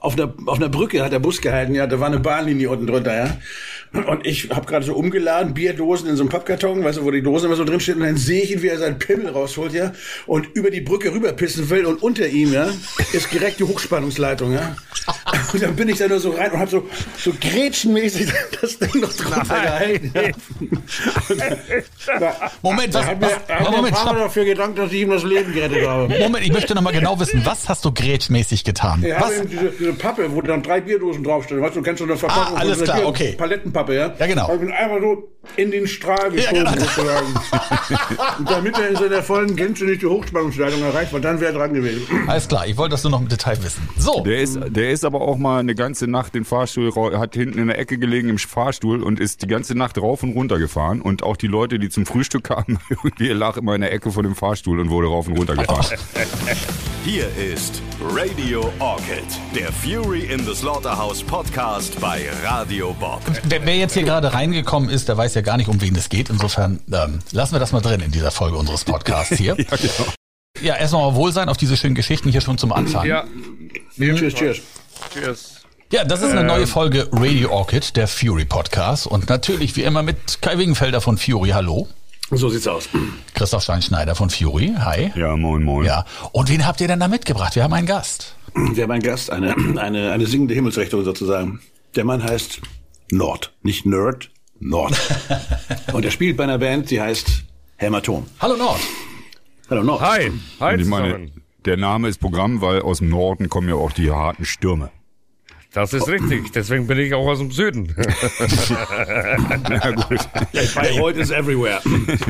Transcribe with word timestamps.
auf 0.00 0.14
einer, 0.14 0.32
auf 0.46 0.58
einer 0.58 0.68
Brücke 0.68 1.02
hat 1.02 1.12
der 1.12 1.18
Bus 1.18 1.40
gehalten, 1.40 1.74
ja, 1.74 1.86
da 1.86 1.98
war 2.00 2.06
eine 2.06 2.20
Bahnlinie 2.20 2.70
unten 2.70 2.86
drunter, 2.86 3.16
ja. 3.16 3.36
Und 4.06 4.26
ich 4.26 4.50
habe 4.50 4.66
gerade 4.66 4.84
so 4.84 4.94
umgeladen, 4.94 5.54
Bierdosen 5.54 6.08
in 6.08 6.16
so 6.16 6.22
einem 6.22 6.30
Pappkarton, 6.30 6.84
weißt 6.84 6.98
du, 6.98 7.04
wo 7.04 7.10
die 7.10 7.22
Dosen 7.22 7.46
immer 7.46 7.56
so 7.56 7.64
drin 7.64 7.80
steht, 7.80 7.96
und 7.96 8.02
dann 8.02 8.16
sehe 8.16 8.42
ich 8.42 8.52
ihn, 8.52 8.62
wie 8.62 8.68
er 8.68 8.78
seinen 8.78 8.98
Pimmel 8.98 9.30
rausholt, 9.30 9.72
ja, 9.72 9.92
und 10.26 10.46
über 10.54 10.70
die 10.70 10.80
Brücke 10.80 11.12
rüberpissen 11.12 11.70
will 11.70 11.86
und 11.86 12.02
unter 12.02 12.28
ihm, 12.28 12.52
ja, 12.52 12.68
ist 13.12 13.32
direkt 13.32 13.60
die 13.60 13.64
Hochspannungsleitung, 13.64 14.52
ja. 14.52 14.76
Und 15.52 15.62
dann 15.62 15.76
bin 15.76 15.88
ich 15.88 15.98
da 15.98 16.08
nur 16.08 16.20
so 16.20 16.30
rein 16.30 16.50
und 16.52 16.58
habe 16.58 16.70
so, 16.70 16.86
so 17.18 17.32
grätschenmäßig 17.40 18.28
das 18.60 18.78
Ding 18.78 19.00
noch 19.00 19.12
drunter 19.12 19.60
gehalten. 19.60 20.12
Ja. 20.14 20.22
Moment, 22.62 22.94
was, 22.94 23.02
Er 23.04 23.10
hat 23.10 23.20
mir, 23.20 23.26
was, 23.26 23.56
hat 23.56 23.70
Moment, 23.70 23.86
ein 23.86 23.92
paar 23.92 24.04
Mal 24.04 24.10
stopp. 24.10 24.18
dafür 24.18 24.44
gedankt, 24.44 24.78
dass 24.78 24.92
ich 24.92 25.00
ihm 25.02 25.10
das 25.10 25.22
Leben 25.24 25.52
gerettet 25.52 25.86
habe. 25.86 26.08
Moment, 26.18 26.44
ich 26.44 26.52
möchte 26.52 26.74
noch 26.74 26.82
mal 26.82 26.92
genau 26.92 27.18
wissen, 27.20 27.42
was 27.44 27.68
hast 27.68 27.84
du 27.84 27.92
grätschmäßig 27.92 28.64
getan? 28.64 29.02
Er 29.02 29.18
hat 29.18 29.26
Was? 29.30 29.38
eben 29.38 29.48
diese, 29.50 29.70
diese 29.78 29.92
Pappe, 29.94 30.34
wo 30.34 30.40
dann 30.42 30.62
drei 30.62 30.80
Bierdosen 30.80 31.24
draufstehen. 31.24 31.60
Weißt 31.60 31.76
du, 31.76 31.80
du 31.80 31.84
kennst 31.84 31.98
so 31.98 32.04
eine 32.04 32.16
Verpackung. 32.16 32.56
Ah, 32.56 32.60
alles 32.60 32.82
klar, 32.82 32.98
Bier- 32.98 33.06
okay. 33.06 33.32
Palettenpappe, 33.36 33.94
ja? 33.94 34.14
Ja, 34.18 34.26
genau. 34.26 34.48
Hab 34.48 34.56
ich 34.56 34.62
ihn 34.62 34.72
einfach 34.72 35.00
so 35.00 35.28
in 35.56 35.70
den 35.70 35.86
Strahl 35.86 36.30
geschoben, 36.30 36.58
genau. 36.64 36.70
sozusagen. 36.72 37.26
Und 38.38 38.50
damit 38.50 38.78
er 38.78 38.88
in 38.88 38.96
seiner 38.96 39.22
vollen 39.22 39.56
Gänze 39.56 39.84
nicht 39.84 40.02
die 40.02 40.06
Hochspannungsleitung 40.06 40.82
erreicht, 40.82 41.12
weil 41.12 41.20
dann 41.20 41.40
wäre 41.40 41.52
er 41.52 41.58
dran 41.58 41.74
gewesen. 41.74 42.02
Alles 42.26 42.48
klar, 42.48 42.66
ich 42.66 42.76
wollte 42.76 42.92
das 42.92 43.02
nur 43.04 43.12
noch 43.12 43.20
im 43.20 43.28
Detail 43.28 43.62
wissen. 43.62 43.88
So, 43.96 44.20
Der 44.20 44.40
ist, 44.40 44.58
der 44.68 44.90
ist 44.90 45.04
aber 45.04 45.17
auch 45.20 45.36
mal 45.36 45.60
eine 45.60 45.74
ganze 45.74 46.06
Nacht 46.06 46.34
den 46.34 46.44
Fahrstuhl, 46.44 46.92
hat 47.18 47.34
hinten 47.34 47.58
in 47.58 47.68
der 47.68 47.78
Ecke 47.78 47.98
gelegen 47.98 48.28
im 48.28 48.38
Fahrstuhl 48.38 49.02
und 49.02 49.20
ist 49.20 49.42
die 49.42 49.46
ganze 49.46 49.74
Nacht 49.74 49.98
rauf 49.98 50.22
und 50.22 50.32
runter 50.32 50.58
gefahren. 50.58 51.00
Und 51.00 51.22
auch 51.22 51.36
die 51.36 51.46
Leute, 51.46 51.78
die 51.78 51.88
zum 51.88 52.06
Frühstück 52.06 52.44
kamen, 52.44 52.78
irgendwie 52.88 53.28
lag 53.28 53.56
immer 53.56 53.74
in 53.74 53.80
der 53.80 53.92
Ecke 53.92 54.12
von 54.12 54.22
dem 54.22 54.34
Fahrstuhl 54.34 54.80
und 54.80 54.90
wurde 54.90 55.08
rauf 55.08 55.28
und 55.28 55.38
runter 55.38 55.56
gefahren. 55.56 55.98
Hier 57.04 57.26
ist 57.36 57.82
Radio 58.02 58.70
Orchid, 58.78 59.24
der 59.54 59.72
Fury 59.72 60.24
in 60.24 60.44
the 60.44 60.54
Slaughterhouse 60.54 61.22
Podcast 61.22 62.00
bei 62.00 62.26
Radio 62.44 62.94
Bob. 62.98 63.22
wer, 63.44 63.64
wer 63.64 63.76
jetzt 63.76 63.94
hier 63.94 64.02
gerade 64.02 64.32
reingekommen 64.34 64.90
ist, 64.90 65.08
der 65.08 65.16
weiß 65.16 65.34
ja 65.34 65.40
gar 65.40 65.56
nicht, 65.56 65.68
um 65.68 65.80
wen 65.80 65.94
es 65.96 66.08
geht. 66.08 66.28
Insofern 66.28 66.80
ähm, 66.92 67.20
lassen 67.32 67.54
wir 67.54 67.60
das 67.60 67.72
mal 67.72 67.80
drin 67.80 68.00
in 68.00 68.10
dieser 68.10 68.30
Folge 68.30 68.56
unseres 68.56 68.84
Podcasts 68.84 69.36
hier. 69.36 69.56
ja, 69.58 69.76
genau. 69.76 70.12
Ja, 70.60 70.76
erstmal 70.76 71.10
mal 71.10 71.16
Wohlsein 71.16 71.48
auf 71.48 71.56
diese 71.56 71.76
schönen 71.76 71.94
Geschichten 71.94 72.30
hier 72.30 72.40
schon 72.40 72.58
zum 72.58 72.72
Anfang. 72.72 73.06
Ja, 73.06 73.24
Cheers, 73.98 74.34
cheers. 74.34 74.60
Cheers. 75.12 75.62
Ja, 75.90 76.04
das 76.04 76.20
ist 76.20 76.32
eine 76.32 76.44
neue 76.44 76.66
Folge 76.66 77.08
Radio 77.12 77.50
Orchid, 77.50 77.96
der 77.96 78.08
Fury 78.08 78.44
Podcast. 78.44 79.06
Und 79.06 79.28
natürlich 79.30 79.74
wie 79.76 79.84
immer 79.84 80.02
mit 80.02 80.42
Kai 80.42 80.58
Wingenfelder 80.58 81.00
von 81.00 81.16
Fury. 81.16 81.50
Hallo. 81.50 81.88
So 82.30 82.50
sieht's 82.50 82.66
aus. 82.66 82.90
Christoph 83.32 83.62
Steinschneider 83.62 84.14
von 84.14 84.28
Fury. 84.28 84.74
Hi. 84.78 85.10
Ja, 85.14 85.34
moin, 85.34 85.62
moin. 85.62 85.86
Ja. 85.86 86.04
Und 86.32 86.50
wen 86.50 86.66
habt 86.66 86.82
ihr 86.82 86.88
denn 86.88 87.00
da 87.00 87.08
mitgebracht? 87.08 87.56
Wir 87.56 87.62
haben 87.62 87.72
einen 87.72 87.86
Gast. 87.86 88.34
Wir 88.54 88.82
haben 88.82 88.90
einen 88.90 89.02
Gast, 89.02 89.30
eine, 89.30 89.54
eine, 89.78 90.12
eine 90.12 90.26
singende 90.26 90.52
Himmelsrichtung 90.52 91.04
sozusagen. 91.04 91.60
Der 91.96 92.04
Mann 92.04 92.22
heißt 92.22 92.60
Nord. 93.10 93.54
Nicht 93.62 93.86
Nerd, 93.86 94.30
Nord. 94.60 94.94
Und 95.94 96.04
er 96.04 96.10
spielt 96.10 96.36
bei 96.36 96.44
einer 96.44 96.58
Band, 96.58 96.90
die 96.90 97.00
heißt 97.00 97.44
Hämatom. 97.76 98.26
Hallo 98.40 98.56
Nord. 98.56 98.80
Hallo 99.70 99.82
Nord. 99.82 100.00
Hi, 100.02 100.30
hi 100.60 100.74
Und 100.74 100.80
ich 100.80 100.86
meine, 100.86 101.06
zusammen. 101.06 101.42
Der 101.68 101.76
Name 101.76 102.08
ist 102.08 102.18
Programm, 102.18 102.62
weil 102.62 102.80
aus 102.80 102.98
dem 102.98 103.10
Norden 103.10 103.50
kommen 103.50 103.68
ja 103.68 103.74
auch 103.74 103.92
die 103.92 104.10
harten 104.10 104.46
Stürme. 104.46 104.90
Das 105.74 105.92
ist 105.92 106.08
richtig, 106.08 106.50
deswegen 106.52 106.86
bin 106.86 106.98
ich 106.98 107.12
auch 107.12 107.26
aus 107.26 107.40
dem 107.40 107.50
Süden. 107.50 107.94
Na 109.68 109.90
gut. 109.90 110.26
Bayreuth 110.74 111.16
is 111.16 111.30
everywhere. 111.30 111.80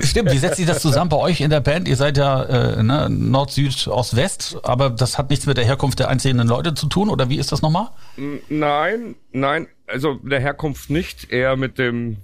Stimmt, 0.02 0.32
wie 0.32 0.38
setzt 0.38 0.56
sich 0.56 0.66
das 0.66 0.82
zusammen 0.82 1.08
bei 1.08 1.18
euch 1.18 1.40
in 1.40 1.50
der 1.50 1.60
Band? 1.60 1.86
Ihr 1.86 1.94
seid 1.94 2.16
ja 2.18 2.42
äh, 2.42 2.82
ne, 2.82 3.08
Nord, 3.08 3.52
Süd, 3.52 3.86
Ost, 3.86 4.16
West, 4.16 4.58
aber 4.64 4.90
das 4.90 5.18
hat 5.18 5.30
nichts 5.30 5.46
mit 5.46 5.56
der 5.56 5.64
Herkunft 5.64 6.00
der 6.00 6.08
einzelnen 6.08 6.48
Leute 6.48 6.74
zu 6.74 6.88
tun, 6.88 7.08
oder 7.08 7.30
wie 7.30 7.38
ist 7.38 7.52
das 7.52 7.62
nochmal? 7.62 7.90
nein, 8.48 9.14
nein, 9.30 9.68
also 9.86 10.14
der 10.14 10.40
Herkunft 10.40 10.90
nicht, 10.90 11.30
eher 11.30 11.56
mit 11.56 11.78
dem, 11.78 12.16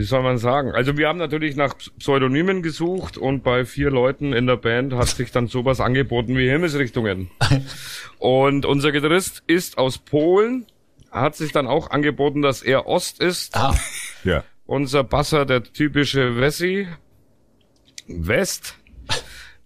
wie 0.00 0.04
soll 0.04 0.22
man 0.22 0.38
sagen? 0.38 0.72
Also 0.72 0.96
wir 0.96 1.08
haben 1.08 1.18
natürlich 1.18 1.56
nach 1.56 1.76
Pseudonymen 1.98 2.62
gesucht 2.62 3.18
und 3.18 3.42
bei 3.42 3.66
vier 3.66 3.90
Leuten 3.90 4.32
in 4.32 4.46
der 4.46 4.56
Band 4.56 4.94
hat 4.94 5.08
sich 5.08 5.30
dann 5.30 5.46
sowas 5.46 5.78
angeboten 5.78 6.38
wie 6.38 6.48
Himmelsrichtungen. 6.48 7.30
Und 8.18 8.64
unser 8.64 8.92
Gitarrist 8.92 9.42
ist 9.46 9.76
aus 9.76 9.98
Polen, 9.98 10.64
hat 11.10 11.36
sich 11.36 11.52
dann 11.52 11.66
auch 11.66 11.90
angeboten, 11.90 12.40
dass 12.40 12.62
er 12.62 12.86
Ost 12.86 13.20
ist. 13.20 13.54
Ah, 13.54 13.74
Ja. 14.24 14.42
Unser 14.64 15.04
Basser, 15.04 15.44
der 15.44 15.64
typische 15.64 16.40
Wessi. 16.40 16.88
West. 18.06 18.78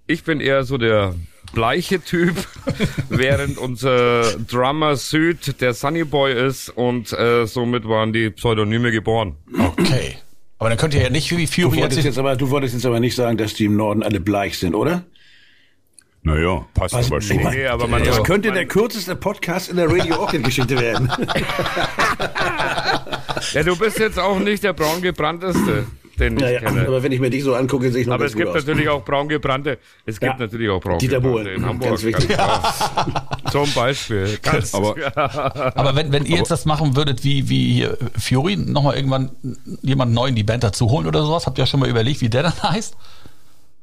Ich 0.09 0.25
bin 0.25 0.41
eher 0.41 0.65
so 0.65 0.79
der 0.79 1.15
bleiche 1.55 2.01
Typ, 2.01 2.35
während 3.09 3.57
unser 3.59 4.37
Drummer 4.39 4.97
Süd 4.97 5.61
der 5.61 5.73
Sunny 5.75 6.05
Boy 6.05 6.33
ist 6.47 6.69
und 6.71 7.13
äh, 7.13 7.47
somit 7.47 7.89
waren 7.89 8.13
die 8.13 8.31
Pseudonyme 8.31 8.91
geboren. 8.91 9.37
okay. 9.59 10.17
Aber 10.59 10.69
dann 10.69 10.79
könnt 10.79 10.95
ihr 10.95 11.03
ja 11.03 11.11
nicht 11.11 11.31
wie 11.37 11.45
Du 11.47 11.51
Fury 11.53 11.79
wolltest, 11.81 11.97
jetzt... 11.97 12.05
jetzt 12.05 12.19
aber, 12.19 12.37
du 12.37 12.49
wolltest 12.51 12.75
jetzt 12.75 12.87
aber 12.87 13.01
nicht 13.01 13.15
sagen, 13.17 13.37
dass 13.37 13.55
die 13.55 13.67
im 13.67 13.77
Norden 13.77 14.03
alle 14.03 14.21
bleich 14.21 14.59
sind, 14.59 14.75
oder? 14.75 15.05
Naja, 16.23 16.65
passt 16.73 16.95
Was? 16.95 17.07
aber 17.11 17.21
schon. 17.21 17.37
Nee, 17.37 17.67
aber 17.67 17.87
man 17.87 18.03
Das 18.03 18.17
man- 18.17 18.25
könnte 18.25 18.51
der 18.51 18.65
kürzeste 18.65 19.15
Podcast 19.15 19.69
in 19.69 19.77
der 19.77 19.91
Radio 19.91 20.19
Orchid-Geschichte 20.21 20.79
werden. 20.81 21.11
Ja, 23.53 23.63
du 23.63 23.77
bist 23.77 23.99
jetzt 23.99 24.19
auch 24.19 24.39
nicht 24.39 24.65
der 24.65 24.73
braungebrannteste, 24.73 25.87
den 26.19 26.37
ich 26.37 26.43
Ja, 26.43 26.51
ja, 26.51 26.61
kenne. 26.61 26.87
aber 26.87 27.03
wenn 27.03 27.13
ich 27.13 27.21
mir 27.21 27.31
dich 27.31 27.43
so 27.45 27.55
angucke, 27.55 27.91
sehe 27.91 28.03
ich 28.03 28.07
noch 28.07 28.15
Aber 28.15 28.25
es 28.27 28.35
gibt 28.37 28.49
aus. 28.49 28.55
natürlich 28.55 28.89
auch 28.89 29.05
braungebrannte. 29.05 29.79
Es 30.07 30.21
gibt 30.21 30.33
Ja. 30.35 30.39
natürlich 30.39 30.71
auch 30.71 30.81
Dieter 30.99 31.21
braungebrannte 31.21 31.51
in 31.51 31.65
Hamburg. 31.67 31.89
ganz 31.91 32.03
wichtig. 32.05 32.37
Zum 33.53 33.73
Beispiel. 33.75 34.39
Ganz, 34.43 34.75
Aber- 34.75 34.95
Aber 35.77 35.97
wenn, 35.97 36.13
wenn 36.13 36.25
ihr 36.27 36.37
jetzt 36.39 36.51
das 36.51 36.65
machen 36.65 36.97
würdet, 36.97 37.25
wie, 37.25 37.49
wie 37.49 37.73
hier 37.75 37.99
Fury, 38.19 38.57
nochmal 38.57 38.97
irgendwann 38.97 39.31
jemand 39.83 40.13
neu 40.13 40.27
in 40.29 40.35
die 40.35 40.45
Band 40.45 40.65
dazu 40.65 40.91
holen 40.91 41.07
oder 41.07 41.23
sowas, 41.25 41.47
habt 41.47 41.59
ihr 41.59 41.67
schon 41.67 41.81
mal 41.81 41.89
überlegt, 41.89 42.21
wie 42.21 42.29
der 42.29 42.43
dann 42.45 42.53
heißt? 42.63 42.97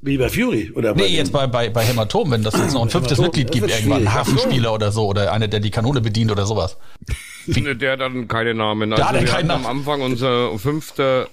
Wie 0.04 0.18
bei 0.18 0.30
Fury? 0.30 0.72
Oder 0.74 0.96
bei 0.96 1.02
Nee, 1.04 1.08
jetzt 1.10 1.32
bei, 1.32 1.46
bei, 1.46 1.70
bei 1.70 1.84
Hämatom, 1.84 2.32
wenn 2.32 2.42
das 2.42 2.56
jetzt 2.58 2.74
noch 2.74 2.82
ein 2.82 2.90
fünftes 2.90 3.20
Hämatom, 3.20 3.40
Mitglied 3.40 3.52
gibt, 3.52 3.70
irgendwann. 3.70 4.12
Hafenspieler 4.12 4.74
oder 4.74 4.92
so, 4.92 5.06
oder 5.06 5.32
einer, 5.32 5.48
der 5.48 5.60
die 5.60 5.70
Kanone 5.70 6.02
bedient 6.02 6.32
oder 6.32 6.46
sowas. 6.48 6.78
Der 7.48 7.92
hat 7.94 8.00
dann 8.02 8.28
keine 8.28 8.54
Namen. 8.56 8.90
Der 8.92 9.00
hat 9.00 9.06
Also 9.08 9.20
dann 9.20 9.26
wir 9.28 9.32
keinen 9.32 9.50
hatten 9.52 9.52
am 9.52 9.62
Namen. 9.64 9.80
Anfang 9.80 10.02
unser 10.02 10.58
fünfter, 10.60 11.28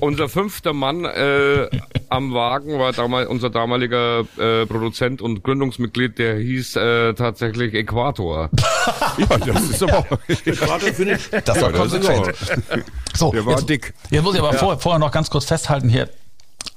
unser 0.00 0.28
fünfter 0.28 0.72
Mann 0.72 1.04
äh, 1.04 1.68
am 2.08 2.32
Wagen 2.32 2.78
war 2.78 2.92
damals 2.92 3.28
unser 3.28 3.50
damaliger 3.50 4.20
äh, 4.38 4.66
Produzent 4.66 5.20
und 5.22 5.42
Gründungsmitglied, 5.42 6.18
der 6.18 6.36
hieß 6.36 6.76
äh, 6.76 7.14
tatsächlich 7.14 7.74
Äquator. 7.74 8.50
Ja, 9.18 9.36
das 9.38 9.70
ist 9.70 9.82
aber 9.82 9.98
auch, 9.98 10.06
Äquator 10.28 10.80
finde 10.92 11.14
ich. 11.14 11.28
Das 11.44 11.60
war 11.60 11.72
Ja, 11.72 11.78
das 11.78 11.92
ist 11.92 12.06
konsequent. 12.06 12.36
So, 13.14 13.32
Der 13.32 13.44
war 13.44 13.54
jetzt, 13.54 13.68
dick. 13.68 13.94
Jetzt 14.10 14.22
muss 14.22 14.34
ich 14.34 14.40
aber 14.40 14.52
vor, 14.54 14.78
vorher 14.78 14.98
noch 14.98 15.10
ganz 15.10 15.28
kurz 15.28 15.44
festhalten 15.44 15.88
hier. 15.88 16.08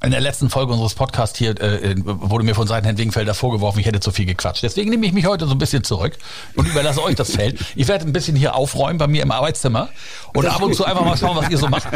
In 0.04 0.10
der 0.10 0.20
letzten 0.20 0.50
Folge 0.50 0.74
unseres 0.74 0.96
Podcasts 0.96 1.38
hier 1.38 1.52
äh, 1.62 1.94
wurde 2.04 2.44
mir 2.44 2.56
von 2.56 2.68
Seiten 2.68 2.86
Herrn 2.86 2.98
Wingenfelder 2.98 3.36
vorgeworfen, 3.36 3.80
ich 3.80 3.86
hätte 3.86 4.00
zu 4.00 4.10
viel 4.12 4.26
gequatscht. 4.26 4.64
Deswegen 4.64 4.90
nehme 4.90 5.06
ich 5.06 5.14
mich 5.14 5.28
heute 5.28 5.46
so 5.46 5.52
ein 5.52 5.60
bisschen 5.60 5.84
zurück 5.84 6.18
und 6.56 6.68
überlasse 6.68 7.04
euch 7.04 7.16
das 7.16 7.32
Feld. 7.36 7.60
Ich 7.76 7.88
werde 7.88 8.06
ein 8.06 8.12
bisschen 8.14 8.36
hier 8.36 8.56
aufräumen 8.56 8.98
bei 8.98 9.06
mir 9.06 9.22
im 9.22 9.32
Arbeitszimmer 9.32 9.90
und 10.34 10.48
ab 10.48 10.62
und 10.64 10.74
zu 10.76 10.86
einfach 10.86 11.06
mal 11.06 11.18
schauen, 11.18 11.38
was 11.38 11.50
ihr 11.52 11.58
so 11.60 11.68
macht. 11.68 11.88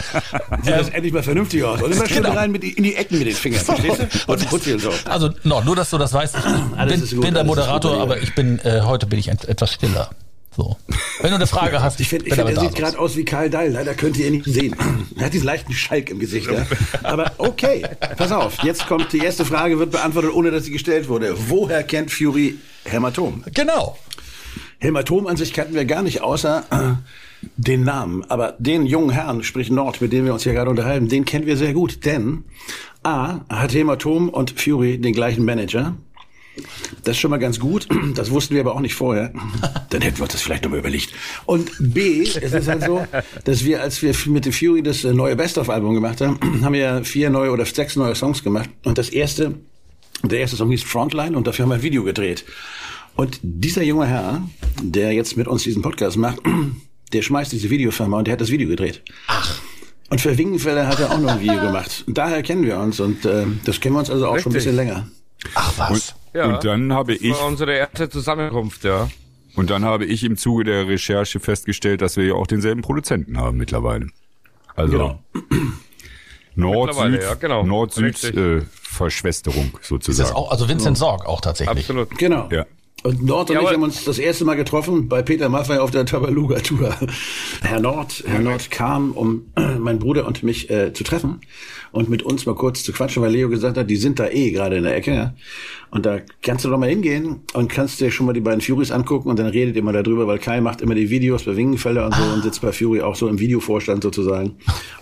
Sieht 0.62 0.74
das 0.76 0.90
endlich 0.90 1.14
mal 1.14 1.24
vernünftig 1.24 1.64
aus. 1.64 1.82
Und 1.82 1.92
immer 1.94 2.08
schön 2.08 2.18
Genau. 2.24 2.34
rein 2.36 2.52
mit 2.52 2.62
die, 2.62 2.74
in 2.74 2.84
die 2.84 2.96
Ecken 2.96 3.18
mit 3.18 3.28
den 3.28 3.36
Fingern. 3.36 3.66
Verstehst 3.66 4.00
du? 4.00 4.32
Und 4.32 4.50
putz 4.50 4.68
und 4.68 4.80
so. 4.80 4.92
Also 5.10 5.32
no, 5.44 5.62
nur, 5.62 5.76
dass 5.76 5.90
du 5.90 5.98
das 5.98 6.14
weißt. 6.14 6.36
Ich 6.38 6.44
bin, 6.88 7.00
gut, 7.10 7.22
bin 7.22 7.34
der 7.34 7.44
Moderator, 7.44 8.00
aber 8.02 8.22
ich 8.22 8.36
bin 8.36 8.60
äh, 8.60 8.82
heute 8.82 9.08
bin 9.08 9.18
ich 9.18 9.30
et 9.30 9.46
etwas 9.46 9.72
stiller. 9.74 10.12
So. 10.56 10.78
Wenn 11.20 11.32
du 11.32 11.36
eine 11.36 11.48
Frage 11.48 11.82
hast, 11.82 12.00
Ich 12.00 12.08
finde, 12.08 12.28
ich 12.28 12.34
find, 12.34 12.50
er 12.50 12.60
sieht 12.60 12.76
gerade 12.76 12.98
aus 12.98 13.18
wie 13.18 13.26
Karl 13.26 13.50
Dahl. 13.50 13.70
Leider 13.70 13.94
könnt 13.94 14.18
ihr 14.18 14.28
ihn 14.28 14.34
nicht 14.34 14.46
sehen. 14.46 14.76
Er 15.18 15.26
hat 15.26 15.34
diesen 15.34 15.46
leichten 15.46 15.74
Schalk 15.74 16.10
im 16.10 16.20
Gesicht. 16.20 16.50
Ja? 16.50 16.66
Aber 17.04 17.34
okay, 17.40 17.86
pass 18.18 18.32
auf. 18.32 18.64
Jetzt 18.64 18.88
kommt 18.88 19.12
die 19.12 19.20
erste 19.20 19.44
Frage, 19.44 19.80
wird 19.80 19.92
beantwortet, 19.92 20.34
ohne 20.34 20.52
dass 20.52 20.64
sie 20.64 20.72
gestellt 20.72 21.10
wurde. 21.10 21.36
Woher 21.50 21.84
kennt 21.84 22.12
Fury 22.12 22.58
Hämatom? 22.86 23.44
Genau. 23.54 23.98
Hämatom 24.80 25.28
an 25.28 25.36
sich 25.36 25.52
kannten 25.54 25.74
wir 25.74 25.86
gar 25.86 26.04
nicht, 26.04 26.22
außer 26.22 26.64
äh, 26.70 27.48
den 27.58 27.84
Namen. 27.84 28.24
Aber 28.30 28.56
den 28.60 28.86
jungen 28.86 29.10
Herrn, 29.10 29.44
sprich 29.44 29.70
Nord, 29.70 30.00
mit 30.00 30.14
dem 30.14 30.26
wir 30.26 30.34
uns 30.34 30.44
hier 30.44 30.54
gerade 30.54 30.70
unterhalten, 30.70 31.10
den 31.10 31.26
kennen 31.26 31.46
wir 31.46 31.58
sehr 31.58 31.74
gut. 31.74 32.06
Denn 32.06 32.46
A, 33.04 33.42
hat 33.50 33.74
Hämatom 33.74 34.30
und 34.30 34.60
Fury 34.60 35.00
den 35.00 35.14
gleichen 35.14 35.44
Manager. 35.44 35.96
Das 37.04 37.16
ist 37.16 37.20
schon 37.22 37.32
mal 37.32 37.38
ganz 37.38 37.60
gut. 37.60 37.88
Das 38.16 38.32
wussten 38.32 38.56
wir 38.56 38.62
aber 38.62 38.76
auch 38.76 38.80
nicht 38.80 38.96
vorher. 38.96 39.32
Dann 39.90 40.02
hätten 40.02 40.18
wir 40.18 40.24
uns 40.24 40.34
das 40.34 40.42
vielleicht 40.42 40.64
nochmal 40.64 40.80
überlegt. 40.80 41.14
Und 41.46 41.72
B, 41.80 42.22
es 42.22 42.36
ist 42.36 42.68
halt 42.68 42.84
so, 42.84 43.06
dass 43.44 43.64
wir, 43.66 43.82
als 43.82 44.02
wir 44.02 44.14
mit 44.28 44.46
The 44.46 44.52
Fury 44.52 44.82
das 44.82 45.04
äh, 45.04 45.14
neue 45.14 45.36
Best-of-Album 45.36 45.94
gemacht 45.94 46.22
haben, 46.22 46.40
haben 46.64 46.74
wir 46.74 46.80
ja 46.80 47.04
vier 47.04 47.30
neue 47.30 47.52
oder 47.52 47.66
sechs 47.66 47.96
neue 47.96 48.16
Songs 48.16 48.44
gemacht. 48.44 48.70
Und 48.84 48.98
das 48.98 49.10
erste, 49.10 49.56
der 50.24 50.40
erste 50.40 50.56
Song 50.56 50.72
hieß 50.72 50.84
Frontline 50.84 51.36
und 51.36 51.48
dafür 51.48 51.64
haben 51.64 51.70
wir 51.72 51.76
ein 51.76 51.84
Video 51.84 52.04
gedreht. 52.04 52.46
Und 53.16 53.40
dieser 53.42 53.84
junge 53.84 54.08
Herr, 54.08 54.42
der 54.82 55.14
jetzt 55.14 55.38
mit 55.38 55.48
uns 55.48 55.64
diesen 55.64 55.82
Podcast 55.82 56.18
macht, 56.18 56.40
der 57.14 57.22
schmeißt 57.22 57.52
diese 57.52 57.70
Videofirma 57.70 58.18
und 58.18 58.28
der 58.28 58.34
hat 58.34 58.42
das 58.42 58.52
Video 58.52 58.68
gedreht. 58.68 59.04
Ach. 59.28 59.62
Und 60.10 60.22
für 60.22 60.38
Wingenfelder 60.38 60.88
hat 60.88 61.00
er 61.00 61.12
auch 61.12 61.20
noch 61.20 61.32
ein 61.32 61.42
Video 61.42 61.60
gemacht. 61.60 62.04
Und 62.08 62.18
daher 62.18 62.44
kennen 62.44 62.64
wir 62.64 62.78
uns 62.80 63.00
und 63.00 63.26
äh, 63.26 63.46
das 63.66 63.80
kennen 63.80 63.96
wir 63.96 64.00
uns 64.00 64.10
also 64.10 64.28
auch 64.28 64.38
schon 64.38 64.52
ein 64.52 64.56
Richtig. 64.56 64.72
bisschen 64.72 64.76
länger. 64.76 65.08
Ach 65.56 65.74
was. 65.78 66.16
Ja. 66.36 66.54
Und 66.56 66.64
dann 66.66 66.92
habe 66.94 67.14
ich, 67.14 67.30
Das 67.32 67.40
war 67.40 67.48
unsere 67.48 67.74
erste 67.74 68.10
Zusammenkunft, 68.10 68.84
ja. 68.84 69.08
Und 69.56 69.70
dann 69.70 69.86
habe 69.86 70.04
ich 70.06 70.24
im 70.26 70.36
Zuge 70.36 70.66
der 70.66 70.86
Recherche 70.88 71.40
festgestellt, 71.40 72.02
dass 72.02 72.18
wir 72.18 72.26
ja 72.26 72.34
auch 72.34 72.46
denselben 72.46 72.82
Produzenten 72.82 73.40
haben 73.40 73.56
mittlerweile. 73.58 74.08
Also 74.76 74.92
Genau. 74.92 75.24
Nord-Süd, 76.56 77.22
ja, 77.22 77.34
genau. 77.36 77.64
Nord-Süd-Verschwesterung 77.64 79.72
Ist 79.80 79.88
sozusagen. 79.88 80.28
das 80.30 80.36
auch, 80.36 80.52
also 80.52 80.68
Vincent 80.70 80.98
Sorg 80.98 81.26
auch 81.26 81.40
tatsächlich. 81.42 81.78
Absolut. 81.80 82.18
Genau. 82.18 82.50
Ja. 82.52 82.66
Und 83.06 83.24
Nord 83.24 83.52
und 83.52 83.58
Ja, 83.58 83.62
ich 83.62 83.70
haben 83.70 83.84
uns 83.84 84.04
das 84.04 84.18
erste 84.18 84.46
Mal 84.46 84.56
getroffen 84.56 85.08
bei 85.08 85.22
Peter 85.22 85.48
Maffay 85.48 85.78
auf 85.78 85.92
der 85.92 86.08
Tabaluga-Tour. 86.08 86.96
Herr 87.62 87.80
Nord, 87.80 88.24
Herr 88.26 88.40
Nord 88.40 88.72
kam, 88.72 89.12
um 89.12 89.46
äh, 89.56 89.76
meinen 89.76 90.00
Bruder 90.00 90.26
und 90.26 90.42
mich 90.42 90.72
äh, 90.72 90.92
zu 90.92 91.04
treffen 91.04 91.40
und 91.92 92.10
mit 92.10 92.24
uns 92.24 92.48
mal 92.48 92.56
kurz 92.56 92.84
zu 92.84 92.94
quatschen, 92.94 93.22
weil 93.22 93.32
Leo 93.32 93.48
gesagt 93.48 93.78
hat, 93.78 93.92
die 93.92 93.96
sind 93.96 94.18
da 94.18 94.28
eh 94.30 94.50
gerade 94.50 94.78
in 94.78 94.86
der 94.86 94.96
Ecke. 94.96 95.14
Ja? 95.14 95.36
Und 95.92 96.08
da 96.08 96.18
kannst 96.42 96.66
du 96.66 96.70
doch 96.70 96.80
mal 96.80 96.90
hingehen 96.90 97.42
und 97.54 97.68
kannst 97.68 98.02
dir 98.02 98.10
schon 98.10 98.26
mal 98.26 98.34
die 98.34 98.42
beiden 98.42 98.62
Furies 98.62 98.90
angucken 98.90 99.30
und 99.30 99.38
dann 99.38 99.48
redet 99.50 99.76
ihr 99.76 99.84
mal 99.84 99.94
darüber, 99.94 100.26
weil 100.26 100.40
Kai 100.40 100.60
macht 100.60 100.82
immer 100.82 100.96
die 100.96 101.12
Videos 101.12 101.44
bei 101.44 101.56
Wingenfelder 101.56 102.08
und 102.08 102.16
so 102.16 102.24
und 102.24 102.42
sitzt 102.42 102.62
bei 102.62 102.72
Fury 102.72 103.02
auch 103.02 103.16
so 103.16 103.28
im 103.28 103.38
Videovorstand 103.38 104.02
sozusagen. 104.02 104.56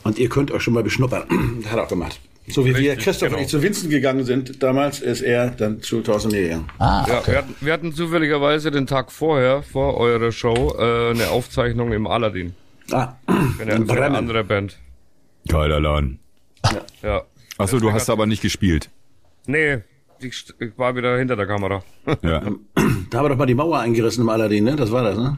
Und 0.03 0.19
ihr 0.19 0.27
könnt 0.27 0.51
euch 0.51 0.61
schon 0.61 0.73
mal 0.73 0.83
beschnuppern. 0.83 1.23
Hat 1.69 1.77
er 1.77 1.83
auch 1.83 1.87
gemacht. 1.87 2.19
So 2.47 2.65
wie 2.65 2.69
wir, 2.75 2.91
Richtig, 2.91 3.05
Christoph 3.05 3.29
genau. 3.29 3.37
und 3.37 3.43
ich 3.45 3.49
zu 3.49 3.61
Vincent 3.61 3.89
gegangen 3.89 4.25
sind, 4.25 4.61
damals 4.61 4.99
ist 4.99 5.21
er 5.21 5.51
dann 5.51 5.81
zu 5.81 6.01
Thorsten 6.01 6.31
gegangen. 6.31 6.67
Ah, 6.77 7.05
Ja, 7.07 7.19
okay. 7.19 7.31
wir, 7.31 7.37
hatten, 7.37 7.55
wir 7.61 7.73
hatten 7.73 7.93
zufälligerweise 7.93 8.69
den 8.71 8.85
Tag 8.85 9.11
vorher, 9.11 9.63
vor 9.63 9.95
eurer 9.97 10.31
Show, 10.31 10.75
äh, 10.77 11.11
eine 11.11 11.29
Aufzeichnung 11.29 11.93
im 11.93 12.05
Aladdin. 12.05 12.53
Ah, 12.91 13.13
in 13.27 13.35
für 13.53 13.63
eine 13.63 13.85
Bremen. 13.85 14.15
andere 14.15 14.43
Band. 14.43 14.77
Geiler 15.47 15.79
Laden. 15.79 16.19
Ja. 17.01 17.23
Achso, 17.57 17.79
du 17.79 17.91
hast 17.93 18.09
aber 18.09 18.25
nicht 18.25 18.41
gespielt. 18.41 18.89
Nee, 19.45 19.79
ich, 20.19 20.45
ich 20.59 20.77
war 20.77 20.95
wieder 20.95 21.17
hinter 21.17 21.35
der 21.35 21.47
Kamera. 21.47 21.81
Ja. 22.21 22.41
Da 23.09 23.17
haben 23.19 23.25
wir 23.25 23.29
doch 23.29 23.37
mal 23.37 23.45
die 23.45 23.55
Mauer 23.55 23.79
eingerissen 23.79 24.21
im 24.21 24.29
Aladdin, 24.29 24.63
ne? 24.65 24.75
Das 24.75 24.91
war 24.91 25.03
das, 25.03 25.17
ne? 25.17 25.37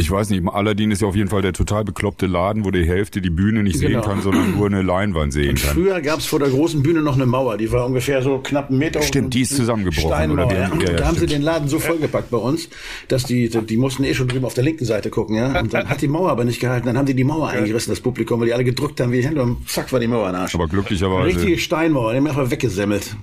Ich 0.00 0.10
weiß 0.10 0.30
nicht, 0.30 0.42
Aladdin 0.48 0.90
ist 0.90 1.02
ja 1.02 1.08
auf 1.08 1.14
jeden 1.14 1.28
Fall 1.28 1.42
der 1.42 1.52
total 1.52 1.84
bekloppte 1.84 2.26
Laden, 2.26 2.64
wo 2.64 2.70
die 2.70 2.84
Hälfte 2.86 3.20
die 3.20 3.28
Bühne 3.30 3.62
nicht 3.62 3.80
Genau. 3.80 4.00
sehen 4.00 4.02
kann, 4.02 4.22
sondern 4.22 4.56
nur 4.56 4.66
eine 4.66 4.82
Leinwand 4.82 5.32
sehen 5.32 5.56
kann. 5.56 5.74
Früher 5.74 6.00
gab's 6.00 6.24
vor 6.26 6.38
der 6.38 6.48
großen 6.48 6.82
Bühne 6.82 7.02
noch 7.02 7.14
eine 7.16 7.26
Mauer, 7.26 7.58
die 7.58 7.70
war 7.70 7.84
ungefähr 7.86 8.22
so 8.22 8.38
knapp 8.38 8.70
einen 8.70 8.78
Meter 8.78 9.00
hoch. 9.00 9.04
Stimmt, 9.04 9.34
die 9.34 9.42
ist 9.42 9.54
zusammengebrochen, 9.54 10.08
Steinmauer, 10.08 10.46
oder 10.46 10.54
ja. 10.56 10.62
Ja, 10.68 10.72
Und 10.72 10.82
ja, 10.82 10.92
da 10.94 11.04
haben 11.06 11.10
sie 11.14 11.18
stimmt. 11.18 11.32
den 11.32 11.42
Laden 11.42 11.68
so 11.68 11.78
vollgepackt 11.78 12.30
bei 12.30 12.38
uns, 12.38 12.68
dass 13.08 13.24
die, 13.24 13.48
die 13.50 13.76
mussten 13.76 14.04
eh 14.04 14.14
schon 14.14 14.28
drüben 14.28 14.44
auf 14.46 14.54
der 14.54 14.64
linken 14.64 14.84
Seite 14.86 15.10
gucken, 15.10 15.36
ja. 15.36 15.60
Und 15.60 15.74
dann 15.74 15.88
hat 15.88 16.00
die 16.00 16.08
Mauer 16.08 16.30
aber 16.30 16.44
nicht 16.44 16.60
gehalten, 16.60 16.86
dann 16.86 16.96
haben 16.96 17.06
die 17.06 17.14
die 17.14 17.24
Mauer 17.24 17.48
eingerissen, 17.50 17.90
das 17.92 18.00
Publikum, 18.00 18.40
weil 18.40 18.46
die 18.46 18.54
alle 18.54 18.64
gedrückt 18.64 19.00
haben 19.00 19.12
wie 19.12 19.18
die 19.20 19.26
Hände 19.26 19.42
und 19.42 19.68
zack 19.68 19.92
war 19.92 20.00
die 20.00 20.06
Mauer 20.08 20.26
in 20.28 20.32
den 20.34 20.42
Arsch. 20.42 20.54
Aber 20.54 20.66
glücklicherweise. 20.68 21.26
Richtige 21.26 21.58
Steinmauer, 21.58 22.12
die 22.12 22.18
haben 22.18 22.26
einfach 22.26 22.50
weggesemmelt. 22.50 23.16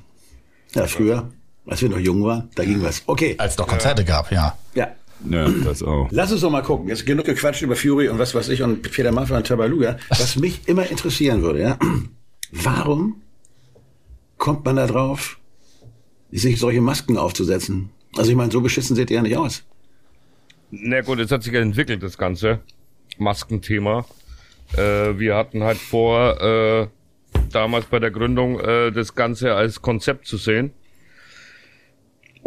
Ja, 0.75 0.85
früher, 0.85 1.29
als 1.65 1.81
wir 1.81 1.89
noch 1.89 1.99
jung 1.99 2.23
waren, 2.23 2.49
da 2.55 2.63
ging 2.63 2.81
was. 2.83 3.01
Okay, 3.07 3.35
Als 3.37 3.53
es 3.53 3.57
noch 3.57 3.67
Konzerte 3.67 4.05
gab, 4.05 4.31
ja. 4.31 4.55
ja. 4.75 4.87
Ja, 5.29 5.49
das 5.49 5.83
auch. 5.83 6.07
Lass 6.11 6.31
uns 6.31 6.41
doch 6.41 6.51
mal 6.51 6.61
gucken. 6.61 6.89
Jetzt 6.89 7.05
genug 7.05 7.25
gequatscht 7.25 7.61
über 7.61 7.75
Fury 7.75 8.07
und 8.09 8.19
was 8.19 8.35
weiß 8.35 8.49
ich 8.49 8.61
und 8.61 8.81
Peter 8.81 9.11
Maffay 9.11 9.35
und 9.35 9.47
Tabaluga. 9.47 9.97
Was 10.09 10.35
mich 10.37 10.67
immer 10.67 10.89
interessieren 10.89 11.41
würde, 11.41 11.61
ja. 11.61 11.79
Warum 12.51 13.21
kommt 14.37 14.63
man 14.65 14.75
da 14.75 14.87
drauf, 14.87 15.39
sich 16.31 16.59
solche 16.59 16.81
Masken 16.81 17.17
aufzusetzen? 17.17 17.89
Also 18.15 18.31
ich 18.31 18.37
meine, 18.37 18.51
so 18.51 18.61
beschissen 18.61 18.95
seht 18.95 19.09
ihr 19.09 19.17
ja 19.17 19.21
nicht 19.21 19.37
aus. 19.37 19.63
Na 20.71 21.01
gut, 21.01 21.19
jetzt 21.19 21.31
hat 21.31 21.43
sich 21.43 21.53
ja 21.53 21.61
entwickelt, 21.61 22.03
das 22.03 22.17
ganze 22.17 22.59
Maskenthema. 23.17 24.05
Äh, 24.73 25.17
wir 25.17 25.35
hatten 25.35 25.63
halt 25.63 25.77
vor, 25.77 26.41
äh, 26.41 26.87
damals 27.51 27.85
bei 27.85 27.99
der 27.99 28.11
Gründung 28.11 28.59
äh, 28.59 28.91
das 28.91 29.15
Ganze 29.15 29.53
als 29.55 29.81
Konzept 29.81 30.27
zu 30.27 30.37
sehen. 30.37 30.71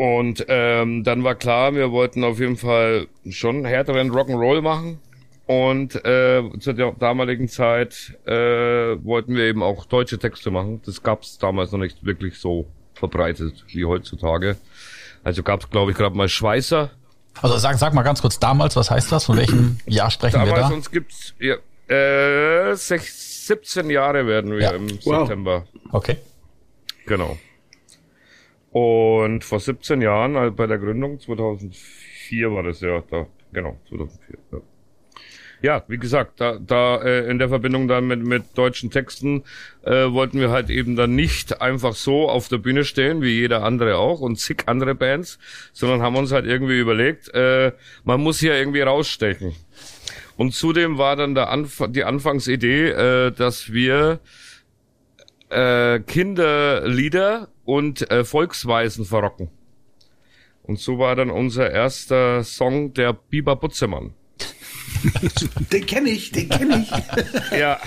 Und 0.00 0.47
ähm, 0.49 1.05
dann 1.05 1.25
war 1.25 1.35
klar, 1.35 1.75
wir 1.75 1.91
wollten 1.93 2.25
auf 2.25 2.41
jeden 2.41 2.56
Fall 2.56 3.06
schon 3.29 3.67
härteren 3.67 4.11
Rock'n'Roll 4.11 4.62
machen. 4.62 4.99
Und 5.44 5.94
äh, 6.06 6.43
zu 6.58 6.73
der 6.73 6.93
damaligen 6.93 7.49
Zeit 7.49 8.17
äh, 8.25 8.32
wollten 9.05 9.35
wir 9.35 9.44
eben 9.44 9.62
auch 9.62 9.85
deutsche 9.85 10.19
Texte 10.19 10.50
machen. 10.50 10.81
Das 10.87 11.02
gab 11.02 11.23
es 11.25 11.37
damals 11.37 11.73
noch 11.73 11.81
nicht 11.81 12.02
wirklich 12.02 12.38
so 12.38 12.64
verbreitet 12.94 13.62
wie 13.69 13.85
heutzutage. 13.85 14.56
Also 15.23 15.43
gab 15.43 15.61
es, 15.64 15.69
glaube 15.69 15.91
ich, 15.91 15.99
gerade 15.99 16.17
mal 16.17 16.31
Schweißer, 16.31 16.91
Also 17.43 17.58
sag, 17.58 17.76
sag 17.76 17.93
mal 17.93 18.00
ganz 18.03 18.23
kurz 18.23 18.38
damals, 18.38 18.76
was 18.76 18.91
heißt 18.91 19.12
das? 19.12 19.26
Von 19.26 19.37
welchem 19.37 19.81
Jahr 19.87 20.11
sprechen 20.11 20.41
wir 20.41 20.46
Damals 20.46 20.69
da? 20.69 20.75
uns 20.75 20.91
gibt's 20.91 21.35
ja, 21.38 21.56
äh, 21.94 22.75
sech, 22.75 23.03
17 23.12 23.91
Jahre 23.91 24.26
werden 24.26 24.53
wir 24.53 24.61
Ja. 24.62 24.70
im 24.70 24.88
Wow. 25.05 25.26
September. 25.29 25.67
Okay. 25.93 26.17
Genau. 27.05 27.37
Und 28.70 29.43
vor 29.44 29.61
17 29.61 30.00
Jahren, 30.00 30.37
also 30.37 30.55
bei 30.55 30.67
der 30.67 30.78
Gründung, 30.78 31.19
2004 31.19 32.52
war 32.52 32.62
das 32.62 32.81
ja, 32.81 33.02
da, 33.11 33.26
genau, 33.52 33.78
2004. 33.88 34.38
Ja. 34.52 34.58
Ja, 35.62 35.84
wie 35.88 35.99
gesagt, 35.99 36.40
da, 36.40 36.58
da 36.58 37.02
äh, 37.02 37.31
in 37.31 37.38
der 37.38 37.50
Verbindung 37.50 37.87
dann 37.87 38.06
mit, 38.06 38.25
mit 38.25 38.44
deutschen 38.56 38.90
Texten 38.90 39.44
äh, 39.82 40.11
wollten 40.11 40.40
wir 40.40 40.50
halt 40.50 40.70
eben 40.70 40.96
dann 40.96 41.14
nicht 41.14 41.61
einfach 41.61 41.94
so 41.94 42.31
auf 42.31 42.49
der 42.49 42.56
Bühne 42.56 42.84
stehen, 42.84 43.20
wie 43.20 43.40
jeder 43.40 43.62
andere 43.62 43.99
auch 43.99 44.20
und 44.20 44.37
zig 44.37 44.62
andere 44.67 44.94
Bands, 44.94 45.38
sondern 45.75 46.00
haben 46.00 46.17
uns 46.17 46.32
halt 46.32 46.46
irgendwie 46.46 46.78
überlegt, 46.78 47.28
äh, 47.34 47.72
man 48.05 48.22
muss 48.22 48.40
hier 48.40 48.55
irgendwie 48.55 48.81
rausstechen. 48.81 49.55
Und 50.38 50.55
zudem 50.55 50.96
war 50.96 51.17
dann 51.17 51.34
der 51.34 51.50
Anf 51.50 51.82
die 51.90 52.05
Anfangsidee, 52.05 52.88
äh, 52.88 53.31
dass 53.31 53.70
wir 53.70 54.20
äh, 55.50 56.00
Kinderlieder 56.00 57.49
und 57.70 58.11
äh, 58.11 58.25
Volksweisen 58.25 59.05
verrocken. 59.05 59.49
Und 60.64 60.81
so 60.81 60.99
war 60.99 61.14
dann 61.14 61.31
unser 61.31 61.70
erster 61.70 62.43
Song 62.43 62.94
der 62.94 63.12
Biber 63.12 63.55
Butzemann. 63.55 64.12
Den 65.72 65.87
kenne 65.87 66.11
ich, 66.11 66.32
den 66.32 66.49
kenne 66.49 66.84
ich. 66.84 67.52
Ja. 67.58 67.81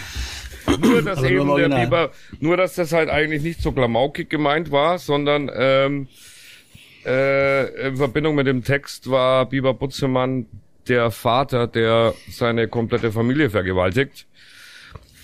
Nur, 0.79 1.01
dass 1.01 1.17
Also 1.17 1.29
eben 1.29 1.55
der. 1.57 1.67
Biber, 1.67 2.11
nur, 2.39 2.55
dass 2.55 2.75
das 2.75 2.93
halt 2.93 3.09
eigentlich 3.09 3.43
nicht 3.43 3.61
so 3.61 3.73
klamaukig 3.73 4.29
gemeint 4.29 4.71
war, 4.71 4.97
sondern 4.97 5.51
ähm, 5.53 6.07
äh, 7.05 7.87
in 7.87 7.97
Verbindung 7.97 8.35
mit 8.35 8.47
dem 8.47 8.63
Text 8.63 9.09
war 9.09 9.49
Biber 9.49 9.73
Butzemann 9.73 10.45
der 10.87 11.11
Vater, 11.11 11.67
der 11.67 12.13
seine 12.29 12.69
komplette 12.69 13.11
Familie 13.11 13.49
vergewaltigt. 13.49 14.27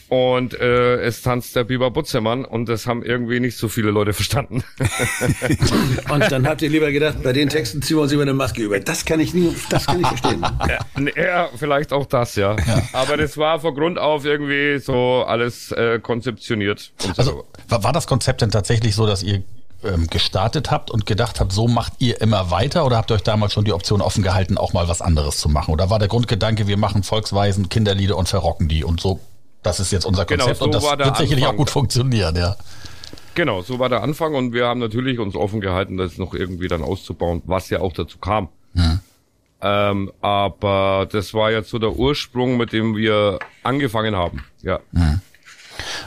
Und 0.09 0.59
äh, 0.59 1.01
es 1.01 1.21
tanzt 1.21 1.55
der 1.55 1.63
Biber 1.65 1.91
Butzemann 1.91 2.43
und 2.43 2.67
das 2.67 2.87
haben 2.87 3.03
irgendwie 3.03 3.39
nicht 3.39 3.57
so 3.57 3.69
viele 3.69 3.91
Leute 3.91 4.13
verstanden. 4.13 4.63
Und 6.09 6.31
dann 6.31 6.47
habt 6.47 6.63
ihr 6.63 6.69
lieber 6.69 6.91
gedacht, 6.91 7.21
bei 7.21 7.31
den 7.31 7.47
Texten 7.49 7.83
ziehen 7.83 7.97
wir 7.97 8.01
uns 8.01 8.11
über 8.11 8.23
eine 8.23 8.33
Maske 8.33 8.63
über. 8.63 8.79
Das 8.79 9.05
kann 9.05 9.19
ich 9.19 9.35
nie, 9.35 9.55
das 9.69 9.85
kann 9.85 10.01
ich 10.01 10.07
verstehen. 10.07 10.43
Ja, 11.15 11.49
vielleicht 11.55 11.93
auch 11.93 12.05
das, 12.05 12.35
ja. 12.35 12.55
Aber 12.93 13.17
das 13.17 13.37
war 13.37 13.59
von 13.59 13.73
Grund 13.75 13.99
auf 13.99 14.25
irgendwie 14.25 14.79
so 14.79 15.23
alles 15.27 15.71
äh, 15.71 15.99
konzeptioniert. 15.99 16.91
Und 17.05 17.15
so. 17.15 17.21
Also 17.21 17.45
war, 17.67 17.83
war 17.83 17.93
das 17.93 18.07
Konzept 18.07 18.41
denn 18.41 18.51
tatsächlich 18.51 18.95
so, 18.95 19.05
dass 19.05 19.23
ihr 19.23 19.43
ähm, 19.83 20.07
gestartet 20.07 20.71
habt 20.71 20.91
und 20.91 21.05
gedacht 21.05 21.39
habt, 21.39 21.51
so 21.51 21.67
macht 21.67 21.93
ihr 21.99 22.19
immer 22.21 22.51
weiter 22.51 22.85
oder 22.85 22.97
habt 22.97 23.11
ihr 23.11 23.15
euch 23.15 23.23
damals 23.23 23.53
schon 23.53 23.65
die 23.65 23.73
Option 23.73 24.01
offen 24.01 24.23
gehalten, 24.23 24.57
auch 24.57 24.73
mal 24.73 24.87
was 24.87 25.01
anderes 25.01 25.37
zu 25.37 25.49
machen? 25.49 25.73
Oder 25.73 25.89
war 25.89 25.99
der 25.99 26.07
Grundgedanke, 26.07 26.67
wir 26.67 26.77
machen 26.77 27.03
Volksweisen, 27.03 27.69
Kinderlieder 27.69 28.17
und 28.17 28.27
verrocken 28.27 28.67
die 28.67 28.83
und 28.83 28.99
so, 28.99 29.19
das 29.63 29.79
ist 29.79 29.91
jetzt 29.91 30.05
unser 30.05 30.25
Genau, 30.25 30.43
Konzept 30.45 30.59
so 30.59 30.65
und 30.65 30.73
das 30.73 30.83
wird 30.83 31.17
sicherlich 31.17 31.43
Anfang. 31.45 31.53
auch 31.53 31.57
gut 31.57 31.69
funktionieren, 31.69 32.35
ja. 32.35 32.55
Genau, 33.35 33.61
so 33.61 33.79
war 33.79 33.89
der 33.89 34.03
Anfang 34.03 34.35
und 34.35 34.53
wir 34.53 34.65
haben 34.67 34.79
natürlich 34.79 35.19
uns 35.19 35.35
offen 35.35 35.61
gehalten, 35.61 35.97
das 35.97 36.17
noch 36.17 36.33
irgendwie 36.33 36.67
dann 36.67 36.81
auszubauen, 36.83 37.41
was 37.45 37.69
ja 37.69 37.79
auch 37.79 37.93
dazu 37.93 38.17
kam. 38.17 38.49
Ähm, 39.61 40.11
aber 40.21 41.07
das 41.11 41.33
war 41.33 41.51
jetzt 41.51 41.69
so 41.69 41.79
der 41.79 41.91
Ursprung, 41.93 42.57
mit 42.57 42.71
dem 42.73 42.95
wir 42.95 43.39
angefangen 43.63 44.15
haben. 44.15 44.45
Ja. 44.61 44.79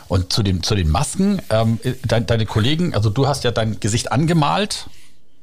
Und 0.08 0.32
zu, 0.32 0.42
dem, 0.42 0.62
zu 0.62 0.74
den 0.74 0.90
Masken, 0.90 1.40
ähm, 1.50 1.78
dein, 2.06 2.26
deine 2.26 2.46
Kollegen, 2.46 2.94
also 2.94 3.08
du 3.10 3.26
hast 3.26 3.44
ja 3.44 3.50
dein 3.50 3.78
Gesicht 3.80 4.10
angemalt 4.12 4.88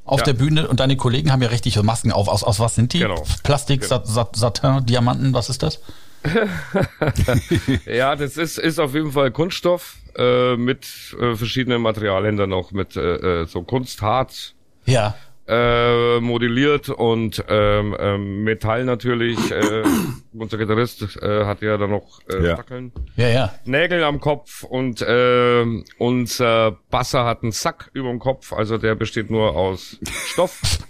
auf 0.04 0.20
Ja. 0.20 0.24
der 0.26 0.32
Bühne 0.34 0.66
und 0.68 0.80
deine 0.80 0.96
Kollegen 0.96 1.30
haben 1.32 1.42
ja 1.42 1.48
richtig 1.48 1.74
so 1.74 1.82
Masken 1.82 2.10
auf. 2.12 2.26
Aus, 2.28 2.42
aus 2.42 2.58
was 2.58 2.74
sind 2.74 2.92
die? 2.92 2.98
Genau. 3.00 3.24
Plastik, 3.44 3.84
Sat, 3.84 4.06
Sat, 4.08 4.34
Satin, 4.36 4.84
Diamanten, 4.86 5.32
was 5.34 5.48
ist 5.48 5.62
das? 5.62 5.80
Ja, 7.86 8.16
das 8.16 8.36
ist, 8.36 8.58
ist 8.58 8.78
auf 8.78 8.94
jeden 8.94 9.12
Fall 9.12 9.30
Kunststoff 9.30 9.96
äh, 10.16 10.56
mit 10.56 10.86
äh, 11.20 11.34
verschiedenen 11.34 11.82
Materialien 11.82 12.36
dann 12.36 12.50
noch, 12.50 12.72
mit 12.72 12.96
äh, 12.96 13.42
äh, 13.42 13.46
so 13.46 13.62
Kunstharz 13.62 14.54
Ja. 14.84 15.14
äh, 15.48 16.20
modelliert 16.20 16.88
und 16.88 17.44
ähm, 17.48 17.96
ähm, 17.98 18.44
Metall 18.44 18.84
natürlich. 18.84 19.38
Äh, 19.50 19.82
unser 20.32 20.58
Gitarrist 20.58 21.16
äh, 21.22 21.44
hat 21.44 21.62
ja 21.62 21.76
dann 21.76 21.90
noch 21.90 22.20
äh, 22.28 22.46
Ja. 22.46 22.54
Stackeln. 22.54 22.92
Ja, 23.16 23.28
ja. 23.28 23.54
Nägel 23.64 24.04
am 24.04 24.20
Kopf 24.20 24.62
und 24.64 25.04
ähm, 25.06 25.84
unser 25.98 26.78
Basser 26.90 27.24
hat 27.24 27.42
einen 27.42 27.52
Sack 27.52 27.90
über 27.94 28.08
dem 28.10 28.18
Kopf, 28.18 28.52
also 28.52 28.78
der 28.78 28.94
besteht 28.94 29.30
nur 29.30 29.56
aus 29.56 29.98
Stoff. 30.26 30.60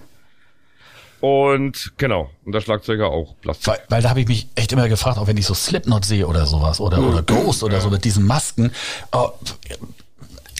Und 1.20 1.92
genau, 1.98 2.30
und 2.46 2.52
der 2.52 2.60
Schlagzeuger 2.62 3.08
auch 3.08 3.34
Plastik. 3.42 3.66
Weil, 3.66 3.80
weil 3.88 4.02
da 4.02 4.10
habe 4.10 4.20
ich 4.22 4.28
mich 4.28 4.48
echt 4.54 4.72
immer 4.72 4.88
gefragt, 4.88 5.18
auch 5.18 5.26
wenn 5.26 5.36
ich 5.36 5.46
so 5.46 5.54
Slipknot 5.54 6.04
sehe 6.04 6.26
oder 6.26 6.46
sowas 6.46 6.80
oder, 6.80 6.98
oder 6.98 7.22
Ghost 7.22 7.62
oder 7.62 7.80
so 7.80 7.90
mit 7.90 8.04
diesen 8.04 8.26
Masken. 8.26 8.72
äh, 9.12 9.18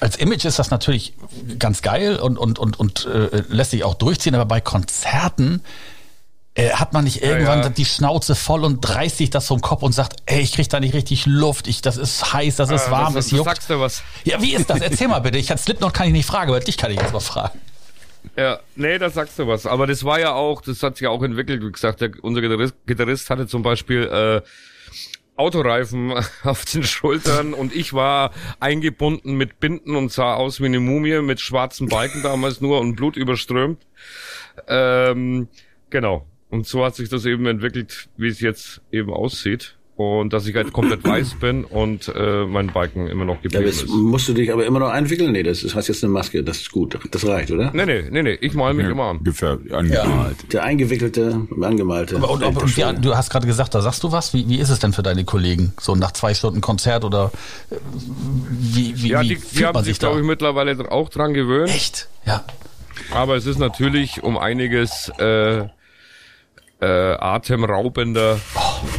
als 0.00 0.16
Image 0.16 0.44
ist 0.46 0.58
das 0.58 0.70
natürlich 0.70 1.12
ganz 1.58 1.82
geil 1.82 2.16
und, 2.16 2.38
und, 2.38 2.58
und, 2.58 2.78
und 2.80 3.04
äh, 3.06 3.42
lässt 3.48 3.72
sich 3.72 3.84
auch 3.84 3.94
durchziehen, 3.94 4.34
aber 4.34 4.46
bei 4.46 4.60
Konzerten 4.60 5.62
Äh, 6.54 6.70
hat 6.70 6.92
man 6.92 7.04
nicht 7.04 7.22
irgendwann 7.22 7.62
ja. 7.62 7.68
die 7.68 7.84
Schnauze 7.84 8.34
voll 8.34 8.64
und 8.64 8.86
reißt 8.86 9.18
sich 9.18 9.30
das 9.30 9.46
vom 9.46 9.60
Kopf 9.60 9.82
und 9.84 9.92
sagt, 9.92 10.16
ey, 10.26 10.40
ich 10.40 10.50
krieg 10.52 10.68
da 10.68 10.80
nicht 10.80 10.94
richtig 10.94 11.24
Luft, 11.26 11.68
ich, 11.68 11.80
das 11.80 11.96
ist 11.96 12.32
heiß, 12.32 12.56
das 12.56 12.70
ist 12.70 12.88
Ah, 12.88 12.90
warm, 12.90 13.14
das, 13.14 13.26
es 13.26 13.30
juckt. 13.30 13.44
sagst 13.44 13.70
du 13.70 13.78
was. 13.78 14.02
Ja, 14.24 14.42
wie 14.42 14.54
ist 14.54 14.68
das? 14.68 14.80
Erzähl 14.80 15.06
mal 15.06 15.20
bitte. 15.20 15.38
Ich 15.38 15.46
kann 15.46 15.58
Slipknot 15.58 15.94
kann 15.94 16.08
ich 16.08 16.12
nicht 16.12 16.26
fragen, 16.26 16.50
aber 16.50 16.58
dich 16.58 16.76
kann 16.76 16.90
ich 16.90 16.98
jetzt 17.00 17.12
mal 17.12 17.20
fragen. 17.20 17.60
Ja, 18.36 18.60
nee, 18.76 18.98
da 18.98 19.10
sagst 19.10 19.38
du 19.38 19.46
was. 19.46 19.66
Aber 19.66 19.86
das 19.86 20.04
war 20.04 20.20
ja 20.20 20.32
auch, 20.32 20.62
das 20.62 20.82
hat 20.82 20.96
sich 20.96 21.04
ja 21.04 21.10
auch 21.10 21.22
entwickelt. 21.22 21.62
Wie 21.62 21.72
gesagt, 21.72 22.00
der, 22.00 22.10
unser 22.22 22.40
Gitarrist, 22.40 22.74
Gitarrist 22.86 23.30
hatte 23.30 23.46
zum 23.46 23.62
Beispiel 23.62 24.02
äh, 24.04 24.42
Autoreifen 25.36 26.12
auf 26.44 26.64
den 26.64 26.84
Schultern 26.84 27.54
und 27.54 27.74
ich 27.74 27.92
war 27.92 28.32
eingebunden 28.60 29.34
mit 29.34 29.58
Binden 29.58 29.96
und 29.96 30.12
sah 30.12 30.34
aus 30.34 30.60
wie 30.60 30.66
eine 30.66 30.80
Mumie 30.80 31.20
mit 31.22 31.40
schwarzen 31.40 31.88
Balken 31.88 32.22
damals 32.22 32.60
nur 32.60 32.78
und 32.80 32.96
Blut 32.96 33.16
überströmt. 33.16 33.86
Ähm, 34.68 35.48
genau. 35.88 36.26
Und 36.50 36.66
so 36.66 36.84
hat 36.84 36.96
sich 36.96 37.08
das 37.08 37.24
eben 37.24 37.46
entwickelt, 37.46 38.08
wie 38.16 38.28
es 38.28 38.40
jetzt 38.40 38.82
eben 38.92 39.12
aussieht. 39.12 39.78
Und 40.00 40.32
dass 40.32 40.46
ich 40.46 40.56
halt 40.56 40.72
komplett 40.72 41.04
weiß 41.04 41.34
bin 41.40 41.62
und 41.66 42.10
äh, 42.16 42.46
mein 42.46 42.68
Balken 42.68 43.06
immer 43.06 43.26
noch 43.26 43.34
Ja, 43.34 43.40
geblieben 43.42 43.66
jetzt 43.66 43.82
ist. 43.82 43.90
musst 43.90 44.26
du 44.28 44.32
dich 44.32 44.50
aber 44.50 44.64
immer 44.64 44.78
noch 44.78 44.88
einwickeln? 44.88 45.30
Nee, 45.32 45.42
das 45.42 45.62
ist, 45.62 45.74
hast 45.74 45.88
jetzt 45.88 46.02
eine 46.02 46.10
Maske, 46.10 46.42
das 46.42 46.56
ist 46.62 46.72
gut. 46.72 46.98
Das 47.10 47.26
reicht, 47.26 47.50
oder? 47.50 47.70
Nee, 47.74 47.84
nee, 47.84 48.04
nee, 48.10 48.22
nee, 48.22 48.38
ich 48.40 48.54
mal 48.54 48.72
mich 48.72 48.86
immer 48.86 49.04
an. 49.10 49.22
Gefährlich, 49.22 49.74
angemalt. 49.74 50.36
Der 50.54 50.62
eingewickelte, 50.64 51.46
angemalte. 51.60 52.16
Aber, 52.16 52.30
und, 52.30 52.42
und, 52.42 52.56
und 52.56 52.76
ja, 52.78 52.94
du 52.94 53.14
hast 53.14 53.28
gerade 53.28 53.46
gesagt, 53.46 53.74
da 53.74 53.82
sagst 53.82 54.02
du 54.02 54.10
was. 54.10 54.32
Wie, 54.32 54.48
wie 54.48 54.56
ist 54.56 54.70
es 54.70 54.78
denn 54.78 54.94
für 54.94 55.02
deine 55.02 55.24
Kollegen? 55.24 55.74
So 55.78 55.94
nach 55.94 56.12
zwei 56.12 56.32
Stunden 56.32 56.62
Konzert 56.62 57.04
oder 57.04 57.30
äh, 57.70 57.74
wie, 58.48 59.02
wie, 59.02 59.08
Ja, 59.10 59.20
wie 59.20 59.28
die, 59.28 59.34
die 59.34 59.40
fühlt 59.42 59.66
haben 59.66 59.74
man 59.74 59.84
sich, 59.84 59.92
sich 59.96 59.98
da? 59.98 60.06
glaube 60.06 60.20
ich, 60.22 60.26
mittlerweile 60.26 60.90
auch 60.90 61.10
dran 61.10 61.34
gewöhnt. 61.34 61.68
Echt? 61.68 62.08
Ja. 62.24 62.42
Aber 63.12 63.36
es 63.36 63.44
ist 63.44 63.58
natürlich 63.58 64.22
um 64.22 64.38
einiges 64.38 65.12
äh, 65.18 65.58
äh, 66.82 66.86
atemraubender 66.86 68.40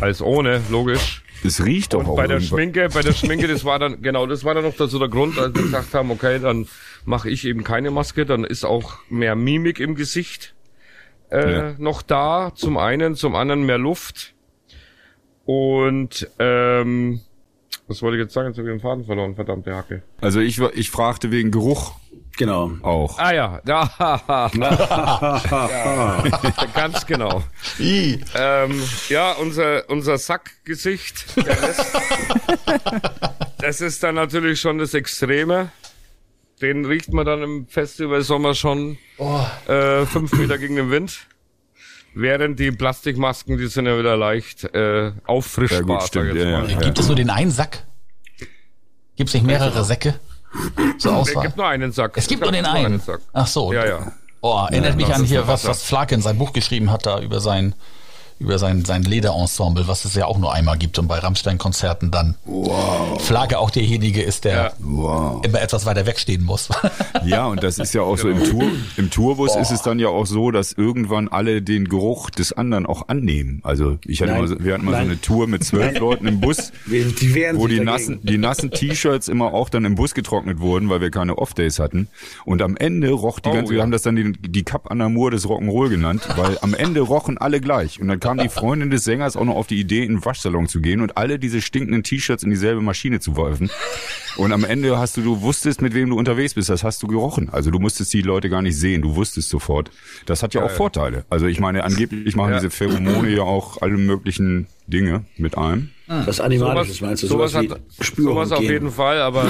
als 0.01 0.21
ohne, 0.21 0.61
logisch. 0.69 1.23
Es 1.43 1.63
riecht 1.65 1.93
doch 1.93 1.99
Und 2.01 2.05
auch 2.07 2.15
bei 2.15 2.27
der. 2.27 2.39
Schminke, 2.39 2.89
bei 2.93 3.01
der 3.01 3.13
Schminke, 3.13 3.47
das 3.47 3.65
war 3.65 3.79
dann, 3.79 4.01
genau, 4.03 4.27
das 4.27 4.43
war 4.43 4.53
dann 4.53 4.63
noch 4.63 4.75
so 4.75 4.99
der 4.99 5.07
Grund, 5.09 5.39
als 5.39 5.55
wir 5.55 5.63
gesagt 5.63 5.93
haben, 5.93 6.11
okay, 6.11 6.39
dann 6.39 6.67
mache 7.05 7.29
ich 7.29 7.45
eben 7.45 7.63
keine 7.63 7.89
Maske, 7.91 8.25
dann 8.25 8.43
ist 8.43 8.63
auch 8.63 8.93
mehr 9.09 9.35
Mimik 9.35 9.79
im 9.79 9.95
Gesicht 9.95 10.53
äh, 11.31 11.51
Ja. 11.51 11.75
noch 11.79 12.01
da, 12.03 12.51
zum 12.55 12.77
einen, 12.77 13.15
zum 13.15 13.35
anderen 13.35 13.63
mehr 13.65 13.79
Luft. 13.79 14.33
Und 15.45 16.29
ähm, 16.39 17.21
was 17.87 18.01
wollte 18.01 18.17
ich 18.17 18.23
jetzt 18.23 18.33
sagen? 18.33 18.49
Jetzt 18.49 18.57
habe 18.57 18.67
ich 18.69 18.73
den 18.75 18.79
Faden 18.79 19.05
verloren, 19.05 19.35
verdammte 19.35 19.75
Hacke. 19.75 20.03
Also 20.21 20.39
ich, 20.39 20.59
ich 20.59 20.91
fragte 20.91 21.31
wegen 21.31 21.51
Geruch 21.51 21.95
Genau. 22.37 22.71
auch. 22.81 23.19
Ah 23.19 23.33
ja, 23.33 23.61
da, 23.65 23.91
ja, 24.55 26.21
ganz 26.73 27.05
genau. 27.05 27.43
Ähm, 27.79 28.83
ja, 29.09 29.33
unser, 29.33 29.89
unser 29.89 30.17
Sackgesicht, 30.17 31.25
das 33.59 33.81
ist 33.81 34.03
dann 34.03 34.15
natürlich 34.15 34.59
schon 34.61 34.77
das 34.77 34.93
Extreme. 34.93 35.71
Den 36.61 36.85
riecht 36.85 37.11
man 37.11 37.25
dann 37.25 37.41
im 37.41 37.67
Festivalsommer 37.67 38.53
schon 38.53 38.97
äh, 39.67 40.05
fünf 40.05 40.33
Meter 40.33 40.57
gegen 40.57 40.75
den 40.75 40.91
Wind. 40.91 41.27
Während 42.13 42.59
die 42.59 42.71
Plastikmasken, 42.71 43.57
die 43.57 43.67
sind 43.67 43.85
ja 43.85 43.97
wieder 43.97 44.17
leicht 44.17 44.65
äh, 44.75 45.13
auffrischbar. 45.25 45.79
Ja, 45.79 45.95
gut, 45.99 46.03
stimmt, 46.03 46.35
ja, 46.35 46.65
ja. 46.65 46.79
Gibt 46.79 46.99
es 46.99 47.07
nur 47.07 47.15
den 47.15 47.29
einen 47.29 47.51
Sack? 47.51 47.85
Gibt 49.15 49.29
es 49.29 49.33
nicht 49.33 49.45
mehrere 49.45 49.83
Säcke? 49.85 50.19
Zur 50.97 51.11
Es 51.13 51.17
Auswahl. 51.17 51.43
gibt 51.45 51.57
nur 51.57 51.67
einen 51.67 51.91
Sack. 51.91 52.13
Es 52.15 52.27
gibt 52.27 52.41
nur 52.41 52.51
den 52.51 52.65
einen. 52.65 52.99
Sack. 52.99 53.21
Ach 53.33 53.47
so. 53.47 53.71
Ja, 53.73 53.85
ja. 53.85 54.11
Oh, 54.41 54.65
erinnert 54.69 54.95
mich 54.95 55.07
das 55.07 55.17
an 55.19 55.23
hier, 55.25 55.47
was, 55.47 55.65
was 55.67 55.83
Flake 55.83 56.15
in 56.15 56.21
sein 56.21 56.37
Buch 56.37 56.51
geschrieben 56.51 56.91
hat, 56.91 57.05
da 57.05 57.19
über 57.19 57.39
sein, 57.39 57.75
über 58.41 58.57
sein, 58.59 58.83
sein 58.85 59.03
Lederensemble, 59.03 59.87
was 59.87 60.05
es 60.05 60.15
ja 60.15 60.25
auch 60.25 60.37
nur 60.37 60.53
einmal 60.53 60.77
gibt 60.77 60.97
und 60.99 61.07
bei 61.07 61.19
Rammstein-Konzerten 61.19 62.11
dann. 62.11 62.35
Wow. 62.45 63.21
Flake 63.21 63.57
auch 63.59 63.69
derjenige 63.69 64.21
ist, 64.21 64.45
der 64.45 64.53
Ja. 64.53 64.71
Wow. 64.79 65.45
immer 65.45 65.61
etwas 65.61 65.85
weiter 65.85 66.05
wegstehen 66.05 66.43
muss. 66.43 66.69
Ja, 67.25 67.45
und 67.47 67.63
das 67.63 67.77
ist 67.77 67.93
ja 67.93 68.01
auch 68.01 68.17
so 68.17 68.29
im 68.29 68.43
Tour, 68.43 68.63
im 68.97 69.09
Tourbus 69.09 69.55
ist 69.55 69.71
es 69.71 69.81
dann 69.81 69.99
ja 69.99 70.07
auch 70.09 70.25
so, 70.25 70.51
dass 70.51 70.71
irgendwann 70.73 71.27
alle 71.27 71.61
den 71.61 71.87
Geruch 71.87 72.29
des 72.29 72.51
anderen 72.53 72.85
auch 72.85 73.07
annehmen. 73.09 73.59
Also 73.63 73.97
ich 74.05 74.21
hatte 74.21 74.31
Nein. 74.31 74.41
mal, 74.41 74.47
so- 74.47 74.55
wir 74.63 74.73
hatten 74.73 74.85
mal 74.85 74.91
Nein. 74.91 75.05
so 75.05 75.11
eine 75.11 75.21
Tour 75.21 75.47
mit 75.47 75.63
zwölf 75.63 75.99
Leuten 75.99 76.27
im 76.27 76.39
Bus, 76.41 76.71
Wir- 76.85 77.05
Die 77.05 77.33
wo 77.53 77.67
die 77.67 77.75
dagegen. 77.77 77.85
nassen, 77.85 78.19
die 78.23 78.37
nassen 78.37 78.71
T-Shirts 78.71 79.27
immer 79.27 79.53
auch 79.53 79.69
dann 79.69 79.85
im 79.85 79.95
Bus 79.95 80.13
getrocknet 80.13 80.59
wurden, 80.59 80.89
weil 80.89 81.01
wir 81.01 81.11
keine 81.11 81.37
Off-Days 81.37 81.79
hatten. 81.79 82.07
Und 82.45 82.61
am 82.61 82.75
Ende 82.77 83.11
roch 83.11 83.39
die 83.39 83.49
Oh, 83.49 83.53
ganze, 83.53 83.71
wir 83.71 83.77
ja. 83.77 83.83
haben 83.83 83.91
das 83.91 84.01
dann 84.01 84.15
die, 84.15 84.31
die 84.33 84.63
Cap 84.63 84.89
an 84.89 85.01
Amour 85.01 85.31
des 85.31 85.45
Rock'n'Roll 85.47 85.89
genannt, 85.89 86.23
weil 86.35 86.57
am 86.61 86.73
Ende 86.73 87.01
rochen 87.01 87.37
alle 87.37 87.61
gleich. 87.61 87.99
Und 88.01 88.07
dann 88.07 88.19
kam 88.19 88.30
die 88.37 88.49
Freundin 88.49 88.89
des 88.89 89.03
Sängers 89.03 89.35
auch 89.35 89.45
noch 89.45 89.55
auf 89.55 89.67
die 89.67 89.79
Idee, 89.79 90.03
in 90.03 90.15
den 90.17 90.25
Waschsalon 90.25 90.67
zu 90.67 90.81
gehen 90.81 91.01
und 91.01 91.17
alle 91.17 91.39
diese 91.39 91.61
stinkenden 91.61 92.03
T-Shirts 92.03 92.43
in 92.43 92.49
dieselbe 92.49 92.81
Maschine 92.81 93.19
zu 93.19 93.35
werfen. 93.37 93.69
Und 94.37 94.51
am 94.53 94.63
Ende 94.63 94.97
hast 94.97 95.17
du, 95.17 95.21
du 95.21 95.41
wusstest, 95.41 95.81
mit 95.81 95.93
wem 95.93 96.09
du 96.09 96.17
unterwegs 96.17 96.53
bist, 96.53 96.69
das 96.69 96.83
hast 96.83 97.03
du 97.03 97.07
gerochen. 97.07 97.49
Also 97.51 97.69
du 97.71 97.79
musstest 97.79 98.13
die 98.13 98.21
Leute 98.21 98.49
gar 98.49 98.61
nicht 98.61 98.77
sehen, 98.77 99.01
du 99.01 99.15
wusstest 99.15 99.49
sofort. 99.49 99.91
Das 100.25 100.41
hat 100.43 100.53
ja 100.53 100.63
auch 100.63 100.71
Vorteile. 100.71 101.25
Also 101.29 101.47
ich 101.47 101.59
meine, 101.59 101.83
angeblich 101.83 102.35
machen 102.35 102.51
Ja. 102.51 102.57
diese 102.59 102.69
Pheromone 102.69 103.29
ja 103.29 103.41
auch 103.43 103.81
alle 103.81 103.97
möglichen 103.97 104.67
Dinge 104.87 105.25
mit 105.37 105.57
einem. 105.57 105.89
Was 106.07 106.39
Animalisches 106.39 107.01
meinst 107.01 107.23
du? 107.23 107.27
sowas, 107.27 107.51
Sowas, 107.51 107.69
hat, 107.71 107.79
Spürung 107.99 108.33
sowas 108.33 108.51
auf 108.51 108.59
gehen. 108.59 108.71
jeden 108.71 108.91
Fall, 108.91 109.21
aber 109.21 109.49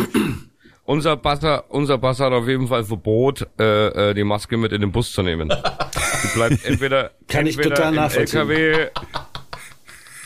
unser 0.91 1.15
Basser, 1.17 1.63
unser 1.69 1.97
Basser 1.97 2.25
hat 2.25 2.33
auf 2.33 2.47
jeden 2.47 2.67
Fall 2.67 2.83
Verbot, 2.83 3.47
äh, 3.59 4.09
äh, 4.09 4.13
die 4.13 4.23
Maske 4.23 4.57
mit 4.57 4.71
in 4.73 4.81
den 4.81 4.91
Bus 4.91 5.11
zu 5.13 5.21
nehmen. 5.23 5.49
Die 5.49 6.27
bleibt 6.35 6.65
entweder, 6.65 7.11
Kann 7.27 7.47
ich 7.47 7.55
entweder 7.55 7.75
total 7.75 7.89
im 7.89 7.95
nachvollziehen. 7.95 8.49
LKW, 8.49 8.87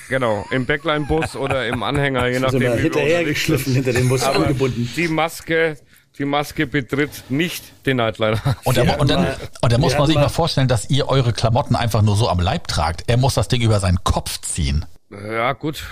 genau, 0.09 0.45
im 0.51 0.65
Backline-Bus 0.65 1.35
oder 1.35 1.67
im 1.67 1.83
Anhänger, 1.83 2.27
je 2.27 2.39
nachdem, 2.39 2.61
unterwegs 2.63 2.81
hinterhergeschliffen 2.83 3.73
bist. 3.73 3.85
hinter 3.85 3.93
dem 3.99 4.09
Bus 4.09 4.23
Aber 4.23 4.37
angebunden. 4.47 4.89
die 4.95 5.07
Maske, 5.07 5.77
die 6.17 6.25
Maske 6.25 6.65
betritt 6.67 7.23
nicht 7.29 7.63
den 7.85 7.97
Nightliner. 7.97 8.39
Und, 8.63 8.77
da, 8.77 8.85
Wir 8.85 8.99
und 8.99 9.09
dann, 9.09 9.27
und 9.61 9.71
dann 9.71 9.81
muss 9.81 9.97
man 9.97 10.07
sich 10.07 10.15
mal- 10.15 10.29
vorstellen, 10.29 10.67
dass 10.67 10.89
ihr 10.89 11.07
eure 11.09 11.33
Klamotten 11.33 11.75
einfach 11.75 12.01
nur 12.01 12.15
so 12.15 12.29
am 12.29 12.39
Leib 12.39 12.67
tragt. 12.67 13.03
Er 13.07 13.17
muss 13.17 13.33
das 13.35 13.47
Ding 13.47 13.61
über 13.61 13.79
seinen 13.79 14.03
Kopf 14.03 14.39
ziehen. 14.41 14.85
Ja, 15.11 15.53
gut. 15.53 15.83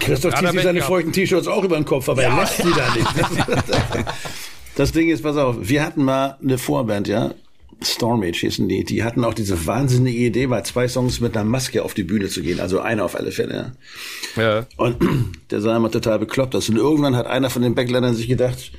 Christoph 0.00 0.32
Ja, 0.34 0.40
zieht 0.40 0.50
sich 0.50 0.62
seine 0.62 0.82
feuchten 0.82 1.12
T-Shirts 1.12 1.46
auch 1.46 1.62
über 1.64 1.76
den 1.76 1.84
Kopf, 1.84 2.08
aber 2.08 2.22
er 2.22 2.36
lässt 2.36 2.56
sie 2.58 2.72
da 2.74 2.94
nicht. 2.94 4.06
Das 4.76 4.92
Ding 4.92 5.08
ist, 5.08 5.22
pass 5.22 5.38
auf, 5.38 5.56
wir 5.58 5.82
hatten 5.82 6.04
mal 6.04 6.36
eine 6.42 6.58
Vorband, 6.58 7.08
ja. 7.08 7.32
Stormage 7.82 8.40
hießen 8.40 8.68
die. 8.68 8.84
Die 8.84 9.04
hatten 9.04 9.24
auch 9.24 9.32
diese 9.32 9.66
wahnsinnige 9.66 10.18
Idee, 10.18 10.46
bei 10.46 10.60
zwei 10.62 10.86
Songs 10.86 11.20
mit 11.20 11.34
einer 11.34 11.44
Maske 11.44 11.82
auf 11.82 11.94
die 11.94 12.02
Bühne 12.02 12.28
zu 12.28 12.42
gehen. 12.42 12.60
Also 12.60 12.80
einer 12.80 13.04
auf 13.04 13.16
alle 13.16 13.32
Fälle, 13.32 13.74
ja. 14.36 14.42
Ja. 14.42 14.66
Und 14.76 14.96
der 15.50 15.62
sah 15.62 15.76
immer 15.76 15.90
total 15.90 16.18
bekloppt 16.18 16.54
aus. 16.54 16.68
Und 16.68 16.76
irgendwann 16.76 17.16
hat 17.16 17.26
einer 17.26 17.48
von 17.48 17.62
den 17.62 17.74
Backlinern 17.74 18.14
sich 18.14 18.28
gedacht, 18.28 18.72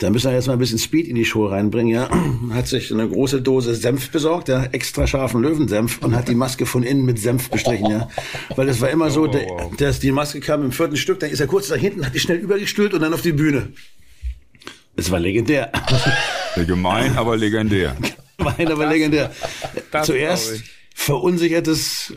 da 0.00 0.08
müssen 0.08 0.30
wir 0.30 0.34
jetzt 0.34 0.46
mal 0.46 0.54
ein 0.54 0.58
bisschen 0.58 0.78
Speed 0.78 1.06
in 1.06 1.14
die 1.14 1.24
Show 1.24 1.46
reinbringen, 1.46 1.94
ja. 1.94 2.10
Hat 2.50 2.66
sich 2.66 2.92
eine 2.92 3.08
große 3.08 3.42
Dose 3.42 3.74
Senf 3.74 4.10
besorgt, 4.10 4.48
ja, 4.48 4.64
extra 4.72 5.06
scharfen 5.06 5.42
Löwensenf 5.42 5.98
und 6.02 6.16
hat 6.16 6.28
die 6.28 6.34
Maske 6.34 6.66
von 6.66 6.82
innen 6.82 7.04
mit 7.04 7.18
Senf 7.18 7.50
bestrichen, 7.50 7.90
ja. 7.90 8.08
Weil 8.56 8.68
es 8.68 8.80
war 8.80 8.88
immer 8.88 9.10
so, 9.10 9.26
der, 9.26 9.46
dass 9.76 10.00
die 10.00 10.10
Maske 10.10 10.40
kam 10.40 10.64
im 10.64 10.72
vierten 10.72 10.96
Stück, 10.96 11.20
dann 11.20 11.30
ist 11.30 11.40
er 11.40 11.46
kurz 11.46 11.68
nach 11.68 11.76
hinten, 11.76 12.04
hat 12.04 12.14
die 12.14 12.20
schnell 12.20 12.38
übergestülpt 12.38 12.94
und 12.94 13.02
dann 13.02 13.12
auf 13.12 13.22
die 13.22 13.32
Bühne. 13.32 13.68
Das 14.96 15.10
war 15.10 15.20
legendär. 15.20 15.70
Gemein, 16.66 17.16
aber 17.16 17.36
legendär. 17.36 17.96
Meine 18.38 18.72
aber 18.72 18.86
legendär. 18.86 19.30
das 19.90 20.06
Zuerst 20.06 20.62
verunsichertes 20.94 22.14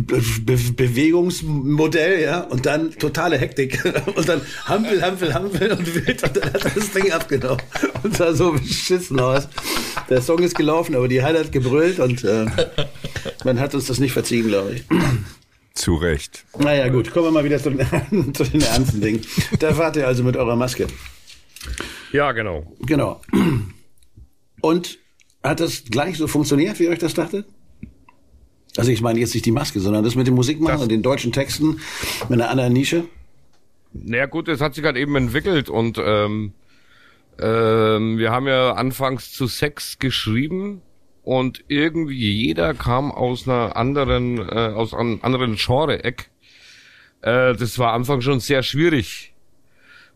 Be 0.00 0.22
Be 0.42 0.56
Bewegungsmodell, 0.56 2.22
ja, 2.22 2.40
und 2.40 2.66
dann 2.66 2.92
totale 2.92 3.38
Hektik. 3.38 3.82
Und 4.16 4.28
dann 4.28 4.40
Hampel, 4.64 5.02
Hampel, 5.02 5.34
Hampel 5.34 5.72
und 5.72 5.94
wild 5.94 6.22
und 6.22 6.36
dann 6.36 6.52
hat 6.52 6.64
er 6.64 6.70
das 6.70 6.90
Ding 6.90 7.10
abgenommen. 7.12 7.62
Und 8.02 8.16
sah 8.16 8.32
so 8.32 8.52
beschissen 8.52 9.20
aus. 9.20 9.48
Der 10.08 10.22
Song 10.22 10.40
ist 10.40 10.56
gelaufen, 10.56 10.94
aber 10.94 11.08
die 11.08 11.22
Halle 11.22 11.40
hat 11.40 11.52
gebrüllt 11.52 11.98
und 12.00 12.24
äh, 12.24 12.46
man 13.44 13.60
hat 13.60 13.74
uns 13.74 13.86
das 13.86 13.98
nicht 13.98 14.12
verziehen, 14.12 14.48
glaube 14.48 14.74
ich. 14.74 14.84
Zu 15.74 15.94
Recht. 15.94 16.44
Naja, 16.58 16.88
gut, 16.88 17.10
kommen 17.12 17.26
wir 17.26 17.30
mal 17.30 17.44
wieder 17.44 17.62
zu 17.62 17.70
den, 17.70 18.34
zu 18.34 18.44
den 18.44 18.60
ernsten 18.60 19.00
Dingen. 19.00 19.20
Da 19.58 19.76
wart 19.76 19.96
ihr 19.96 20.06
also 20.06 20.22
mit 20.24 20.36
eurer 20.36 20.56
Maske. 20.56 20.86
ja, 22.12 22.32
genau. 22.32 22.72
Genau. 22.80 23.20
Und 24.60 24.98
hat 25.42 25.60
das 25.60 25.84
gleich 25.84 26.18
so 26.18 26.26
funktioniert, 26.26 26.78
wie 26.80 26.84
ihr 26.84 26.90
euch 26.90 26.98
das 26.98 27.14
dachtet? 27.14 27.46
Also 28.78 28.92
ich 28.92 29.00
meine 29.02 29.18
jetzt 29.18 29.34
nicht 29.34 29.44
die 29.44 29.50
Maske, 29.50 29.80
sondern 29.80 30.04
das 30.04 30.14
mit 30.14 30.28
dem 30.28 30.34
Musikmachen 30.34 30.74
Das- 30.74 30.82
und 30.82 30.92
den 30.92 31.02
deutschen 31.02 31.32
Texten 31.32 31.80
mit 32.28 32.40
einer 32.40 32.48
anderen 32.48 32.72
Nische. 32.72 33.04
Naja 33.92 34.26
gut, 34.26 34.46
es 34.48 34.60
hat 34.60 34.74
sich 34.74 34.84
halt 34.84 34.96
eben 34.96 35.16
entwickelt 35.16 35.68
und 35.68 35.98
ähm, 35.98 36.52
ähm, 37.40 38.18
wir 38.18 38.30
haben 38.30 38.46
ja 38.46 38.72
anfangs 38.74 39.32
zu 39.32 39.48
Sex 39.48 39.98
geschrieben 39.98 40.82
und 41.24 41.64
irgendwie 41.66 42.30
jeder 42.30 42.72
kam 42.74 43.10
aus 43.10 43.48
einer 43.48 43.76
anderen, 43.76 44.38
äh, 44.38 44.72
aus 44.74 44.94
einem 44.94 45.18
anderen 45.22 45.56
Genre-Eck. 45.56 46.30
Äh, 47.22 47.54
das 47.54 47.78
war 47.78 47.94
Anfang 47.94 48.20
schon 48.20 48.38
sehr 48.38 48.62
schwierig. 48.62 49.32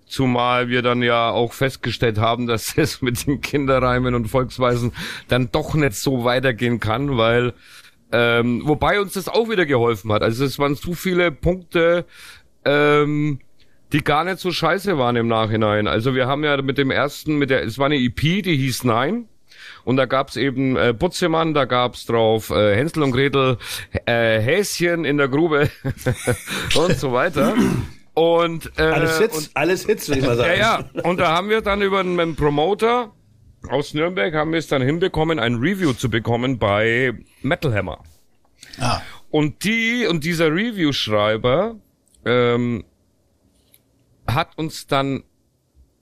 Zumal 0.07 0.69
wir 0.69 0.83
dann 0.83 1.02
ja 1.02 1.31
auch 1.31 1.52
festgestellt 1.52 2.19
haben, 2.19 2.47
dass 2.47 2.78
es 2.78 3.02
mit 3.02 3.26
den 3.26 3.40
Kinderreimen 3.40 4.14
und 4.14 4.28
Volksweisen 4.28 4.92
dann 5.26 5.50
doch 5.50 5.75
nicht 5.75 5.95
so 5.95 6.25
weitergehen 6.25 6.78
kann, 6.78 7.16
weil 7.16 7.54
Ähm, 8.12 8.62
wobei 8.64 9.00
uns 9.00 9.14
das 9.14 9.28
auch 9.28 9.49
wieder 9.49 9.66
geholfen 9.66 10.12
hat. 10.12 10.23
Also 10.23 10.45
es 10.45 10.59
waren 10.59 10.76
zu 10.76 10.95
viele 10.95 11.33
Punkte, 11.33 12.04
ähm, 12.64 13.40
die 13.92 14.04
gar 14.04 14.25
nicht 14.25 14.38
so 14.38 14.52
scheiße 14.52 14.99
waren 14.99 15.16
im 15.16 15.28
Nachhinein. 15.28 15.87
Also 15.87 16.14
wir 16.14 16.26
haben 16.26 16.45
ja 16.45 16.61
mit 16.61 16.78
dem 16.78 16.90
ersten, 16.90 17.37
mit 17.37 17.50
der, 17.50 17.64
es 17.64 17.78
war 17.78 17.87
eine 17.87 17.97
EP, 17.97 18.42
die 18.42 18.57
hieß 18.57 18.85
Nein. 18.85 19.28
Und 19.85 19.97
da 19.97 20.07
gab's 20.07 20.37
eben 20.37 20.76
äh, 20.76 20.95
Butzemann, 20.97 21.54
da 21.54 21.64
gab's 21.64 22.07
drauf 22.07 22.50
äh, 22.50 22.75
Hänsel 22.75 23.02
und 23.02 23.12
Gretel, 23.12 23.59
äh, 24.07 24.40
Häschen 24.40 25.04
in 25.04 25.19
der 25.19 25.28
Grube 25.28 25.71
und 26.76 26.99
so 26.99 27.12
weiter. 27.12 27.54
Und, 28.14 28.71
äh, 28.78 28.83
Alles 28.83 29.19
Hits, 29.19 29.37
und, 29.37 29.50
alles 29.54 29.87
Hits, 29.87 30.09
würde 30.09 30.21
ich 30.21 30.26
mal 30.26 30.37
sagen. 30.37 30.59
ja, 30.59 30.81
ja. 30.95 31.02
Und 31.02 31.19
da 31.19 31.35
haben 31.35 31.49
wir 31.49 31.62
dann 31.62 31.83
über 31.83 32.00
einen, 32.00 32.19
einen 32.21 32.37
Promoter 32.37 33.12
aus 33.69 33.95
Nürnberg 33.95 34.35
haben 34.35 34.52
wir 34.52 34.59
es 34.59 34.69
dann 34.69 34.83
hinbekommen, 34.83 35.38
ein 35.38 35.57
Review 35.57 35.92
zu 35.92 36.11
bekommen 36.11 36.59
bei 36.59 37.12
Metal 37.42 37.75
Hammer. 37.75 38.02
Ah. 38.78 39.00
Und 39.31 39.64
die 39.64 40.07
und 40.07 40.25
dieser 40.25 40.49
Review-Schreiber 40.52 41.76
ähm, 42.25 42.85
hat 44.26 44.59
uns 44.59 44.87
dann, 44.87 45.25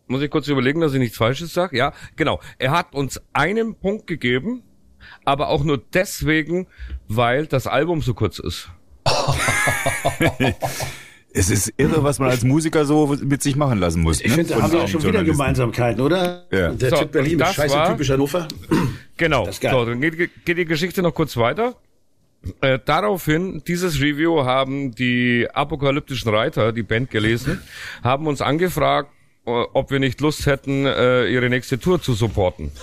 muss 0.07 0.23
ich 0.23 0.31
kurz 0.31 0.49
überlegen, 0.49 0.81
dass 0.81 0.93
ich 0.93 0.99
nichts 0.99 1.17
Falsches 1.17 1.55
sage. 1.55 1.77
Ja, 1.77 1.93
genau. 2.17 2.41
Er 2.59 2.73
hat 2.73 2.95
uns 2.95 3.21
einen 3.33 3.75
Punkt 3.77 4.07
gegeben, 4.07 4.63
aber 5.25 5.49
auch 5.49 5.65
nur 5.65 5.79
deswegen, 5.79 6.67
weil 7.09 7.47
das 7.47 7.67
Album 7.67 8.03
so 8.03 8.15
kurz 8.15 8.39
ist. 8.39 8.71
Es 11.33 11.49
ist 11.51 11.73
irre, 11.77 12.03
was 12.03 12.19
man 12.19 12.31
als 12.31 12.43
Musiker 12.43 12.85
so 12.85 13.17
mit 13.23 13.43
sich 13.43 13.55
machen 13.57 13.79
lassen 13.79 14.03
muss. 14.03 14.21
Ich 14.21 14.29
ne? 14.29 14.35
finde, 14.35 14.55
da 14.55 14.63
haben 14.63 14.73
wir 14.73 14.83
auch 14.83 14.89
schon 14.89 15.03
wieder. 15.05 15.23
Gemeinsamkeiten, 15.23 16.01
oder? 16.01 16.47
Ja. 16.51 16.71
Der 16.71 16.91
So, 16.91 16.97
Typ 16.97 17.13
Berlin, 17.13 17.39
das 17.39 17.55
scheiße 17.55 17.75
war- 17.75 17.91
typisch 17.91 18.11
Hannover. 18.11 18.49
Genau. 19.17 19.47
Das 19.47 19.57
ist 19.57 19.61
geil. 19.61 19.73
So, 19.73 19.85
dann 19.85 20.01
geht, 20.01 20.45
geht 20.45 20.59
die 20.59 20.65
Geschichte 20.65 21.03
noch 21.03 21.15
kurz 21.15 21.37
weiter. 21.37 21.77
Äh, 22.63 22.79
daraufhin, 22.85 23.63
dieses 23.67 24.01
Review 24.01 24.45
haben 24.45 24.95
die 24.95 25.47
apokalyptischen 25.53 26.35
Reiter, 26.35 26.73
die 26.73 26.83
Band 26.83 27.11
gelesen, 27.11 27.61
haben 28.03 28.27
uns 28.27 28.41
angefragt, 28.41 29.11
äh, 29.47 29.51
ob 29.51 29.91
wir 29.91 29.99
nicht 30.01 30.21
Lust 30.23 30.47
hätten, 30.47 30.87
äh, 30.87 31.27
ihre 31.27 31.51
nächste 31.51 31.79
Tour 31.79 32.01
zu 32.01 32.15
supporten. 32.15 32.73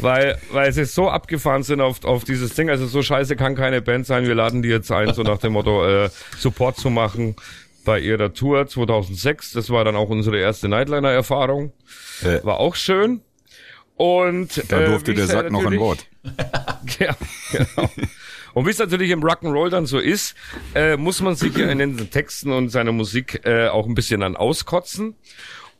weil, 0.00 0.38
weil 0.50 0.72
sie 0.72 0.84
so 0.84 1.08
abgefahren 1.08 1.62
sind 1.62 1.80
auf, 1.80 2.04
auf 2.04 2.24
dieses 2.24 2.54
Ding. 2.54 2.70
Also 2.70 2.86
so 2.86 3.02
scheiße 3.02 3.36
kann 3.36 3.54
keine 3.54 3.82
Band 3.82 4.06
sein. 4.06 4.26
Wir 4.26 4.34
laden 4.34 4.62
die 4.62 4.68
jetzt 4.68 4.90
ein, 4.90 5.12
so 5.14 5.22
nach 5.22 5.38
dem 5.38 5.52
Motto, 5.52 5.86
äh, 5.86 6.10
Support 6.38 6.76
zu 6.76 6.90
machen 6.90 7.36
bei 7.84 8.00
ihrer 8.00 8.32
Tour 8.32 8.66
2006. 8.66 9.52
Das 9.52 9.70
war 9.70 9.84
dann 9.84 9.96
auch 9.96 10.08
unsere 10.08 10.38
erste 10.38 10.68
Nightliner-Erfahrung. 10.68 11.72
Äh. 12.22 12.44
War 12.44 12.58
auch 12.58 12.74
schön. 12.74 13.20
Und 13.96 14.70
Da 14.70 14.80
äh, 14.80 14.86
durfte 14.86 15.12
wie 15.12 15.16
der 15.16 15.26
Sack 15.26 15.50
noch 15.50 15.64
an 15.64 15.76
Bord. 15.76 16.06
Ja, 16.98 17.16
genau. 17.52 17.90
Und 18.54 18.66
wie 18.66 18.70
es 18.70 18.78
natürlich 18.78 19.10
im 19.10 19.22
Rock'n'Roll 19.22 19.68
dann 19.68 19.84
so 19.86 19.98
ist, 19.98 20.34
äh, 20.74 20.96
muss 20.96 21.20
man 21.20 21.34
sich 21.34 21.56
ja 21.56 21.68
in 21.68 21.78
den 21.78 22.10
Texten 22.10 22.52
und 22.52 22.68
seiner 22.68 22.92
Musik 22.92 23.40
äh, 23.44 23.68
auch 23.68 23.86
ein 23.86 23.94
bisschen 23.94 24.20
dann 24.20 24.36
auskotzen 24.36 25.16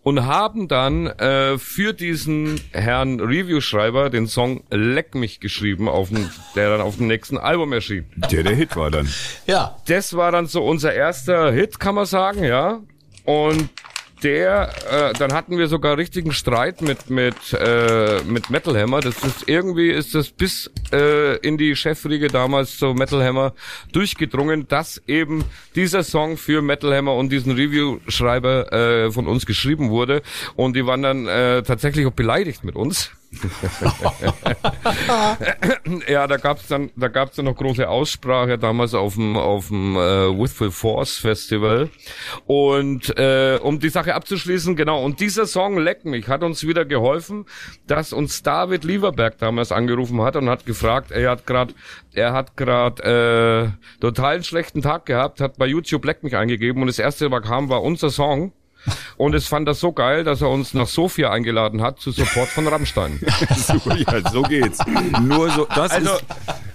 und 0.05 0.27
haben 0.27 0.69
dann 0.69 1.07
äh, 1.07 1.59
für 1.59 1.95
diesen 1.95 2.61
Herrn 2.73 3.21
Review-Schreiber 3.21 4.11
den 4.11 4.29
Song 4.29 4.63
Leck 4.71 5.15
mich 5.15 5.41
geschrieben, 5.41 5.89
auf 5.89 6.11
dem, 6.11 6.31
der 6.55 6.69
dann 6.69 6.83
auf 6.83 6.99
dem 6.99 7.07
nächsten 7.07 7.39
Album 7.39 7.73
erschien. 7.73 8.05
Der 8.31 8.43
der 8.43 8.55
Hit 8.55 8.77
war 8.77 8.91
dann. 8.91 9.09
Ja. 9.47 9.77
Das 9.87 10.15
war 10.15 10.31
dann 10.31 10.47
so 10.47 10.63
unser 10.63 10.93
erster 10.93 11.51
Hit, 11.51 11.81
kann 11.81 11.95
man 11.95 12.05
sagen, 12.05 12.45
ja. 12.45 12.81
Und 13.25 13.71
der, 14.25 14.71
äh, 14.91 15.13
dann 15.13 15.35
hatten 15.35 15.59
wir 15.59 15.69
sogar 15.69 15.99
richtigen 15.99 16.33
Streit 16.33 16.81
mit 16.81 17.11
mit 17.11 17.37
äh, 17.53 18.23
mit 18.25 18.51
Metal 18.51 18.77
Hammer. 18.77 19.01
Das 19.01 19.23
ist 19.23 19.49
irgendwie 19.49 19.91
ist 19.91 20.15
das 20.15 20.31
bis 20.31 20.71
äh, 20.93 21.37
in 21.37 21.59
die 21.59 21.77
Chefriege 21.77 22.29
damals 22.29 22.79
so 22.79 22.95
Metal 22.95 23.23
Hammer 23.23 23.53
durchgedrungen, 23.93 24.67
dass 24.67 25.03
eben 25.07 25.45
dieser 25.77 26.03
Song 26.03 26.39
für 26.39 26.63
Metal 26.63 26.97
Hammer 26.97 27.15
und 27.15 27.31
diesen 27.31 27.53
Review-Schreiber 27.53 28.73
äh, 28.73 29.13
von 29.13 29.29
uns 29.29 29.45
geschrieben 29.45 29.91
wurde. 29.91 30.23
Und 30.57 30.75
die 30.75 30.87
waren 30.87 31.03
dann 31.03 31.27
äh, 31.27 31.63
tatsächlich 31.63 32.07
auch 32.07 32.13
beleidigt 32.13 32.65
mit 32.65 32.77
uns. 32.77 33.13
ja, 36.09 36.27
da 36.27 36.37
gab's 36.37 36.67
dann, 36.69 36.91
da 36.97 37.09
gab's 37.09 37.37
dann 37.37 37.47
noch 37.47 37.57
große 37.57 37.89
Aussprache 37.89 38.59
damals 38.59 38.95
auf 38.95 39.15
dem 39.15 39.37
auf 39.37 39.69
dem 39.69 39.97
äh, 39.97 40.39
Withful 40.39 40.71
Force 40.71 41.19
Festival. 41.19 41.91
Und 42.47 43.17
äh, 43.19 43.59
um 43.63 43.81
die 43.81 43.89
Sache 43.89 44.15
abzuschließen, 44.15 44.77
genau. 44.77 45.05
Und 45.05 45.21
dieser 45.21 45.47
Song 45.47 45.79
Leck 45.79 46.05
mich 46.05 46.29
hat 46.29 46.43
uns 46.43 46.67
wieder 46.67 46.85
geholfen, 46.85 47.47
dass 47.87 48.13
uns 48.13 48.43
David 48.43 48.85
Lieberberg 48.85 49.39
damals 49.39 49.73
angerufen 49.73 50.21
hat 50.23 50.37
und 50.37 50.49
hat 50.49 50.67
gefragt, 50.67 51.11
er 51.11 51.31
hat 51.31 51.47
gerade, 51.47 51.75
er 52.13 52.33
hat 52.33 52.57
gerade 52.57 53.73
äh, 53.73 54.01
total 54.01 54.35
einen 54.35 54.45
schlechten 54.45 54.83
Tag 54.83 55.07
gehabt, 55.07 55.41
hat 55.41 55.59
bei 55.59 55.67
YouTube 55.67 56.05
Leck 56.05 56.23
mich 56.23 56.37
eingegeben 56.37 56.83
und 56.83 56.89
das 56.89 56.99
erste, 56.99 57.31
was 57.31 57.43
kam, 57.43 57.69
war 57.69 57.83
unser 57.83 58.11
Song. 58.11 58.53
Und 59.17 59.35
es 59.35 59.47
fand 59.47 59.67
das 59.69 59.81
so 59.81 59.93
geil, 59.93 60.25
dass 60.25 60.43
er 60.43 60.51
uns 60.51 60.75
nach 60.75 60.87
Sofia 60.87 61.31
eingeladen 61.31 61.83
hat 61.83 62.01
zu 62.01 62.11
Support 62.11 62.49
von 62.49 62.67
Rammstein. 62.69 63.21
so, 63.57 63.75
ja, 63.91 64.31
so 64.31 64.43
geht's. 64.43 64.79
Nur 65.21 65.51
so, 65.51 65.67
das 65.75 65.93
Also, 65.93 66.15
ist, 66.15 66.25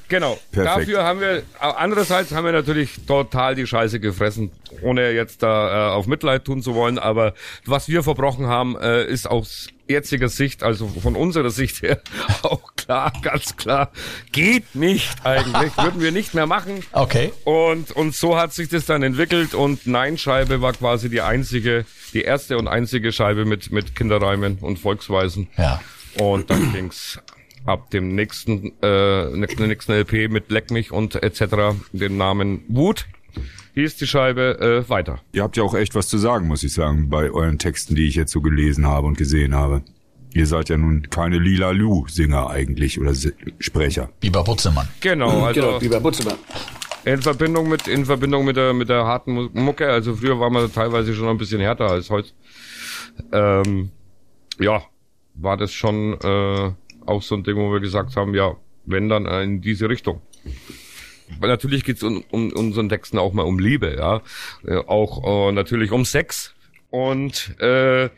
genau. 0.09 0.37
Perfekt. 0.51 0.77
Dafür 0.77 1.03
haben 1.03 1.21
wir, 1.21 1.43
andererseits 1.59 2.31
haben 2.33 2.45
wir 2.45 2.51
natürlich 2.51 3.05
total 3.07 3.55
die 3.55 3.65
Scheiße 3.65 3.99
gefressen, 3.99 4.51
ohne 4.81 5.11
jetzt 5.11 5.43
da 5.43 5.89
äh, 5.89 5.91
auf 5.93 6.07
Mitleid 6.07 6.45
tun 6.45 6.61
zu 6.61 6.75
wollen. 6.75 6.99
Aber 6.99 7.33
was 7.65 7.87
wir 7.87 8.03
verbrochen 8.03 8.47
haben, 8.47 8.77
äh, 8.77 9.05
ist 9.05 9.29
aus 9.29 9.67
jetziger 9.87 10.29
Sicht, 10.29 10.61
also 10.63 10.87
von 10.87 11.15
unserer 11.15 11.49
Sicht 11.49 11.81
her, 11.81 11.99
auch 12.43 12.75
klar, 12.75 13.11
ganz 13.21 13.57
klar, 13.57 13.91
geht 14.31 14.75
nicht 14.75 15.25
eigentlich, 15.25 15.75
würden 15.77 16.01
wir 16.01 16.11
nicht 16.11 16.33
mehr 16.33 16.45
machen. 16.45 16.83
Okay. 16.91 17.31
Und, 17.43 17.91
und 17.91 18.15
so 18.15 18.37
hat 18.37 18.53
sich 18.53 18.69
das 18.69 18.85
dann 18.85 19.03
entwickelt 19.03 19.53
und 19.53 19.87
Nein-Scheibe 19.87 20.61
war 20.61 20.73
quasi 20.73 21.09
die 21.09 21.21
einzige, 21.21 21.85
die 22.13 22.21
erste 22.21 22.57
und 22.57 22.67
einzige 22.67 23.11
Scheibe 23.11 23.45
mit, 23.45 23.71
mit 23.71 23.95
Kinderreimen 23.95 24.59
und 24.61 24.77
Volksweisen. 24.77 25.49
Ja. 25.57 25.81
Und 26.17 26.49
dann 26.49 26.73
ging's 26.73 27.19
ab 27.65 27.89
dem 27.91 28.15
nächsten, 28.15 28.73
äh, 28.81 29.29
nächsten 29.35 29.67
nächsten 29.67 29.91
LP 29.93 30.27
mit 30.29 30.49
Leck 30.51 30.71
mich 30.71 30.91
und 30.91 31.15
etc. 31.21 31.75
den 31.91 32.17
Namen 32.17 32.63
Wut 32.67 33.05
hieß 33.75 33.97
die 33.97 34.07
Scheibe 34.07 34.59
äh, 34.85 34.89
weiter. 34.89 35.19
ihr 35.31 35.43
habt 35.43 35.55
ja 35.55 35.63
auch 35.63 35.75
echt 35.75 35.95
was 35.95 36.07
zu 36.07 36.17
sagen, 36.17 36.47
muss 36.47 36.63
ich 36.63 36.73
sagen, 36.73 37.09
bei 37.09 37.29
euren 37.31 37.59
Texten, 37.59 37.95
die 37.95 38.07
ich 38.07 38.15
jetzt 38.15 38.31
so 38.31 38.41
gelesen 38.41 38.87
habe 38.87 39.07
und 39.07 39.17
gesehen 39.17 39.55
habe. 39.55 39.83
Ihr 40.33 40.45
seid 40.47 40.69
ja 40.69 40.77
nun 40.77 41.09
keine 41.09 41.37
Lila 41.39 41.71
Lu-Singer 41.71 42.49
eigentlich 42.49 42.99
oder 42.99 43.15
Se- 43.15 43.33
Sprecher. 43.59 44.09
Biber 44.19 44.43
Butzemann. 44.43 44.87
Genau, 45.01 45.43
also 45.45 45.61
Genau, 45.61 45.81
wie 45.81 45.87
bei 45.89 45.99
Butzemann. 45.99 46.35
in 47.05 47.21
Verbindung 47.21 47.67
mit 47.69 47.87
in 47.87 48.05
Verbindung 48.05 48.45
mit 48.45 48.55
der 48.57 48.73
mit 48.73 48.89
der 48.89 49.05
harten 49.05 49.33
Mu- 49.33 49.49
Mucke. 49.53 49.89
Also 49.89 50.15
früher 50.15 50.39
war 50.39 50.49
man 50.51 50.71
teilweise 50.71 51.13
schon 51.15 51.27
ein 51.29 51.37
bisschen 51.37 51.61
härter 51.61 51.89
als 51.89 52.09
heute. 52.11 52.29
Ähm, 53.31 53.89
ja, 54.59 54.83
war 55.35 55.57
das 55.57 55.71
schon 55.73 56.13
äh, 56.21 56.71
auch 57.09 57.21
so 57.21 57.35
ein 57.35 57.43
Ding, 57.43 57.57
wo 57.57 57.71
wir 57.71 57.79
gesagt 57.79 58.15
haben, 58.15 58.33
ja, 58.33 58.55
wenn 58.85 59.09
dann 59.09 59.25
in 59.25 59.61
diese 59.61 59.89
Richtung. 59.89 60.21
Weil 61.39 61.49
natürlich 61.49 61.83
geht's 61.83 62.01
um, 62.03 62.23
um 62.31 62.51
unseren 62.51 62.89
Texten 62.89 63.17
auch 63.19 63.33
mal 63.33 63.43
um 63.43 63.59
Liebe, 63.59 63.95
ja, 63.97 64.21
äh, 64.65 64.77
auch 64.87 65.49
äh, 65.49 65.51
natürlich 65.51 65.91
um 65.91 66.05
Sex 66.05 66.55
und 66.89 67.59
äh, 67.59 68.09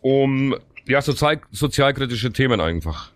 um 0.00 0.54
ja 0.86 1.02
sozial 1.02 1.40
sozialkritische 1.50 2.32
Themen 2.32 2.60
einfach. 2.60 3.12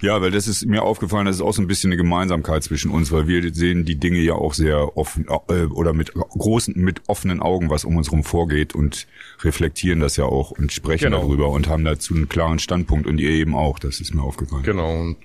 Ja, 0.00 0.20
weil 0.20 0.30
das 0.30 0.46
ist 0.46 0.64
mir 0.66 0.82
aufgefallen, 0.84 1.26
das 1.26 1.36
ist 1.36 1.42
auch 1.42 1.52
so 1.52 1.60
ein 1.60 1.66
bisschen 1.66 1.90
eine 1.90 1.96
Gemeinsamkeit 1.96 2.62
zwischen 2.62 2.90
uns, 2.90 3.10
weil 3.10 3.26
wir 3.26 3.52
sehen 3.52 3.84
die 3.84 3.96
Dinge 3.96 4.20
ja 4.20 4.34
auch 4.34 4.54
sehr 4.54 4.96
offen 4.96 5.26
äh, 5.48 5.64
oder 5.64 5.92
mit 5.92 6.12
großen, 6.14 6.74
mit 6.76 7.02
offenen 7.08 7.40
Augen, 7.40 7.68
was 7.68 7.84
um 7.84 7.96
uns 7.96 8.12
rum 8.12 8.22
vorgeht 8.22 8.74
und 8.74 9.06
reflektieren 9.42 9.98
das 10.00 10.16
ja 10.16 10.24
auch 10.24 10.52
und 10.52 10.72
sprechen 10.72 11.06
Genau. 11.06 11.20
darüber 11.22 11.48
und 11.50 11.68
haben 11.68 11.84
dazu 11.84 12.14
einen 12.14 12.28
klaren 12.28 12.58
Standpunkt 12.60 13.06
und 13.06 13.18
ihr 13.18 13.30
eben 13.30 13.56
auch, 13.56 13.78
das 13.80 14.00
ist 14.00 14.14
mir 14.14 14.22
aufgefallen. 14.22 14.62
Genau. 14.62 15.00
Und 15.00 15.16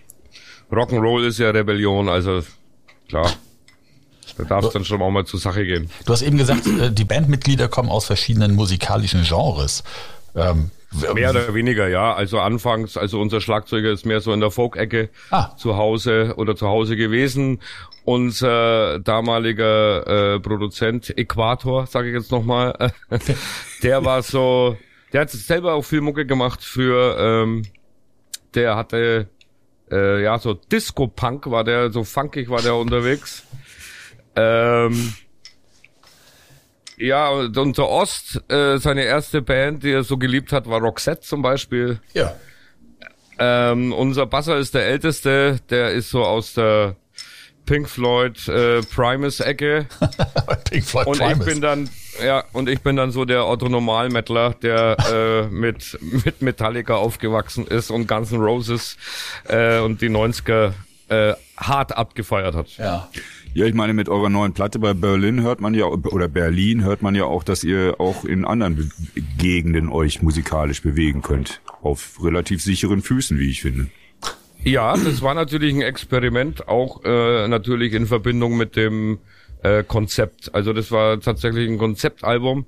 Rock'n'Roll 0.71 1.27
ist 1.27 1.38
ja 1.38 1.51
Rebellion, 1.51 2.09
also 2.09 2.41
klar. 3.09 3.31
Da 4.38 4.43
darf 4.45 4.65
es 4.65 4.71
dann 4.73 4.83
schon 4.86 4.99
auch 5.03 5.12
mal 5.12 5.25
zur 5.25 5.39
Sache 5.39 5.63
gehen. 5.65 5.91
Du 6.05 6.13
hast 6.13 6.23
eben 6.23 6.38
gesagt, 6.38 6.65
äh, 6.65 6.91
die 6.91 7.03
Bandmitglieder 7.05 7.67
kommen 7.67 7.89
aus 7.89 8.05
verschiedenen 8.05 8.55
musikalischen 8.55 9.21
Genres. 9.23 9.83
Ähm, 10.36 10.71
Mehr 11.13 11.32
oder 11.32 11.53
weniger, 11.53 11.88
ja. 11.88 12.13
Also 12.13 12.39
anfangs, 12.39 12.97
also 12.97 13.19
unser 13.19 13.41
Schlagzeuger 13.41 13.91
ist 13.91 14.06
mehr 14.06 14.21
so 14.21 14.32
in 14.34 14.39
der 14.39 14.51
Folk-Ecke 14.51 15.10
Ah. 15.32 15.56
zu 15.58 15.75
Hause 15.77 16.34
oder 16.38 16.56
zu 16.56 16.67
Hause 16.67 16.95
gewesen. 16.95 17.60
Unser 18.06 18.99
damaliger 18.99 20.36
äh, 20.36 20.39
Produzent 20.39 21.17
Äquator, 21.17 21.88
sage 21.88 22.10
ich 22.10 22.15
jetzt 22.15 22.32
nochmal, 22.32 22.91
der 23.84 24.03
war 24.06 24.21
so, 24.21 24.77
der 25.13 25.21
hat 25.21 25.29
selber 25.29 25.73
auch 25.73 25.84
viel 25.86 26.01
Mucke 26.01 26.25
gemacht 26.25 26.63
für, 26.63 27.15
ähm, 27.17 27.63
der 28.53 28.75
hatte 28.75 29.29
äh, 29.91 30.21
ja 30.23 30.38
so 30.38 30.53
Disco-Punk 30.53 31.49
war 31.49 31.63
der, 31.63 31.91
so 31.91 32.03
funkig 32.03 32.49
war 32.49 32.62
der 32.62 32.75
unterwegs. 32.75 33.43
Ähm, 34.36 35.13
ja, 36.97 37.29
und 37.29 37.58
unser 37.58 37.89
Ost, 37.89 38.41
äh, 38.49 38.77
seine 38.77 39.03
erste 39.03 39.41
Band, 39.41 39.84
die 39.84 39.91
er 39.91 40.03
so 40.03 40.17
geliebt 40.17 40.51
hat, 40.51 40.67
war 40.69 40.79
Roxette 40.79 41.21
zum 41.21 41.41
Beispiel. 41.41 41.99
ja. 42.13 42.36
Ähm, 43.39 43.93
unser 43.93 44.27
Basser 44.27 44.58
ist 44.58 44.75
der 44.75 44.86
älteste, 44.86 45.60
der 45.71 45.89
ist 45.91 46.12
so 46.12 46.23
aus 46.23 46.53
der 46.53 46.95
Pink 47.65 47.89
Floyd 47.89 48.47
äh, 48.47 48.82
Primus 48.82 49.39
Ecke. 49.39 49.88
Pink 50.69 50.84
Floyd 50.86 51.08
Und 51.08 51.17
Primus. 51.17 51.39
ich 51.39 51.45
bin 51.53 51.62
dann, 51.62 51.89
ja, 52.23 52.43
und 52.53 52.69
ich 52.69 52.82
bin 52.82 52.95
dann 52.95 53.12
so 53.12 53.25
der 53.25 53.47
Otto 53.47 53.69
Normalmettler, 53.69 54.53
der 54.62 54.97
äh, 55.12 55.47
mit, 55.47 55.97
mit 56.23 56.41
Metallica 56.43 56.95
aufgewachsen 56.95 57.65
ist 57.65 57.89
und 57.89 58.08
Guns 58.08 58.32
N' 58.32 58.39
Roses 58.39 58.97
äh, 59.47 59.79
und 59.79 60.01
die 60.01 60.10
90er 60.10 60.73
äh, 61.10 61.34
hart 61.58 61.97
abgefeiert 61.97 62.56
hat. 62.56 62.77
ja. 62.77 63.10
Ja, 63.56 63.68
ich 63.68 63.76
meine, 63.76 63.94
mit 63.94 64.10
eurer 64.10 64.30
neuen 64.30 64.54
Platte 64.54 64.80
bei 64.80 64.96
Berlin 64.96 65.44
hört 65.44 65.62
man 65.62 65.76
ja, 65.76 65.86
oder 65.86 66.28
Berlin 66.28 66.84
hört 66.84 67.04
man 67.04 67.13
ja 67.13 67.26
auch, 67.26 67.44
dass 67.44 67.63
ihr 67.63 67.96
auch 68.00 68.26
in 68.26 68.46
anderen 68.46 68.76
Be 68.76 68.89
Gegenden 69.38 69.89
euch 69.89 70.24
musikalisch 70.24 70.82
bewegen 70.82 71.22
könnt. 71.22 71.62
Auf 71.84 72.24
relativ 72.24 72.63
sicheren 72.63 73.04
Füßen, 73.04 73.38
wie 73.38 73.52
ich 73.52 73.62
finde. 73.62 73.89
Ja, 74.63 74.96
das 74.98 75.22
war 75.22 75.36
natürlich 75.36 75.74
ein 75.76 75.82
Experiment, 75.82 76.68
auch 76.68 77.04
äh, 77.04 77.48
natürlich 77.48 77.94
in 77.94 78.08
Verbindung 78.08 78.58
mit 78.58 78.76
dem 78.76 79.20
äh, 79.62 79.84
Konzept. 79.84 80.56
Also 80.56 80.74
das 80.74 80.89
war 80.89 81.20
tatsächlich 81.20 81.70
ein 81.70 81.78
Konzeptalbum, 81.78 82.66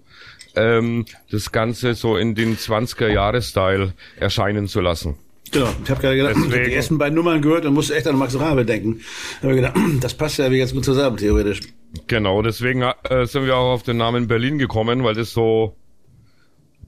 ähm, 0.56 1.06
das 1.32 1.52
Ganze 1.52 1.96
so 1.96 2.16
in 2.16 2.36
den 2.36 2.58
20er-Jahre-Style 2.58 3.94
erscheinen 4.20 4.68
zu 4.68 4.82
lassen. 4.82 5.16
Genau, 5.52 5.70
ich 5.84 5.90
habe 5.90 6.02
gerade 6.02 6.16
gedacht, 6.18 6.34
ich 6.36 6.44
hab 6.44 6.50
Deswegen- 6.50 6.66
die 6.70 6.74
ersten 6.76 6.98
beiden 6.98 7.16
Nummern 7.16 7.42
gehört 7.42 7.66
und 7.66 7.74
musste 7.74 7.96
echt 7.96 8.08
an 8.08 8.18
Max 8.18 8.38
Rabe 8.40 8.66
denken. 8.66 9.02
Da 9.42 9.48
habe 9.48 9.60
ich 9.60 9.62
gedacht, 9.66 9.78
das 10.02 10.14
passt 10.14 10.38
ja 10.40 10.52
wie 10.52 10.60
ganz 10.60 10.74
gut 10.74 10.84
zusammen, 10.86 11.18
theoretisch. 11.18 11.62
Genau, 12.08 12.42
deswegen 12.42 12.82
äh, 12.82 13.26
sind 13.26 13.46
wir 13.46 13.56
auch 13.56 13.74
auf 13.74 13.84
den 13.84 13.98
Namen 13.98 14.28
Berlin 14.28 14.58
gekommen, 14.58 15.04
weil 15.04 15.14
das 15.16 15.32
so, 15.32 15.76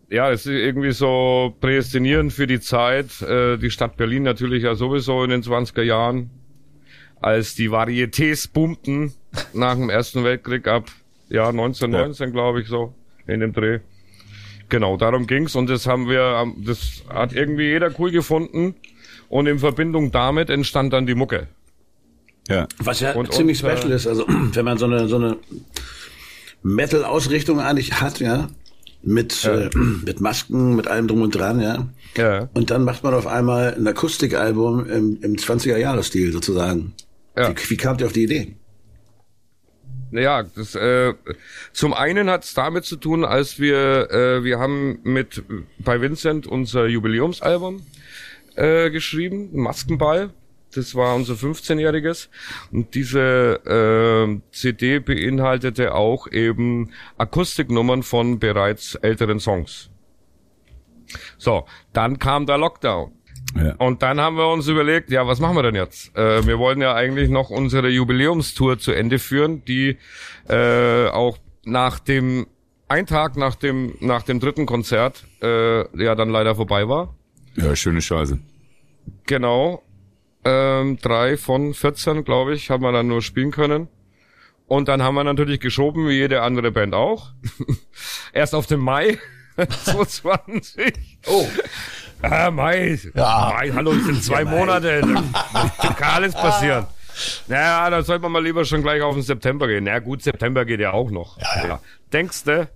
ja, 0.10 0.32
es 0.32 0.46
ist 0.46 0.52
irgendwie 0.54 0.92
so 0.92 1.56
prädestinierend 1.62 2.34
für 2.34 2.48
die 2.48 2.60
Zeit. 2.60 3.22
Äh, 3.22 3.58
die 3.58 3.70
Stadt 3.72 3.96
Berlin 3.96 4.24
natürlich 4.24 4.64
ja 4.64 4.76
sowieso 4.76 5.24
in 5.24 5.30
den 5.30 5.44
20er 5.44 5.84
Jahren, 5.84 6.30
als 7.22 7.56
die 7.56 7.70
Varietés 7.70 8.52
boomten 8.52 9.14
nach 9.54 9.76
dem 9.76 9.90
Ersten 9.90 10.24
Weltkrieg 10.24 10.68
ab, 10.68 10.90
ja, 11.30 11.48
1919 11.50 12.32
glaube 12.34 12.62
ich 12.62 12.68
so, 12.68 12.94
in 13.28 13.40
dem 13.40 13.54
Dreh. 13.54 13.80
Genau, 14.70 14.98
darum 14.98 15.28
ging's 15.28 15.56
und 15.56 15.70
das 15.70 15.88
haben 15.88 16.08
wir, 16.10 16.42
ähm, 16.44 16.56
das 16.66 17.04
hat 17.10 17.34
irgendwie 17.34 17.68
jeder 17.70 17.92
cool 18.00 18.12
gefunden 18.12 18.76
und 19.30 19.48
in 19.48 19.60
Verbindung 19.60 20.12
damit 20.12 20.50
entstand 20.50 20.92
dann 20.94 21.06
die 21.08 21.16
Mucke. 21.16 21.48
Ja. 22.50 22.68
Was 22.80 23.00
ja 23.02 23.14
Und- 23.14 23.34
ziemlich 23.34 23.64
und, 23.64 23.70
äh, 23.70 23.78
special 23.78 23.92
ist, 23.94 24.08
also 24.08 24.26
wenn 24.28 24.66
man 24.66 24.78
so 24.78 24.86
eine, 24.86 25.08
so 25.08 25.16
eine 25.18 25.38
Metal-Ausrichtung 26.64 27.60
eigentlich 27.60 28.02
hat, 28.02 28.20
ja, 28.20 28.48
mit, 29.04 29.46
Äh, 29.46 29.70
mit 30.06 30.22
Masken, 30.22 30.76
mit 30.76 30.88
allem 30.88 31.08
drum 31.08 31.22
und 31.22 31.36
dran, 31.36 31.60
ja. 31.62 31.88
Ja. 32.18 32.50
Und 32.54 32.72
dann 32.72 32.84
macht 32.84 33.04
man 33.04 33.14
auf 33.14 33.28
einmal 33.28 33.76
ein 33.76 33.88
Akustikalbum 33.88 34.90
im, 34.90 35.18
im 35.22 35.36
20er-Jahres-Stil 35.36 36.32
sozusagen. 36.34 36.94
Ja. 37.38 37.50
Wie, 37.52 37.70
wie 37.70 37.78
kamt 37.78 38.02
ihr 38.02 38.08
auf 38.08 38.14
die 38.14 38.24
Idee? 38.24 38.56
Ja, 40.12 40.44
das, 40.44 40.76
äh, 40.76 41.14
zum 41.74 41.94
einen 41.94 42.30
hat 42.30 42.46
es 42.46 42.54
damit 42.54 42.86
zu 42.86 42.96
tun, 42.96 43.26
als 43.26 43.60
wir, 43.60 44.10
äh, 44.10 44.44
wir 44.44 44.60
haben 44.60 45.00
mit 45.04 45.44
bei 45.80 46.00
Vincent 46.00 46.48
unser 46.48 46.88
Jubiläumsalbum 46.88 47.86
äh, 48.56 48.90
geschrieben, 48.90 49.50
Maskenball. 49.54 50.32
Das 50.74 50.96
war 50.96 51.16
unser 51.16 51.34
15-jähriges. 51.34 52.30
Und 52.72 52.94
diese 52.94 53.62
äh, 53.66 54.40
CD 54.52 55.00
beinhaltete 55.00 55.96
auch 55.96 56.28
eben 56.32 56.92
Akustiknummern 57.18 58.04
von 58.04 58.40
bereits 58.40 58.96
älteren 58.96 59.40
Songs. 59.40 59.90
So, 61.38 61.66
dann 61.94 62.20
kam 62.20 62.46
der 62.46 62.58
Lockdown. 62.58 63.17
Ja. 63.56 63.76
Und 63.76 64.02
dann 64.02 64.20
haben 64.20 64.38
wir 64.38 64.48
uns 64.48 64.68
überlegt, 64.68 65.10
ja, 65.10 65.26
was 65.26 65.40
machen 65.40 65.56
wir 65.56 65.64
denn 65.64 65.76
jetzt? 65.76 66.16
Äh, 66.16 66.46
wir 66.46 66.60
wollen 66.60 66.82
ja 66.82 66.94
eigentlich 66.94 67.30
noch 67.30 67.50
unsere 67.50 67.90
Jubiläumstour 67.90 68.78
zu 68.80 68.92
Ende 68.92 69.20
führen, 69.20 69.64
die 69.66 69.98
äh, 70.48 71.08
auch 71.08 71.38
nach 71.64 72.00
dem 72.00 72.48
ein 72.90 73.06
Tag 73.06 73.36
nach 73.36 73.56
dem 73.56 73.96
nach 74.00 74.24
dem 74.24 74.40
dritten 74.40 74.66
Konzert 74.66 75.26
äh, 75.42 75.80
ja 76.02 76.16
dann 76.16 76.30
leider 76.30 76.56
vorbei 76.56 76.88
war. 76.88 77.16
Ja, 77.56 77.76
schöne 77.76 78.02
Scheiße. 78.02 78.40
Genau. 79.26 79.84
Ähm, 80.46 80.98
drei 81.02 81.36
von 81.36 81.74
14, 81.74 82.24
glaube 82.24 82.54
ich, 82.54 82.70
haben 82.70 82.84
wir 82.84 82.92
dann 82.92 83.08
nur 83.08 83.22
spielen 83.22 83.52
können. 83.52 83.88
Und 84.68 84.88
dann 84.88 85.02
haben 85.02 85.16
wir 85.16 85.24
natürlich 85.24 85.60
geschoben, 85.60 86.08
wie 86.08 86.14
jede 86.14 86.42
andere 86.42 86.72
Band 86.72 86.94
auch. 86.94 87.32
Erst 88.34 88.54
auf 88.54 88.68
den 88.68 88.80
Mai 88.80 89.18
2020. 89.58 90.94
Oh. 91.28 91.48
Ah, 92.22 92.52
Mai. 92.52 93.00
Ja. 93.14 93.54
Mai, 93.54 93.72
hallo, 93.74 93.92
es 93.94 94.06
sind 94.06 94.24
zwei 94.24 94.44
Monate. 94.44 95.02
Da 95.54 95.94
kann 95.94 96.16
alles 96.16 96.34
passieren. 96.34 96.88
Naja, 97.48 97.90
da 97.90 98.04
sollte 98.04 98.24
man 98.24 98.32
mal 98.32 98.44
lieber 98.44 98.66
schon 98.66 98.84
gleich 98.84 99.02
auf 99.02 99.14
den 99.16 99.24
September 99.24 99.68
gehen. 99.68 99.86
Na 99.86 99.92
ja, 99.92 100.00
gut, 100.00 100.22
September 100.22 100.66
geht 100.66 100.80
ja 100.80 100.94
auch 100.94 101.10
noch. 101.10 101.38
Ja, 101.40 101.68
ja. 101.68 101.80
Denkst 102.14 102.44
du? 102.44 102.70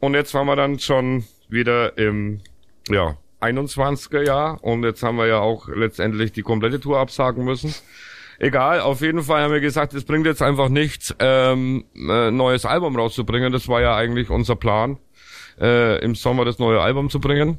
Und 0.00 0.14
jetzt 0.14 0.34
waren 0.34 0.46
wir 0.46 0.56
dann 0.56 0.78
schon 0.78 1.24
wieder 1.48 1.96
im, 1.96 2.40
ja, 2.88 3.16
21er 3.40 4.22
Jahr. 4.22 4.62
Und 4.62 4.84
jetzt 4.84 5.02
haben 5.02 5.16
wir 5.16 5.26
ja 5.26 5.38
auch 5.38 5.68
letztendlich 5.68 6.32
die 6.32 6.42
komplette 6.42 6.80
Tour 6.80 6.98
absagen 6.98 7.44
müssen. 7.44 7.74
Egal, 8.38 8.80
auf 8.80 9.00
jeden 9.00 9.22
Fall 9.22 9.42
haben 9.42 9.52
wir 9.52 9.60
gesagt, 9.60 9.94
es 9.94 10.04
bringt 10.04 10.26
jetzt 10.26 10.42
einfach 10.42 10.68
nichts, 10.68 11.14
ähm, 11.20 11.84
ein 11.94 12.36
neues 12.36 12.66
Album 12.66 12.96
rauszubringen. 12.96 13.52
Das 13.52 13.68
war 13.68 13.80
ja 13.80 13.94
eigentlich 13.94 14.28
unser 14.28 14.56
Plan, 14.56 14.98
äh, 15.60 16.02
im 16.02 16.14
Sommer 16.14 16.44
das 16.44 16.58
neue 16.58 16.80
Album 16.80 17.10
zu 17.10 17.20
bringen 17.20 17.58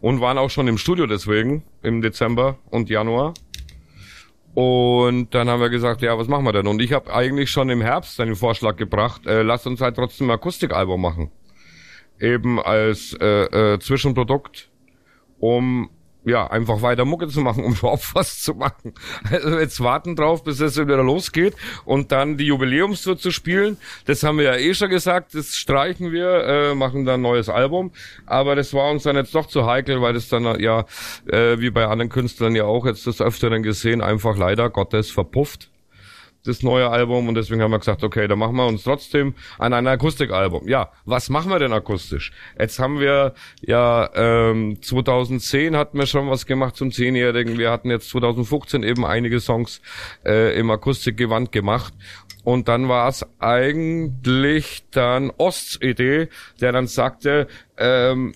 und 0.00 0.20
waren 0.20 0.38
auch 0.38 0.50
schon 0.50 0.68
im 0.68 0.78
Studio 0.78 1.06
deswegen 1.06 1.64
im 1.82 2.02
Dezember 2.02 2.58
und 2.70 2.88
Januar. 2.88 3.34
Und 4.54 5.34
dann 5.34 5.48
haben 5.48 5.60
wir 5.60 5.68
gesagt, 5.68 6.02
ja, 6.02 6.18
was 6.18 6.26
machen 6.26 6.44
wir 6.44 6.52
denn? 6.52 6.66
Und 6.66 6.82
ich 6.82 6.92
habe 6.92 7.12
eigentlich 7.12 7.50
schon 7.50 7.70
im 7.70 7.80
Herbst 7.80 8.20
einen 8.20 8.34
Vorschlag 8.34 8.76
gebracht, 8.76 9.26
äh, 9.26 9.42
lass 9.42 9.66
uns 9.66 9.80
halt 9.80 9.96
trotzdem 9.96 10.28
ein 10.28 10.34
Akustikalbum 10.34 11.00
machen. 11.00 11.30
Eben 12.18 12.60
als 12.60 13.16
äh, 13.20 13.74
äh, 13.74 13.78
Zwischenprodukt, 13.78 14.68
um 15.38 15.90
ja 16.28 16.46
einfach 16.46 16.82
weiter 16.82 17.04
Mucke 17.04 17.28
zu 17.28 17.40
machen, 17.40 17.64
um 17.64 17.72
überhaupt 17.78 18.14
was 18.14 18.42
zu 18.42 18.54
machen. 18.54 18.94
Also 19.30 19.58
jetzt 19.58 19.80
warten 19.80 20.16
drauf, 20.16 20.44
bis 20.44 20.60
es 20.60 20.78
wieder 20.78 21.02
losgeht 21.02 21.54
und 21.84 22.12
dann 22.12 22.36
die 22.36 22.46
Jubiläumstour 22.46 23.18
zu 23.18 23.30
spielen. 23.30 23.78
Das 24.06 24.22
haben 24.22 24.38
wir 24.38 24.44
ja 24.44 24.56
eh 24.56 24.74
schon 24.74 24.90
gesagt, 24.90 25.34
das 25.34 25.56
streichen 25.56 26.12
wir, 26.12 26.44
äh, 26.44 26.74
machen 26.74 27.04
dann 27.04 27.20
ein 27.20 27.22
neues 27.22 27.48
Album. 27.48 27.92
Aber 28.26 28.54
das 28.54 28.74
war 28.74 28.90
uns 28.90 29.02
dann 29.02 29.16
jetzt 29.16 29.34
doch 29.34 29.46
zu 29.46 29.66
heikel, 29.66 30.00
weil 30.00 30.14
das 30.14 30.28
dann 30.28 30.60
ja, 30.60 30.84
äh, 31.26 31.58
wie 31.58 31.70
bei 31.70 31.86
anderen 31.86 32.10
Künstlern 32.10 32.54
ja 32.54 32.64
auch 32.64 32.86
jetzt 32.86 33.06
des 33.06 33.20
Öfteren 33.20 33.62
gesehen, 33.62 34.00
einfach 34.00 34.36
leider 34.36 34.70
Gottes 34.70 35.10
verpufft 35.10 35.70
das 36.48 36.62
neue 36.62 36.88
Album 36.88 37.28
und 37.28 37.34
deswegen 37.34 37.62
haben 37.62 37.70
wir 37.70 37.78
gesagt, 37.78 38.02
okay, 38.02 38.26
dann 38.26 38.38
machen 38.38 38.56
wir 38.56 38.66
uns 38.66 38.82
trotzdem 38.82 39.34
an 39.58 39.72
ein 39.72 39.86
Akustikalbum. 39.86 40.66
Ja, 40.66 40.90
was 41.04 41.28
machen 41.28 41.50
wir 41.50 41.58
denn 41.58 41.72
akustisch? 41.72 42.32
Jetzt 42.58 42.78
haben 42.78 42.98
wir 43.00 43.34
ja 43.60 44.10
ähm, 44.14 44.80
2010 44.80 45.76
hatten 45.76 45.98
wir 45.98 46.06
schon 46.06 46.28
was 46.30 46.46
gemacht 46.46 46.76
zum 46.76 46.90
Zehnjährigen. 46.90 47.58
Wir 47.58 47.70
hatten 47.70 47.90
jetzt 47.90 48.08
2015 48.10 48.82
eben 48.82 49.04
einige 49.04 49.40
Songs 49.40 49.80
äh, 50.24 50.58
im 50.58 50.70
Akustikgewand 50.70 51.52
gemacht. 51.52 51.92
Und 52.44 52.68
dann 52.68 52.88
war 52.88 53.08
es 53.08 53.26
eigentlich 53.40 54.84
dann 54.90 55.30
Osts 55.36 55.80
Idee, 55.82 56.28
der 56.60 56.72
dann 56.72 56.86
sagte, 56.86 57.46
ähm, 57.76 58.32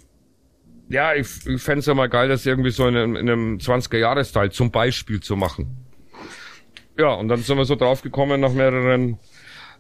ja, 0.89 1.15
ich, 1.15 1.47
ich 1.47 1.63
fände 1.63 1.85
ja 1.85 1.95
mal 1.95 2.09
geil, 2.09 2.29
das 2.29 2.45
irgendwie 2.45 2.71
so 2.71 2.87
in 2.87 2.97
einem, 2.97 3.17
in 3.17 3.31
einem 3.31 3.57
20er-Jahres-Style 3.57 4.51
zum 4.51 4.71
Beispiel 4.71 5.21
zu 5.21 5.37
machen. 5.37 5.82
Ja, 7.03 7.15
und 7.15 7.27
dann 7.27 7.43
sind 7.43 7.57
wir 7.59 7.65
so 7.65 7.75
draufgekommen 7.75 8.41
nach 8.41 8.53
mehreren 8.53 9.19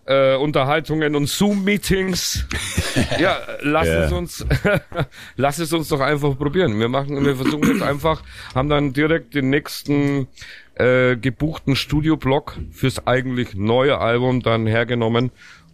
äh, 0.06 0.34
Unterhaltungen 0.34 1.14
und 1.14 1.28
Zoom-Meetings. 1.28 2.46
ja, 3.20 3.38
lass 3.60 3.86
Ja. 3.86 4.04
es 4.06 4.12
uns, 4.12 4.44
lass 5.36 5.60
es 5.60 5.72
uns 5.72 5.86
doch 5.86 6.00
einfach 6.00 6.36
probieren. 6.36 6.80
Wir 6.80 6.88
machen, 6.88 7.24
wir 7.24 7.36
versuchen 7.36 7.68
jetzt 7.74 7.82
einfach, 7.82 8.24
haben 8.56 8.68
dann 8.68 8.92
direkt 8.92 9.34
den 9.34 9.50
nächsten 9.50 10.26
äh, 10.74 11.16
gebuchten 11.16 11.76
Studioblock 11.76 12.56
fürs 12.72 13.06
eigentlich 13.06 13.54
neue 13.54 13.98
Album 13.98 14.42
dann 14.42 14.66
hergenommen 14.66 15.30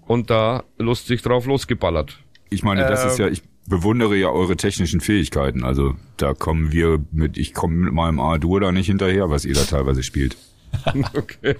und 0.06 0.28
da 0.28 0.64
lustig 0.76 1.22
drauf 1.22 1.46
losgeballert. 1.46 2.18
Ich 2.50 2.62
meine, 2.62 2.82
das 2.82 3.04
Ähm. 3.04 3.08
ist 3.11 3.18
ja, 3.18 3.28
ich 3.28 3.42
bewundere 3.66 4.16
ja 4.16 4.28
eure 4.28 4.56
technischen 4.56 5.00
Fähigkeiten. 5.00 5.64
Also 5.64 5.94
da 6.18 6.34
kommen 6.34 6.72
wir 6.72 7.02
mit, 7.11 7.38
ich 7.38 7.54
komme 7.54 7.76
mit 7.76 7.94
meinem 7.94 8.20
A-Dur 8.20 8.61
da 8.61 8.70
nicht 8.70 8.87
hinterher, 8.88 9.30
was 9.30 9.46
ihr 9.46 9.54
da 9.54 9.62
teilweise 9.62 10.02
spielt. 10.02 10.37
Okay. 11.14 11.57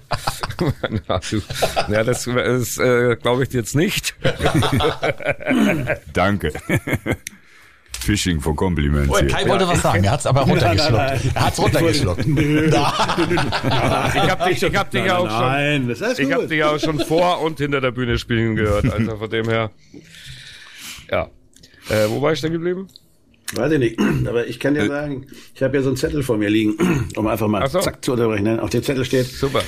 ja, 1.07 1.19
ja, 1.89 2.03
das, 2.03 2.25
das 2.25 2.77
äh, 2.77 3.15
glaube 3.15 3.43
ich 3.43 3.49
dir 3.49 3.59
jetzt 3.59 3.75
nicht. 3.75 4.15
Danke. 6.13 6.51
Fishing 7.99 8.39
for 8.39 8.55
Compliments 8.55 9.09
Oh. 9.09 9.25
Kai 9.27 9.47
wollte 9.47 9.67
was 9.67 9.81
sagen, 9.81 10.03
er 10.03 10.11
hat 10.11 10.21
es 10.21 10.25
aber 10.25 10.41
runtergeschluckt. 10.47 10.97
Nein, 10.97 11.21
nein. 11.21 11.31
Er 11.35 11.45
hat 11.45 11.53
es 11.53 11.59
runtergeschluckt. 11.59 12.25
Ich 12.25 12.75
habe 14.31 14.49
dich, 14.49 14.63
ich 14.63 14.75
hab 14.75 14.91
dich 14.91 15.05
ja 15.05 15.17
auch 15.17 15.29
schon, 15.29 15.39
Nein, 15.39 15.89
ich 16.17 16.31
habe 16.31 16.47
dich 16.47 16.59
ja 16.59 16.69
auch 16.71 16.79
schon 16.79 16.99
vor 16.99 17.41
und 17.41 17.59
hinter 17.59 17.81
der 17.81 17.91
Bühne 17.91 18.17
spielen 18.17 18.55
gehört. 18.55 18.91
Also 18.91 19.17
von 19.17 19.29
dem 19.29 19.49
her, 19.49 19.71
ja. 21.11 21.29
Äh, 21.89 22.07
wo 22.07 22.21
war 22.21 22.31
ich 22.33 22.41
denn 22.41 22.53
geblieben? 22.53 22.87
Weiß 23.55 23.71
ich 23.71 23.79
nicht, 23.79 23.99
aber 24.27 24.47
ich 24.47 24.59
kann 24.59 24.75
dir 24.75 24.85
sagen, 24.87 25.25
ich 25.55 25.63
habe 25.63 25.75
ja 25.77 25.81
so 25.83 25.89
einen 25.89 25.97
Zettel 25.97 26.21
vor 26.23 26.37
mir 26.37 26.49
liegen, 26.49 26.75
um 27.15 27.27
einfach 27.27 27.47
mal 27.47 27.67
so. 27.69 27.79
zack 27.79 28.03
zu 28.05 28.13
unterbrechen. 28.13 28.43
ne? 28.43 28.61
Auf 28.61 28.69
dem 28.69 28.83
Zettel 28.83 29.05
steht, 29.05 29.25
Super. 29.25 29.61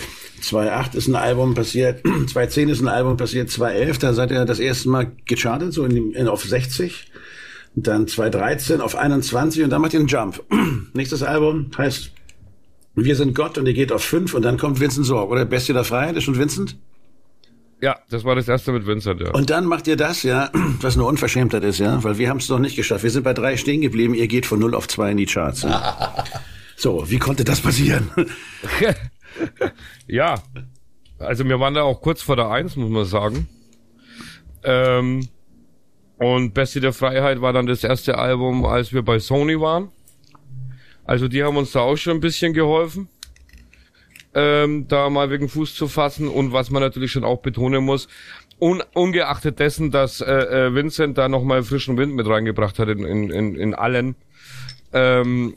2.8 0.43 0.95
ist 0.95 1.07
ein 1.07 1.15
Album 1.15 1.53
passiert, 1.53 2.03
2.10 2.05 2.69
ist 2.69 2.81
ein 2.81 2.87
Album 2.87 3.17
passiert, 3.17 3.49
2.11, 3.49 3.99
da 3.99 4.13
seid 4.13 4.31
ihr 4.31 4.45
das 4.45 4.59
erste 4.59 4.89
Mal 4.89 5.11
gechartet, 5.25 5.73
so 5.73 5.83
in, 5.85 5.95
dem- 5.95 6.11
in, 6.13 6.27
auf 6.27 6.43
60. 6.43 7.07
Dann 7.73 8.05
2.13 8.05 8.79
auf 8.81 8.95
21 8.97 9.63
und 9.63 9.69
dann 9.69 9.81
macht 9.81 9.93
ihr 9.93 9.99
einen 9.99 10.07
Jump. 10.09 10.43
Nächstes 10.93 11.23
Album 11.23 11.71
heißt 11.77 12.11
Wir 12.95 13.15
sind 13.15 13.33
Gott 13.33 13.57
und 13.57 13.65
ihr 13.65 13.73
geht 13.73 13.93
auf 13.93 14.03
5 14.03 14.33
und 14.33 14.41
dann 14.43 14.57
kommt 14.57 14.79
Vincent 14.81 15.05
Sorg, 15.05 15.31
oder? 15.31 15.45
Bestie 15.45 15.71
der 15.71 15.85
Freiheit 15.85 16.17
ist 16.17 16.23
schon 16.25 16.37
Vincent? 16.37 16.75
Ja, 17.81 17.97
das 18.09 18.23
war 18.23 18.35
das 18.35 18.47
erste 18.47 18.71
mit 18.71 18.85
Vincent, 18.85 19.21
ja. 19.21 19.31
Und 19.31 19.49
dann 19.49 19.65
macht 19.65 19.87
ihr 19.87 19.95
das, 19.97 20.23
ja, 20.23 20.49
was 20.81 20.95
eine 20.95 21.05
Unverschämtheit 21.05 21.63
ist, 21.63 21.79
ja, 21.79 22.03
weil 22.03 22.17
wir 22.17 22.29
haben 22.29 22.37
es 22.37 22.47
noch 22.49 22.59
nicht 22.59 22.75
geschafft. 22.75 23.03
Wir 23.03 23.09
sind 23.09 23.23
bei 23.23 23.33
drei 23.33 23.57
stehen 23.57 23.81
geblieben, 23.81 24.13
ihr 24.13 24.27
geht 24.27 24.45
von 24.45 24.59
0 24.59 24.75
auf 24.75 24.87
2 24.87 25.11
in 25.11 25.17
die 25.17 25.25
Charts. 25.25 25.63
Ja. 25.63 26.23
So, 26.77 27.07
wie 27.11 27.19
konnte 27.19 27.43
das 27.43 27.61
passieren? 27.61 28.09
Ja, 30.07 30.41
also 31.19 31.45
wir 31.45 31.59
waren 31.59 31.73
da 31.73 31.83
auch 31.83 32.01
kurz 32.01 32.21
vor 32.21 32.35
der 32.35 32.49
Eins, 32.49 32.75
muss 32.75 32.89
man 32.89 33.05
sagen. 33.05 33.47
Ähm, 34.63 35.27
und 36.17 36.53
Bestie 36.53 36.79
der 36.79 36.93
Freiheit 36.93 37.41
war 37.41 37.53
dann 37.53 37.65
das 37.65 37.83
erste 37.83 38.17
Album, 38.17 38.65
als 38.65 38.93
wir 38.93 39.03
bei 39.03 39.19
Sony 39.19 39.59
waren. 39.59 39.89
Also 41.05 41.27
die 41.27 41.43
haben 41.43 41.57
uns 41.57 41.71
da 41.71 41.81
auch 41.81 41.95
schon 41.95 42.17
ein 42.17 42.19
bisschen 42.19 42.53
geholfen, 42.53 43.09
ähm, 44.33 44.87
da 44.87 45.09
mal 45.09 45.29
wegen 45.29 45.49
Fuß 45.49 45.75
zu 45.75 45.87
fassen. 45.87 46.27
Und 46.27 46.53
was 46.53 46.71
man 46.71 46.81
natürlich 46.81 47.11
schon 47.11 47.23
auch 47.23 47.41
betonen 47.41 47.83
muss, 47.83 48.07
un 48.59 48.83
ungeachtet 48.93 49.59
dessen, 49.59 49.91
dass 49.91 50.21
äh, 50.21 50.31
äh, 50.31 50.75
Vincent 50.75 51.17
da 51.17 51.27
nochmal 51.27 51.63
frischen 51.63 51.97
Wind 51.97 52.15
mit 52.15 52.27
reingebracht 52.27 52.77
hat 52.79 52.89
in, 52.89 53.03
in, 53.03 53.29
in, 53.31 53.55
in 53.55 53.73
allen, 53.73 54.15
ähm, 54.93 55.55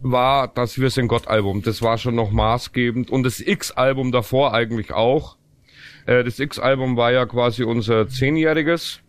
war 0.00 0.48
das 0.48 0.78
Wir 0.78 0.90
sind 0.90 1.08
Gott 1.08 1.26
Album. 1.26 1.62
Das 1.62 1.82
war 1.82 1.98
schon 1.98 2.14
noch 2.14 2.30
maßgebend. 2.30 3.10
Und 3.10 3.24
das 3.24 3.40
X-Album 3.40 4.12
davor 4.12 4.54
eigentlich 4.54 4.92
auch. 4.92 5.36
Äh, 6.06 6.24
das 6.24 6.38
X-Album 6.38 6.96
war 6.96 7.10
ja 7.10 7.26
quasi 7.26 7.64
unser 7.64 8.08
Zehnjähriges. 8.08 9.00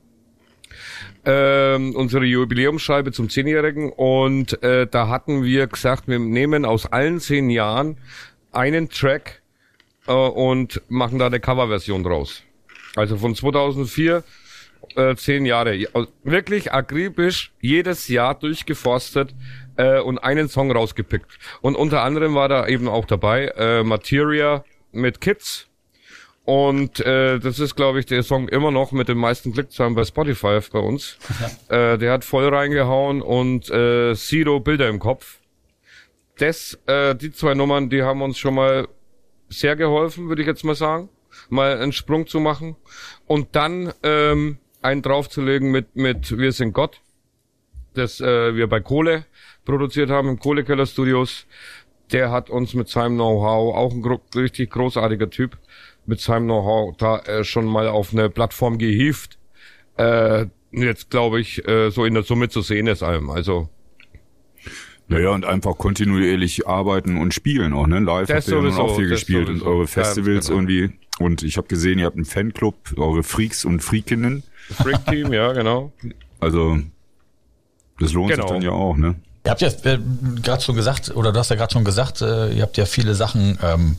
Ähm, 1.26 1.96
unsere 1.96 2.26
Jubiläumsscheibe 2.26 3.12
zum 3.12 3.30
Zehnjährigen. 3.30 3.92
Und 3.92 4.62
äh, 4.64 4.88
da 4.88 5.10
hatten 5.10 5.44
wir 5.44 5.68
gesagt, 5.68 6.08
wir 6.08 6.20
nehmen 6.20 6.66
aus 6.66 6.86
allen 6.86 7.20
zehn 7.20 7.50
Jahren 7.50 7.98
einen 8.56 8.90
Track 8.90 9.42
äh, 10.08 10.12
und 10.14 10.82
machen 10.90 11.20
da 11.20 11.28
eine 11.28 11.40
Coverversion 11.40 12.04
draus. 12.04 12.44
Also 12.96 13.18
von 13.18 13.36
2004 13.36 14.24
äh, 14.96 15.16
zehn 15.16 15.46
Jahre. 15.46 15.76
Ja, 15.76 15.90
Wirklich 16.24 16.72
akribisch 16.72 17.52
jedes 17.62 18.08
Jahr 18.08 18.36
durchgeforstet 18.36 19.34
äh, 19.78 20.00
und 20.00 20.20
einen 20.20 20.48
Song 20.50 20.72
rausgepickt. 20.72 21.38
Und 21.62 21.76
unter 21.76 22.02
anderem 22.02 22.36
war 22.36 22.50
da 22.50 22.68
eben 22.68 22.88
auch 22.88 23.06
dabei 23.06 23.48
äh, 23.58 23.84
Materia 23.84 24.64
mit 24.92 25.22
Kids. 25.22 25.68
Und 26.46 27.00
äh, 27.00 27.40
das 27.40 27.60
ist, 27.60 27.76
glaube 27.76 28.00
ich, 28.00 28.06
der 28.06 28.22
Song 28.22 28.48
immer 28.50 28.70
noch 28.70 28.92
mit 28.92 29.10
den 29.10 29.18
meisten 29.18 29.52
Klickzahlen 29.52 29.96
bei 29.96 30.06
Spotify 30.06 30.60
bei 30.72 30.80
uns. 30.80 31.18
äh, 31.70 31.98
der 31.98 32.14
hat 32.14 32.24
voll 32.24 32.48
reingehauen 32.48 33.22
und 33.22 33.70
äh, 33.72 34.14
Zero 34.16 34.60
Bilder 34.60 34.88
im 34.88 35.00
Kopf. 35.00 35.40
Das, 36.38 36.78
äh, 36.88 37.16
die 37.16 37.32
zwei 37.32 37.54
Nummern, 37.54 37.90
die 37.90 38.04
haben 38.04 38.22
uns 38.22 38.38
schon 38.38 38.56
mal 38.56 38.88
sehr 39.50 39.76
geholfen, 39.76 40.28
würde 40.28 40.42
ich 40.42 40.48
jetzt 40.48 40.64
mal 40.64 40.76
sagen, 40.76 41.10
mal 41.50 41.78
einen 41.78 41.92
Sprung 41.92 42.28
zu 42.28 42.40
machen 42.40 42.76
und 43.26 43.56
dann 43.56 43.94
ähm, 44.04 44.58
einen 44.82 45.02
draufzulegen 45.02 45.72
mit 45.72 45.96
mit 45.96 46.38
Wir 46.38 46.52
sind 46.52 46.74
Gott, 46.74 47.02
das 47.94 48.20
äh, 48.20 48.56
wir 48.56 48.68
bei 48.68 48.82
Kohle 48.82 49.26
produziert 49.64 50.10
haben 50.10 50.30
im 50.30 50.40
Kohlekeller 50.40 50.86
Studios. 50.86 51.46
Der 52.12 52.32
hat 52.32 52.50
uns 52.50 52.74
mit 52.74 52.88
seinem 52.88 53.16
Know-how 53.16 53.76
auch 53.76 53.92
ein 53.92 54.02
gro 54.02 54.20
richtig 54.36 54.72
großartiger 54.72 55.30
Typ 55.30 55.58
mit 56.06 56.20
seinem 56.20 56.46
Know-how 56.46 56.96
da 56.98 57.20
äh, 57.20 57.44
schon 57.44 57.66
mal 57.66 57.88
auf 57.88 58.14
eine 58.14 58.30
Plattform 58.30 58.78
gehievt. 58.78 59.38
Äh, 59.98 60.48
jetzt 60.72 61.10
glaube 61.10 61.40
ich 61.40 61.68
äh, 61.68 61.90
so 61.90 62.06
in 62.06 62.14
der 62.14 62.24
Summe 62.24 62.50
zu 62.50 62.62
sehen 62.62 62.88
ist 62.88 63.04
allem. 63.04 63.30
Also 63.30 63.70
Naja, 65.08 65.30
und 65.30 65.46
einfach 65.46 65.78
kontinuierlich 65.78 66.68
arbeiten 66.68 67.18
und 67.18 67.34
spielen 67.34 67.74
auch, 67.74 67.86
ne? 67.88 68.00
Live 68.00 68.28
Das 68.28 68.38
habt 68.38 68.48
ihr 68.48 68.56
ja 68.56 68.62
sowieso, 68.62 68.82
auch 68.82 68.96
viel 68.96 69.08
gespielt 69.08 69.48
sowieso. 69.48 69.66
und 69.66 69.72
eure 69.72 69.82
Ja, 69.82 69.88
Festivals 69.88 70.48
genau. 70.48 70.58
irgendwie. 70.60 70.90
Und 71.20 71.44
ich 71.44 71.58
habe 71.58 71.68
gesehen, 71.68 72.00
ihr 72.00 72.06
habt 72.06 72.16
einen 72.16 72.26
Fanclub, 72.26 72.76
eure 72.98 73.22
Freaks 73.24 73.66
und 73.66 73.82
Freakinnen. 73.82 74.44
Freak 74.82 75.06
Team, 75.06 75.32
ja 75.32 75.54
genau. 75.54 75.92
Also 76.40 76.80
das 78.00 78.14
lohnt 78.14 78.32
Genau. 78.32 78.44
sich 78.48 78.52
dann 78.52 78.62
ja 78.64 78.72
auch, 78.72 78.98
ne? 78.98 79.16
Ihr 79.46 79.52
habt 79.52 79.62
ja 79.62 79.68
äh, 79.84 80.00
gerade 80.42 80.64
schon 80.64 80.76
gesagt, 80.76 81.16
oder 81.16 81.32
du 81.32 81.38
hast 81.40 81.50
ja 81.52 81.56
gerade 81.56 81.72
schon 81.72 81.84
gesagt, 81.86 82.22
äh, 82.24 82.52
ihr 82.54 82.64
habt 82.64 82.76
ja 82.78 82.86
viele 82.86 83.14
Sachen 83.14 83.60
ähm, 83.62 83.98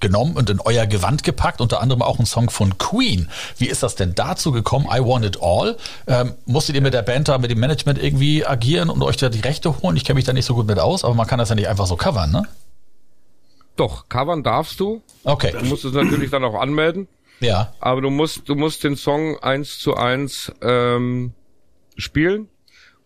genommen 0.00 0.36
und 0.36 0.50
in 0.50 0.60
euer 0.60 0.86
Gewand 0.86 1.22
gepackt, 1.22 1.60
unter 1.60 1.80
anderem 1.80 2.02
auch 2.02 2.18
ein 2.18 2.26
Song 2.26 2.50
von 2.50 2.78
Queen. 2.78 3.28
Wie 3.58 3.66
ist 3.66 3.82
das 3.82 3.94
denn 3.94 4.14
dazu 4.14 4.52
gekommen? 4.52 4.86
I 4.90 5.00
Want 5.00 5.24
It 5.24 5.38
All. 5.42 5.76
Ähm, 6.06 6.34
musstet 6.46 6.74
ihr 6.74 6.82
mit 6.82 6.94
der 6.94 7.02
Band 7.02 7.28
da, 7.28 7.38
mit 7.38 7.50
dem 7.50 7.60
Management 7.60 8.02
irgendwie 8.02 8.46
agieren 8.46 8.90
und 8.90 9.02
euch 9.02 9.16
da 9.16 9.28
die 9.28 9.40
Rechte 9.40 9.82
holen? 9.82 9.96
Ich 9.96 10.04
kenne 10.04 10.16
mich 10.16 10.24
da 10.24 10.32
nicht 10.32 10.46
so 10.46 10.54
gut 10.54 10.66
mit 10.66 10.78
aus, 10.78 11.04
aber 11.04 11.14
man 11.14 11.26
kann 11.26 11.38
das 11.38 11.48
ja 11.48 11.54
nicht 11.54 11.68
einfach 11.68 11.86
so 11.86 11.96
covern, 11.96 12.30
ne? 12.30 12.46
Doch, 13.76 14.08
covern 14.08 14.42
darfst 14.42 14.80
du. 14.80 15.02
Okay. 15.24 15.52
Du 15.58 15.64
musst 15.66 15.84
es 15.84 15.92
natürlich 15.92 16.30
dann 16.30 16.44
auch 16.44 16.54
anmelden. 16.54 17.08
Ja. 17.40 17.74
Aber 17.80 18.00
du 18.00 18.10
musst, 18.10 18.48
du 18.48 18.54
musst 18.54 18.84
den 18.84 18.96
Song 18.96 19.38
eins 19.40 19.78
zu 19.78 19.94
eins 19.94 20.50
ähm, 20.62 21.34
spielen 21.96 22.48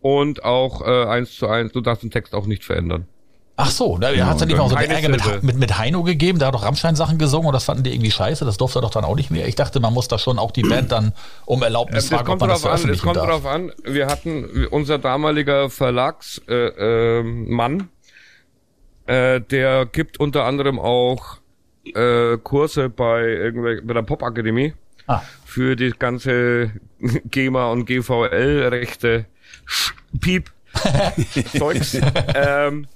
und 0.00 0.44
auch 0.44 0.80
äh, 0.82 1.06
eins 1.06 1.34
zu 1.34 1.48
eins. 1.48 1.72
Du 1.72 1.80
darfst 1.80 2.04
den 2.04 2.10
Text 2.10 2.34
auch 2.34 2.46
nicht 2.46 2.64
verändern. 2.64 3.06
Ach 3.62 3.70
so, 3.70 3.98
da 3.98 4.08
hat 4.08 4.34
es 4.36 4.40
ja 4.40 4.46
nicht 4.46 4.56
mal 4.56 4.68
so 4.68 4.74
den 4.74 4.88
Keine 4.88 4.94
Ärger 4.94 5.08
mit, 5.08 5.42
mit, 5.42 5.56
mit 5.58 5.78
Heino 5.78 6.02
gegeben, 6.02 6.38
da 6.38 6.46
hat 6.46 6.54
doch 6.54 6.64
Rammstein-Sachen 6.64 7.18
gesungen 7.18 7.48
und 7.48 7.52
das 7.52 7.64
fanden 7.64 7.82
die 7.84 7.92
irgendwie 7.92 8.10
scheiße, 8.10 8.44
das 8.44 8.56
durfte 8.56 8.78
er 8.78 8.82
doch 8.82 8.90
dann 8.90 9.04
auch 9.04 9.16
nicht 9.16 9.30
mehr. 9.30 9.46
Ich 9.46 9.54
dachte, 9.56 9.80
man 9.80 9.92
muss 9.92 10.08
da 10.08 10.18
schon 10.18 10.38
auch 10.38 10.50
die 10.50 10.62
Band 10.62 10.92
dann 10.92 11.12
um 11.46 11.62
Erlaubnis 11.62 12.10
Ähm, 12.10 12.16
fragen, 12.18 12.30
ob 12.32 12.40
man 12.40 12.48
das 12.48 12.64
an. 12.64 12.88
Es 12.88 13.02
kommt 13.02 13.16
darf. 13.16 13.26
drauf 13.26 13.46
an. 13.46 13.72
Wir 13.84 14.06
hatten 14.06 14.66
unser 14.70 14.98
damaliger 14.98 15.68
Verlagsmann, 15.70 16.48
äh, 16.48 17.18
ähm, 17.18 17.50
Mann, 17.50 17.88
äh, 19.06 19.40
der 19.40 19.86
gibt 19.86 20.18
unter 20.20 20.44
anderem 20.44 20.78
auch 20.78 21.38
äh, 21.84 22.36
Kurse 22.38 22.88
bei 22.88 23.22
irgendwel 23.24 23.82
bei 23.82 23.94
der 23.94 24.02
Popakademie 24.02 24.74
Ah. 25.06 25.22
für 25.44 25.74
die 25.74 25.90
ganze 25.90 26.70
GEMA 27.30 27.66
und 27.72 27.86
GVL-Rechte 27.86 29.24
Piep 30.20 30.50
Zeugs. 31.58 31.98
ähm, 32.34 32.86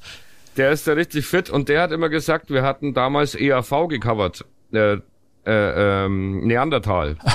der 0.57 0.71
ist 0.71 0.87
da 0.87 0.93
richtig 0.93 1.27
fit 1.27 1.51
und 1.51 1.69
der 1.69 1.83
hat 1.83 1.93
immer 1.93 2.09
gesagt, 2.09 2.51
wir 2.51 2.63
hatten 2.63 2.95
damals 2.95 3.35
EAV 3.35 3.89
gecovert, 3.89 4.45
äh, 4.73 4.99
äh, 5.47 6.05
ähm, 6.05 6.47
Neandertal. 6.47 7.17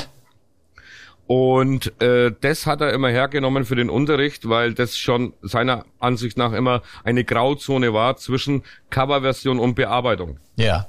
Und 1.27 2.01
äh, 2.01 2.31
das 2.41 2.65
hat 2.65 2.81
er 2.81 2.91
immer 2.91 3.09
hergenommen 3.09 3.63
für 3.63 3.75
den 3.75 3.91
Unterricht, 3.91 4.49
weil 4.49 4.73
das 4.73 4.97
schon 4.97 5.33
seiner 5.43 5.85
Ansicht 5.99 6.39
nach 6.39 6.53
immer 6.53 6.81
eine 7.03 7.23
Grauzone 7.23 7.93
war 7.93 8.17
zwischen 8.17 8.63
Coverversion 8.89 9.59
und 9.59 9.75
Bearbeitung. 9.75 10.39
Ja. 10.55 10.87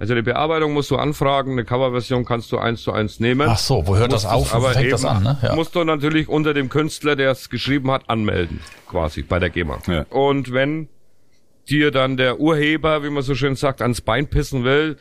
Also 0.00 0.16
die 0.16 0.22
Bearbeitung 0.22 0.72
musst 0.72 0.90
du 0.90 0.96
anfragen, 0.96 1.52
eine 1.52 1.64
Coverversion 1.64 2.24
kannst 2.24 2.50
du 2.50 2.58
eins 2.58 2.82
zu 2.82 2.90
eins 2.90 3.20
nehmen. 3.20 3.48
Ach 3.48 3.58
so, 3.58 3.86
wo 3.86 3.96
hört 3.96 4.12
das 4.12 4.26
auf? 4.26 4.52
aber 4.52 4.72
fängt 4.72 4.90
das 4.90 5.04
eben- 5.04 5.10
an, 5.10 5.22
ne? 5.22 5.38
Ja. 5.40 5.54
Musst 5.54 5.76
du 5.76 5.84
natürlich 5.84 6.28
unter 6.28 6.52
dem 6.52 6.68
Künstler, 6.68 7.14
der 7.14 7.30
es 7.30 7.48
geschrieben 7.48 7.88
hat, 7.92 8.10
anmelden, 8.10 8.58
quasi 8.88 9.22
bei 9.22 9.38
der 9.38 9.50
GEMA. 9.50 9.78
Ja. 9.86 10.04
Und 10.10 10.52
wenn 10.52 10.88
dir 11.68 11.90
dann 11.90 12.16
der 12.16 12.40
Urheber, 12.40 13.02
wie 13.02 13.10
man 13.10 13.22
so 13.22 13.34
schön 13.34 13.56
sagt, 13.56 13.82
ans 13.82 14.00
Bein 14.00 14.28
pissen 14.28 14.64
will, 14.64 14.96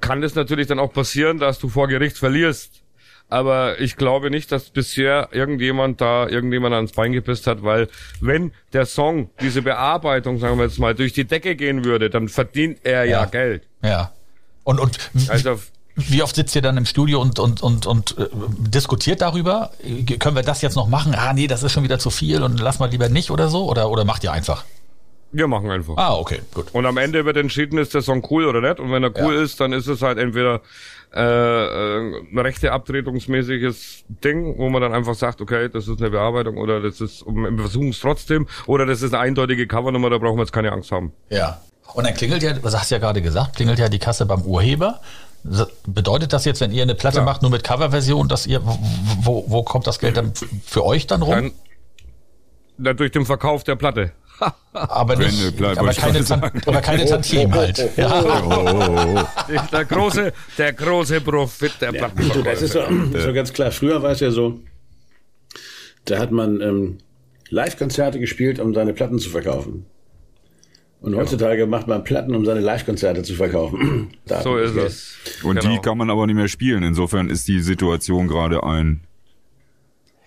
kann 0.00 0.22
es 0.22 0.34
natürlich 0.34 0.66
dann 0.66 0.78
auch 0.78 0.92
passieren, 0.92 1.38
dass 1.38 1.58
du 1.58 1.68
vor 1.68 1.88
Gericht 1.88 2.18
verlierst. 2.18 2.82
Aber 3.28 3.80
ich 3.80 3.96
glaube 3.96 4.30
nicht, 4.30 4.52
dass 4.52 4.70
bisher 4.70 5.30
irgendjemand 5.32 6.00
da 6.00 6.28
irgendjemand 6.28 6.74
ans 6.74 6.92
Bein 6.92 7.12
gepisst 7.12 7.46
hat, 7.46 7.62
weil 7.62 7.88
wenn 8.20 8.52
der 8.72 8.86
Song, 8.86 9.30
diese 9.40 9.62
Bearbeitung, 9.62 10.38
sagen 10.38 10.58
wir 10.58 10.64
jetzt 10.66 10.78
mal, 10.78 10.94
durch 10.94 11.14
die 11.14 11.24
Decke 11.24 11.56
gehen 11.56 11.84
würde, 11.84 12.10
dann 12.10 12.28
verdient 12.28 12.80
er 12.84 13.04
ja, 13.04 13.20
Ja. 13.22 13.24
Geld. 13.24 13.66
Ja. 13.82 14.12
Und, 14.62 14.78
und 14.78 14.98
wie, 15.14 15.30
Also 15.30 15.58
wie 15.96 16.22
oft 16.22 16.34
sitzt 16.34 16.54
ihr 16.54 16.62
dann 16.62 16.76
im 16.76 16.86
Studio 16.86 17.20
und, 17.20 17.38
und, 17.38 17.62
und, 17.62 17.86
und 17.86 18.18
äh, 18.18 18.26
diskutiert 18.58 19.20
darüber? 19.20 19.70
Können 20.18 20.36
wir 20.36 20.42
das 20.42 20.60
jetzt 20.60 20.74
noch 20.74 20.88
machen? 20.88 21.14
Ah, 21.14 21.32
nee, 21.32 21.46
das 21.46 21.62
ist 21.62 21.72
schon 21.72 21.84
wieder 21.84 21.98
zu 21.98 22.10
viel 22.10 22.42
und 22.42 22.60
lass 22.60 22.78
mal 22.78 22.90
lieber 22.90 23.08
nicht 23.08 23.30
oder 23.30 23.48
so? 23.48 23.68
Oder, 23.70 23.88
oder 23.90 24.04
macht 24.04 24.24
ihr 24.24 24.32
einfach? 24.32 24.64
Wir 25.34 25.48
machen 25.48 25.70
einfach. 25.70 25.96
Ah, 25.96 26.14
okay, 26.14 26.40
gut. 26.54 26.66
Und 26.72 26.86
am 26.86 26.96
Ende 26.96 27.24
wird 27.24 27.36
entschieden, 27.36 27.78
ist 27.78 27.92
der 27.92 28.02
Song 28.02 28.24
cool 28.30 28.46
oder 28.46 28.60
nicht. 28.60 28.78
Und 28.80 28.92
wenn 28.92 29.02
er 29.02 29.10
cool 29.20 29.34
Ja. 29.34 29.42
ist, 29.42 29.60
dann 29.60 29.72
ist 29.72 29.88
es 29.88 30.00
halt 30.00 30.16
entweder 30.18 30.60
äh, 31.12 31.20
äh, 31.20 32.22
ein 32.32 32.38
rechte 32.38 32.72
abtretungsmäßiges 32.72 34.04
Ding, 34.08 34.58
wo 34.58 34.68
man 34.68 34.80
dann 34.80 34.92
einfach 34.94 35.14
sagt, 35.14 35.40
okay, 35.40 35.68
das 35.68 35.88
ist 35.88 36.00
eine 36.00 36.10
Bearbeitung 36.10 36.56
oder 36.56 36.80
das 36.80 37.00
ist, 37.00 37.24
wir 37.26 37.58
versuchen 37.58 37.90
es 37.90 38.00
trotzdem, 38.00 38.46
oder 38.66 38.86
das 38.86 39.02
ist 39.02 39.12
eine 39.14 39.22
eindeutige 39.22 39.66
Covernummer, 39.66 40.10
da 40.10 40.18
brauchen 40.18 40.36
wir 40.38 40.42
jetzt 40.42 40.52
keine 40.52 40.72
Angst 40.72 40.90
haben. 40.92 41.12
Ja. 41.30 41.60
Und 41.94 42.06
dann 42.06 42.14
klingelt 42.14 42.42
ja, 42.42 42.52
du 42.52 42.62
hast 42.64 42.90
ja 42.90 42.98
gerade 42.98 43.22
gesagt, 43.22 43.56
klingelt 43.56 43.78
ja 43.78 43.88
die 43.88 43.98
Kasse 44.00 44.26
beim 44.26 44.42
Urheber. 44.42 45.00
Bedeutet 45.86 46.32
das 46.32 46.44
jetzt, 46.46 46.60
wenn 46.60 46.72
ihr 46.72 46.82
eine 46.82 46.94
Platte 46.94 47.16
Klar. 47.16 47.26
macht, 47.26 47.42
nur 47.42 47.50
mit 47.50 47.62
Coverversion, 47.62 48.28
dass 48.28 48.46
ihr, 48.46 48.60
wo, 48.64 49.44
wo, 49.46 49.62
kommt 49.62 49.86
das 49.86 49.98
Geld 49.98 50.16
dann 50.16 50.32
für 50.64 50.84
euch 50.84 51.06
dann 51.06 51.22
rum? 51.22 51.34
Dann, 51.34 51.52
Na, 52.78 52.92
durch 52.94 53.12
den 53.12 53.26
Verkauf 53.26 53.62
der 53.62 53.76
Platte. 53.76 54.12
Aber, 54.72 55.16
Wenn, 55.18 55.26
nicht, 55.28 55.46
äh, 55.46 55.50
bleib- 55.52 55.78
aber, 55.78 55.92
keine, 55.94 56.24
Tan- 56.24 56.42
aber 56.66 56.80
keine 56.80 57.06
Tantiemen 57.06 57.54
halt. 57.54 57.96
Ja. 57.96 58.42
Oh, 58.44 59.22
Der 59.72 59.84
große, 59.84 60.32
der 60.58 60.72
große 60.72 61.20
Profit 61.20 61.72
der 61.80 61.92
Du, 61.92 62.42
das 62.42 62.60
ist 62.62 62.72
so, 62.72 62.82
so 63.16 63.32
ganz 63.32 63.52
klar. 63.52 63.70
Früher 63.70 64.02
war 64.02 64.10
es 64.10 64.20
ja 64.20 64.32
so, 64.32 64.58
da 66.06 66.18
hat 66.18 66.32
man 66.32 66.60
ähm, 66.60 66.98
Live-Konzerte 67.50 68.18
gespielt, 68.18 68.58
um 68.58 68.74
seine 68.74 68.92
Platten 68.92 69.20
zu 69.20 69.30
verkaufen. 69.30 69.86
Und 71.00 71.14
heutzutage 71.16 71.66
macht 71.66 71.86
man 71.86 72.02
Platten, 72.02 72.34
um 72.34 72.44
seine 72.44 72.60
Live-Konzerte 72.60 73.22
zu 73.22 73.34
verkaufen. 73.34 74.08
Da 74.26 74.42
So 74.42 74.56
ist 74.56 74.74
es. 74.76 75.14
Und 75.44 75.60
Genau. 75.60 75.72
die 75.74 75.80
kann 75.80 75.98
man 75.98 76.10
aber 76.10 76.26
nicht 76.26 76.36
mehr 76.36 76.48
spielen. 76.48 76.82
Insofern 76.82 77.30
ist 77.30 77.46
die 77.46 77.60
Situation 77.60 78.26
gerade 78.26 78.62
ein 78.64 79.02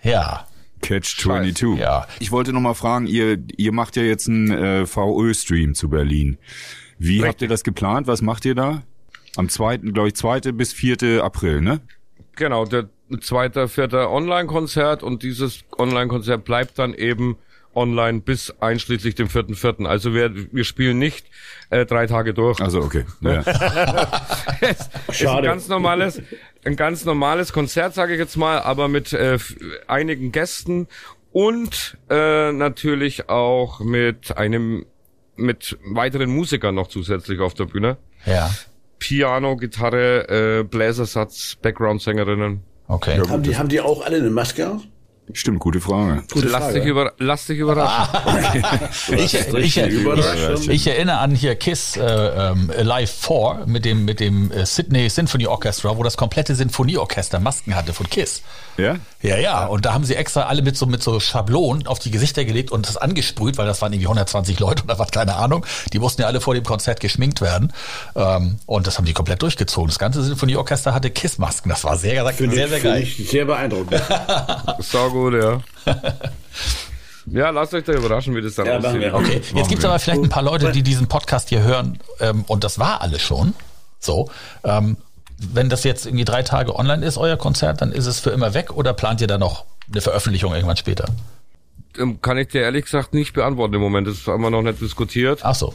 ja. 0.02 0.46
Catch 0.80 1.20
22. 1.20 1.78
Ja. 1.78 2.06
Ich 2.20 2.32
wollte 2.32 2.52
noch 2.52 2.60
mal 2.60 2.74
fragen, 2.74 3.06
ihr, 3.06 3.38
ihr 3.56 3.72
macht 3.72 3.96
ja 3.96 4.02
jetzt 4.02 4.28
einen 4.28 4.50
äh, 4.50 4.86
VÖ-Stream 4.86 5.74
zu 5.74 5.88
Berlin. 5.88 6.38
Wie 6.98 7.24
habt 7.24 7.42
ihr 7.42 7.48
das 7.48 7.64
geplant? 7.64 8.06
Was 8.06 8.22
macht 8.22 8.44
ihr 8.44 8.54
da? 8.54 8.82
Am 9.36 9.48
zweiten, 9.48 9.92
glaube 9.92 10.08
ich, 10.08 10.16
zweite 10.16 10.52
bis 10.52 10.72
vierte 10.72 11.22
April, 11.22 11.60
ne? 11.60 11.80
Genau, 12.34 12.64
der 12.64 12.88
zweite, 13.20 13.68
vierte 13.68 14.10
Online-Konzert 14.10 15.02
und 15.02 15.22
dieses 15.22 15.64
Online-Konzert 15.76 16.44
bleibt 16.44 16.78
dann 16.78 16.94
eben 16.94 17.36
online 17.74 18.20
bis 18.20 18.52
einschließlich 18.60 19.14
dem 19.14 19.28
vierten, 19.28 19.54
vierten. 19.54 19.86
Also 19.86 20.14
wir, 20.14 20.32
wir 20.52 20.64
spielen 20.64 20.98
nicht 20.98 21.26
äh, 21.70 21.86
drei 21.86 22.06
Tage 22.06 22.34
durch. 22.34 22.60
Also 22.60 22.80
okay. 22.80 23.04
Ja. 23.20 23.40
es 24.60 24.80
ist 24.80 24.90
ein 25.08 25.14
Schade. 25.14 25.46
ganz 25.46 25.68
normales, 25.68 26.20
ein 26.64 26.76
ganz 26.76 27.04
normales 27.04 27.52
Konzert, 27.52 27.94
sage 27.94 28.14
ich 28.14 28.18
jetzt 28.18 28.36
mal, 28.36 28.60
aber 28.60 28.88
mit 28.88 29.12
äh, 29.12 29.38
einigen 29.86 30.32
Gästen 30.32 30.88
und 31.32 31.96
äh, 32.10 32.52
natürlich 32.52 33.28
auch 33.28 33.80
mit 33.80 34.36
einem 34.36 34.86
mit 35.36 35.78
weiteren 35.84 36.30
Musikern 36.30 36.74
noch 36.74 36.88
zusätzlich 36.88 37.40
auf 37.40 37.54
der 37.54 37.66
Bühne. 37.66 37.96
Ja. 38.26 38.50
Piano, 38.98 39.56
Gitarre, 39.56 40.60
äh, 40.60 40.64
Bläsersatz, 40.64 41.56
Background-Sängerinnen. 41.62 42.62
Okay. 42.88 43.20
Haben 43.28 43.42
die, 43.42 43.56
haben 43.56 43.68
die 43.68 43.80
auch 43.80 44.04
alle 44.04 44.16
eine 44.16 44.30
Maske 44.30 44.68
auf? 44.68 44.82
Stimmt, 45.32 45.60
gute 45.60 45.80
Frage. 45.80 46.22
Gute 46.32 46.48
Lass 46.48 46.64
Frage. 46.64 46.80
dich, 46.80 46.88
über, 46.88 47.12
lass 47.18 47.46
dich 47.46 47.58
überraschen. 47.58 48.08
Ich, 49.08 49.34
ich, 49.34 49.76
ich, 49.76 49.76
Überraschung. 49.76 50.70
ich 50.70 50.86
erinnere 50.86 51.18
an 51.18 51.34
hier 51.34 51.54
Kiss 51.56 51.96
äh, 51.96 52.02
ähm, 52.02 52.72
Live 52.82 53.10
4 53.10 53.64
mit 53.66 53.84
dem, 53.84 54.04
mit 54.04 54.20
dem 54.20 54.50
äh, 54.52 54.64
Sydney 54.66 55.08
Symphony 55.08 55.46
Orchestra, 55.46 55.96
wo 55.96 56.02
das 56.02 56.16
komplette 56.16 56.54
Sinfonieorchester 56.54 57.40
Masken 57.40 57.74
hatte 57.74 57.92
von 57.92 58.08
Kiss. 58.08 58.42
Ja? 58.76 58.96
Ja, 59.22 59.36
ja, 59.36 59.66
und 59.66 59.84
da 59.84 59.94
haben 59.94 60.04
sie 60.04 60.14
extra 60.14 60.42
alle 60.42 60.62
mit 60.62 60.76
so, 60.76 60.86
mit 60.86 61.02
so 61.02 61.18
Schablonen 61.20 61.86
auf 61.86 61.98
die 61.98 62.10
Gesichter 62.10 62.44
gelegt 62.44 62.70
und 62.70 62.88
das 62.88 62.96
angesprüht, 62.96 63.58
weil 63.58 63.66
das 63.66 63.82
waren 63.82 63.92
irgendwie 63.92 64.06
120 64.06 64.58
Leute 64.60 64.84
oder 64.84 64.98
was, 64.98 65.10
keine 65.10 65.34
Ahnung. 65.34 65.66
Die 65.92 65.98
mussten 65.98 66.22
ja 66.22 66.28
alle 66.28 66.40
vor 66.40 66.54
dem 66.54 66.64
Konzert 66.64 67.00
geschminkt 67.00 67.40
werden. 67.40 67.72
Ähm, 68.14 68.58
und 68.66 68.86
das 68.86 68.98
haben 68.98 69.04
die 69.04 69.12
komplett 69.14 69.42
durchgezogen. 69.42 69.88
Das 69.88 69.98
ganze 69.98 70.22
Sinfonieorchester 70.22 70.94
hatte 70.94 71.10
Kiss-Masken. 71.10 71.68
Das 71.68 71.84
war 71.84 71.96
sehr, 71.96 72.24
sehr, 72.32 72.48
sehr, 72.48 72.64
ich, 72.64 72.70
sehr 72.70 72.80
geil. 72.80 73.02
ich 73.02 73.28
sehr 73.28 73.44
beeindruckend. 73.44 74.00
Sau 74.78 75.10
gut, 75.18 75.34
ja. 75.34 75.60
Ja, 77.30 77.50
lasst 77.50 77.74
euch 77.74 77.84
da 77.84 77.92
überraschen, 77.92 78.34
wie 78.34 78.40
das 78.40 78.54
dann 78.54 78.64
Ja, 78.66 78.76
machen 78.80 78.86
aussieht. 78.86 79.00
wir. 79.02 79.14
Okay, 79.14 79.42
jetzt 79.54 79.68
gibt's 79.68 79.84
aber 79.84 79.98
vielleicht 79.98 80.22
ein 80.22 80.30
paar 80.30 80.42
Leute, 80.42 80.72
die 80.72 80.82
diesen 80.82 81.08
Podcast 81.08 81.50
hier 81.50 81.62
hören 81.62 81.98
ähm, 82.20 82.44
und 82.46 82.64
das 82.64 82.78
war 82.78 83.02
alles 83.02 83.20
schon. 83.20 83.52
So, 84.00 84.30
ähm, 84.64 84.96
wenn 85.36 85.68
das 85.68 85.84
jetzt 85.84 86.06
irgendwie 86.06 86.24
drei 86.24 86.42
Tage 86.42 86.74
online 86.74 87.04
ist, 87.04 87.18
euer 87.18 87.36
Konzert, 87.36 87.82
dann 87.82 87.92
ist 87.92 88.06
es 88.06 88.18
für 88.20 88.30
immer 88.30 88.54
weg 88.54 88.72
oder 88.74 88.94
plant 88.94 89.20
ihr 89.20 89.26
da 89.26 89.36
noch 89.36 89.66
eine 89.92 90.00
Veröffentlichung 90.00 90.54
irgendwann 90.54 90.78
später? 90.78 91.04
Ähm, 91.98 92.20
Kann 92.22 92.38
ich 92.38 92.48
dir 92.48 92.62
ehrlich 92.62 92.86
gesagt 92.86 93.12
nicht 93.12 93.34
beantworten 93.34 93.74
im 93.74 93.80
Moment. 93.82 94.06
Das 94.08 94.26
haben 94.26 94.42
wir 94.42 94.50
noch 94.50 94.62
nicht 94.62 94.80
diskutiert. 94.80 95.40
Ach 95.42 95.54
so, 95.54 95.74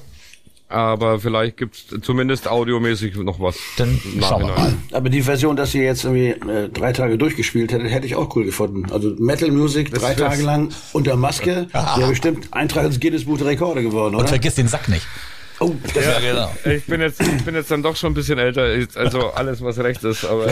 Aber 0.73 1.19
vielleicht 1.19 1.57
gibt's 1.57 1.85
zumindest 2.01 2.47
audiomäßig 2.47 3.15
noch 3.17 3.39
was. 3.39 3.55
dann 3.77 3.99
schauen 4.19 4.41
wir 4.41 4.47
mal. 4.55 4.73
Aber 4.91 5.09
die 5.09 5.21
Version, 5.21 5.55
dass 5.55 5.73
ihr 5.75 5.83
jetzt 5.83 6.03
irgendwie 6.03 6.29
äh, 6.51 6.69
drei 6.69 6.91
Tage 6.93 7.17
durchgespielt 7.17 7.71
hättet, 7.71 7.91
hätte 7.91 8.07
ich 8.07 8.15
auch 8.15 8.35
cool 8.35 8.43
gefunden. 8.45 8.91
Also 8.91 9.13
Metal 9.19 9.51
Music 9.51 9.93
drei 9.93 10.09
wär's. 10.09 10.17
Tage 10.17 10.41
lang 10.41 10.69
unter 10.93 11.15
Maske. 11.15 11.67
Ja, 11.73 11.97
bestimmt 12.07 12.47
Eintrag 12.51 12.85
ins 12.85 12.99
Guinness 12.99 13.25
Buch 13.25 13.37
der 13.37 13.47
Rekorde 13.47 13.83
geworden, 13.83 14.15
Und 14.15 14.21
oder? 14.21 14.29
vergiss 14.29 14.55
den 14.55 14.67
Sack 14.67 14.89
nicht. 14.89 15.05
Oh, 15.59 15.71
das 15.93 16.03
Ja, 16.03 16.19
genau. 16.19 16.51
Ich 16.75 16.83
bin 16.87 16.99
jetzt, 16.99 17.21
ich 17.21 17.45
bin 17.45 17.53
jetzt 17.53 17.69
dann 17.69 17.83
doch 17.83 17.95
schon 17.95 18.11
ein 18.11 18.15
bisschen 18.15 18.39
älter. 18.39 18.63
Also 18.95 19.29
alles, 19.33 19.61
was 19.61 19.77
recht 19.77 20.03
ist. 20.03 20.25
Aber 20.25 20.47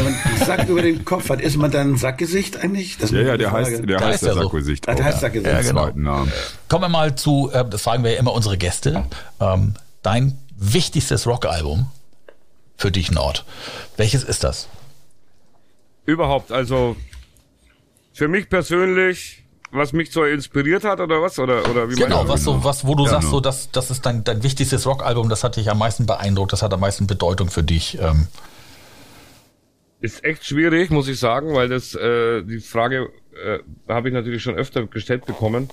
Sack 0.46 0.70
über 0.70 0.84
den 0.84 1.04
Kopf 1.04 1.30
hat. 1.30 1.42
Ist 1.42 1.58
man 1.58 1.72
dann 1.72 1.98
Sackgesicht 1.98 2.58
eigentlich? 2.64 2.98
Das 3.00 3.10
Ja, 3.10 3.22
ja, 3.22 3.36
der 3.38 3.50
Frage. 3.50 3.66
heißt, 3.66 3.90
der 3.90 3.98
Da 3.98 4.06
heißt 4.06 4.22
der 4.24 4.30
er 4.30 4.36
so. 4.36 4.42
Sackgesicht. 4.44 4.88
Ah, 4.88 4.94
der 4.94 5.06
heißt 5.06 5.20
Sackgesicht. 5.22 5.52
Ja, 5.74 5.90
genau. 5.90 6.28
Kommen 6.70 6.84
wir 6.84 6.90
mal 6.90 7.16
zu, 7.16 7.50
äh, 7.52 7.66
das 7.68 7.82
fragen 7.82 8.04
wir 8.04 8.12
ja 8.14 8.20
immer 8.20 8.32
unsere 8.34 8.58
Gäste, 8.58 9.04
ähm, 9.42 9.74
dein 10.02 10.38
wichtigstes 10.56 11.28
Rockalbum 11.28 11.90
für 12.78 12.92
dich, 12.92 13.12
Nord. 13.12 13.46
Welches 13.98 14.24
ist 14.24 14.44
das? 14.44 14.68
überhaupt, 16.06 16.52
also 16.52 16.96
für 18.14 18.28
mich 18.28 18.50
persönlich, 18.50 19.44
was 19.72 19.94
mich 19.94 20.12
so 20.12 20.26
inspiriert 20.26 20.84
hat 20.84 21.00
oder 21.00 21.22
was? 21.22 21.40
Oder, 21.40 21.70
oder 21.70 21.90
wie 21.90 21.96
Genau, 21.96 22.28
was 22.28 22.44
so, 22.44 22.64
was, 22.64 22.86
wo 22.86 22.96
du 22.96 23.06
Ja, 23.06 23.12
sagst, 23.12 23.28
genau. 23.28 23.38
so, 23.38 23.40
das, 23.40 23.72
das 23.72 23.92
ist 23.92 24.06
dein, 24.06 24.24
dein 24.24 24.44
wichtigstes 24.44 24.86
Rockalbum, 24.86 25.30
das 25.30 25.44
hat 25.44 25.56
dich 25.56 25.70
am 25.70 25.78
meisten 25.78 26.06
beeindruckt, 26.06 26.52
das 26.52 26.62
hat 26.64 26.74
am 26.74 26.80
meisten 26.82 27.08
Bedeutung 27.08 27.50
für 27.50 27.64
dich. 27.64 27.98
Ähm, 28.02 28.28
Ist 30.02 30.24
echt 30.26 30.46
schwierig, 30.46 30.90
muss 30.90 31.08
ich 31.08 31.20
sagen, 31.20 31.54
weil 31.54 31.70
das 31.70 31.96
äh, 31.96 32.42
die 32.44 32.60
Frage 32.60 33.10
äh, 33.46 33.60
habe 33.88 34.10
ich 34.10 34.14
natürlich 34.14 34.44
schon 34.44 34.56
öfter 34.56 34.86
gestellt 34.88 35.26
bekommen. 35.26 35.70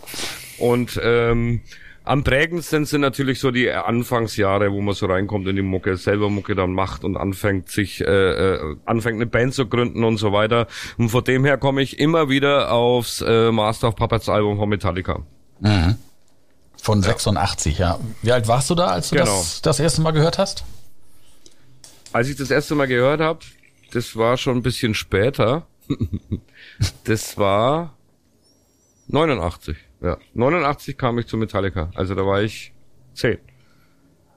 Und 0.58 1.00
ähm, 1.02 1.62
am 2.08 2.24
prägendsten 2.24 2.86
sind 2.86 3.02
natürlich 3.02 3.38
so 3.38 3.50
die 3.50 3.70
Anfangsjahre, 3.70 4.72
wo 4.72 4.80
man 4.80 4.94
so 4.94 5.06
reinkommt 5.06 5.46
in 5.46 5.56
die 5.56 5.62
Mucke, 5.62 5.96
selber 5.96 6.30
Mucke 6.30 6.54
dann 6.54 6.72
macht 6.72 7.04
und 7.04 7.16
anfängt 7.16 7.68
sich, 7.68 8.00
äh, 8.00 8.04
äh, 8.54 8.76
anfängt 8.86 9.16
eine 9.16 9.26
Band 9.26 9.52
zu 9.54 9.66
gründen 9.68 10.04
und 10.04 10.16
so 10.16 10.32
weiter. 10.32 10.66
Und 10.96 11.10
von 11.10 11.22
dem 11.24 11.44
her 11.44 11.58
komme 11.58 11.82
ich 11.82 11.98
immer 11.98 12.28
wieder 12.30 12.72
aufs 12.72 13.20
äh, 13.20 13.52
Master 13.52 13.88
of 13.88 13.96
Puppets 13.96 14.28
Album 14.28 14.56
von 14.58 14.68
Metallica. 14.68 15.20
von 16.80 17.02
86, 17.02 17.78
ja. 17.78 17.98
Wie 18.22 18.32
alt 18.32 18.48
warst 18.48 18.70
du 18.70 18.74
da, 18.74 18.86
als 18.86 19.10
du 19.10 19.16
Genau. 19.16 19.26
das 19.26 19.60
das 19.60 19.78
erste 19.78 20.00
Mal 20.00 20.12
gehört 20.12 20.38
hast? 20.38 20.64
Als 22.12 22.28
ich 22.28 22.36
das 22.36 22.50
erste 22.50 22.74
Mal 22.74 22.86
gehört 22.86 23.20
habe, 23.20 23.40
das 23.92 24.16
war 24.16 24.38
schon 24.38 24.56
ein 24.56 24.62
bisschen 24.62 24.94
später. 24.94 25.66
das 27.04 27.36
war 27.36 27.97
89. 29.08 29.76
Ja, 30.02 30.16
89 30.34 30.96
kam 30.96 31.18
ich 31.18 31.26
zu 31.26 31.36
Metallica. 31.36 31.90
Also 31.94 32.14
da 32.14 32.24
war 32.24 32.42
ich 32.42 32.72
10. 33.14 33.38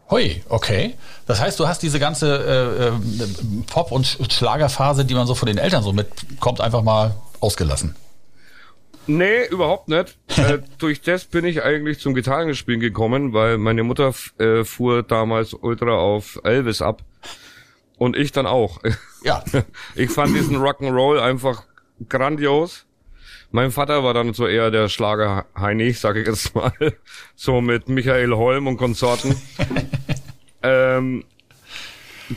Hui, 0.10 0.44
okay. 0.50 0.96
Das 1.26 1.40
heißt, 1.40 1.60
du 1.60 1.68
hast 1.68 1.84
diese 1.84 2.00
ganze 2.00 2.28
äh, 2.38 2.88
äh, 2.88 3.64
Pop- 3.68 3.92
und 3.92 4.06
Sch- 4.06 4.32
Schlagerphase, 4.32 5.06
die 5.06 5.14
man 5.14 5.26
so 5.28 5.36
von 5.36 5.46
den 5.48 5.58
Eltern 5.58 5.84
so 5.84 5.94
mitkommt, 5.94 6.60
einfach 6.60 6.82
mal 6.84 7.16
ausgelassen. 7.40 7.96
Nee, 9.08 9.46
überhaupt 9.50 9.88
nicht. 9.88 10.18
äh, 10.38 10.60
durch 10.80 11.02
das 11.02 11.26
bin 11.26 11.46
ich 11.46 11.64
eigentlich 11.64 12.00
zum 12.00 12.14
Gitarrenspielen 12.14 12.80
gekommen, 12.82 13.34
weil 13.34 13.58
meine 13.58 13.84
Mutter 13.84 14.14
äh, 14.38 14.64
fuhr 14.64 15.04
damals 15.04 15.54
ultra 15.54 15.92
auf 15.98 16.40
Elvis 16.44 16.82
ab. 16.82 17.04
Und 17.98 18.16
ich 18.18 18.32
dann 18.32 18.48
auch. 18.48 18.80
Ja. 19.24 19.44
Ich 19.96 20.10
fand 20.12 20.36
diesen 20.36 20.58
Rock'n'Roll 20.58 21.20
einfach 21.20 21.64
grandios. 22.10 22.86
Mein 23.52 23.72
Vater 23.72 24.04
war 24.04 24.14
dann 24.14 24.34
so 24.34 24.48
eher 24.48 24.72
der 24.72 24.88
Schlager 24.88 25.46
Heini, 25.60 25.92
sage 25.92 26.22
ich 26.22 26.28
jetzt 26.28 26.56
mal. 26.56 26.74
So 27.36 27.60
mit 27.60 27.90
Michael 27.90 28.32
Holm 28.34 28.68
und 28.68 28.78
Konsorten. 28.78 29.36
ähm, 30.64 31.24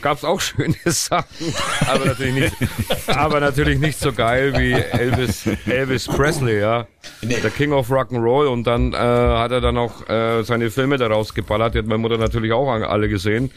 gab's 0.01 0.23
auch 0.23 0.41
schöne 0.41 0.75
Sachen, 0.85 1.53
aber 1.87 2.05
natürlich 2.05 2.33
nicht, 2.33 2.55
aber 3.07 3.39
natürlich 3.39 3.79
nicht 3.79 3.99
so 3.99 4.11
geil 4.11 4.53
wie 4.57 4.73
Elvis, 4.73 5.47
Elvis 5.65 6.07
Presley, 6.07 6.59
ja. 6.59 6.87
Der 7.21 7.51
King 7.51 7.71
of 7.71 7.89
Rock'n'Roll 7.89 8.47
und 8.47 8.65
dann 8.65 8.93
äh, 8.93 8.97
hat 8.97 9.51
er 9.51 9.61
dann 9.61 9.77
auch 9.77 10.09
äh, 10.09 10.43
seine 10.43 10.71
Filme 10.71 10.97
daraus 10.97 11.33
geballert, 11.33 11.75
die 11.75 11.79
hat 11.79 11.85
meine 11.85 11.99
Mutter 11.99 12.17
natürlich 12.17 12.51
auch 12.51 12.67
alle 12.67 13.07
gesehen. 13.07 13.51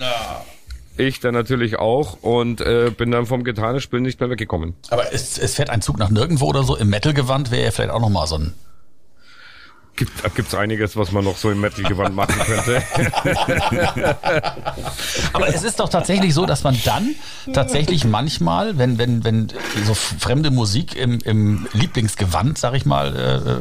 Ich 0.99 1.21
dann 1.21 1.35
natürlich 1.35 1.79
auch 1.79 2.19
und 2.23 2.61
äh, 2.61 2.91
bin 2.97 3.11
dann 3.11 3.27
vom 3.27 3.45
Gitarrenspielen 3.45 4.05
nicht 4.05 4.21
mehr 4.21 4.31
weggekommen. 4.31 4.75
Aber 4.91 5.13
es, 5.13 5.39
es 5.39 5.55
fährt 5.55 5.71
ein 5.71 5.81
Zug 5.81 5.99
nach 5.99 6.11
nirgendwo 6.11 6.47
oder 6.47 6.65
so. 6.65 6.77
Im 6.77 6.91
Metal-Gewand 6.91 7.51
wäre 7.51 7.65
ja 7.65 7.71
vielleicht 7.71 7.91
auch 7.91 8.01
noch 8.01 8.11
mal 8.11 8.27
so 8.27 8.37
ein 8.37 8.55
Gibt, 9.99 10.35
gibt's 10.37 10.55
einiges, 10.55 10.97
was 10.97 11.11
man 11.11 11.25
noch 11.25 11.37
so 11.37 11.51
im 11.51 11.61
Metal-Gewand 11.61 12.15
machen 12.15 12.37
könnte. 12.39 12.81
Aber 15.33 15.49
es 15.49 15.65
ist 15.65 15.81
doch 15.81 15.89
tatsächlich 15.89 16.35
so, 16.35 16.47
dass 16.47 16.63
man 16.63 16.79
dann 16.85 17.17
tatsächlich 17.53 18.05
manchmal, 18.05 18.79
wenn, 18.79 18.97
wenn, 18.99 19.25
wenn 19.25 19.49
so 19.85 19.95
fremde 19.95 20.53
Musik 20.53 20.95
im, 20.95 21.19
im 21.25 21.67
Lieblingsgewand, 21.73 22.59
sag 22.59 22.75
ich 22.75 22.87
mal, 22.87 23.17
äh, 23.17 23.35
äh, 23.39 23.57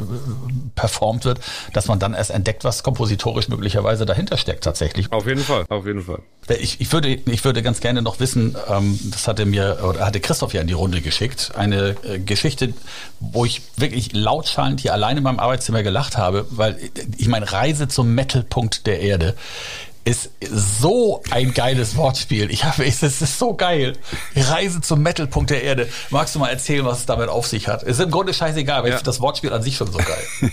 performt 0.76 1.26
wird, 1.26 1.40
dass 1.74 1.88
man 1.88 1.98
dann 1.98 2.14
erst 2.14 2.30
entdeckt, 2.30 2.64
was 2.64 2.84
kompositorisch 2.84 3.48
möglicherweise 3.50 4.06
dahinter 4.06 4.38
steckt 4.38 4.64
tatsächlich. 4.64 5.12
auf 5.12 5.26
jeden 5.26 5.42
Fall, 5.42 5.66
auf 5.70 5.88
jeden 5.88 6.04
Fall. 6.04 6.20
Ich, 6.50 6.80
ich, 6.82 6.92
würde, 6.94 7.10
ich 7.10 7.44
würde 7.44 7.62
ganz 7.62 7.80
gerne 7.82 8.02
noch 8.02 8.20
wissen, 8.20 8.56
ähm, 8.70 9.00
das 9.12 9.28
hatte 9.28 9.46
mir, 9.46 9.80
oder 9.84 10.06
hatte 10.06 10.20
Christoph 10.20 10.54
ja 10.54 10.62
in 10.62 10.68
die 10.68 10.74
Runde 10.74 11.02
geschickt, 11.02 11.52
eine 11.56 11.96
äh, 12.04 12.20
Geschichte, 12.20 12.74
wo 13.20 13.46
ich 13.46 13.62
wirklich 13.76 14.14
lautschallend 14.14 14.80
hier 14.82 14.94
alleine 14.94 15.18
in 15.18 15.24
meinem 15.24 15.40
Arbeitszimmer 15.40 15.84
gelacht 15.84 16.18
habe. 16.18 16.46
weil 16.52 16.78
ich 17.18 17.28
meine, 17.28 17.52
Reise 17.52 17.88
zum 17.88 18.16
Metalpunkt 18.16 18.88
der 18.88 19.02
Erde 19.02 19.36
ist 20.06 20.30
so 20.50 21.22
ein 21.32 21.54
geiles 21.54 21.98
Wortspiel. 21.98 22.50
Ich 22.50 22.64
habe, 22.64 22.86
es 22.86 23.04
ist 23.04 23.38
so 23.38 23.54
geil. 23.56 23.98
Reise 24.38 24.80
zum 24.80 25.02
Metalpunkt 25.04 25.50
der 25.50 25.64
Erde. 25.64 25.90
Magst 26.12 26.34
du 26.34 26.40
mal 26.40 26.48
erzählen, 26.48 26.86
was 26.86 27.00
es 27.00 27.06
damit 27.06 27.28
auf 27.28 27.46
sich 27.46 27.68
hat? 27.68 27.84
Ist 27.84 28.00
im 28.00 28.10
Grunde 28.10 28.34
scheißegal, 28.34 28.84
weil 28.84 28.92
Ja. 28.92 28.96
ich 28.98 29.04
das 29.04 29.20
Wortspiel 29.20 29.52
an 29.52 29.64
sich 29.64 29.76
schon 29.76 29.92
so 29.92 29.98
geil. 29.98 30.28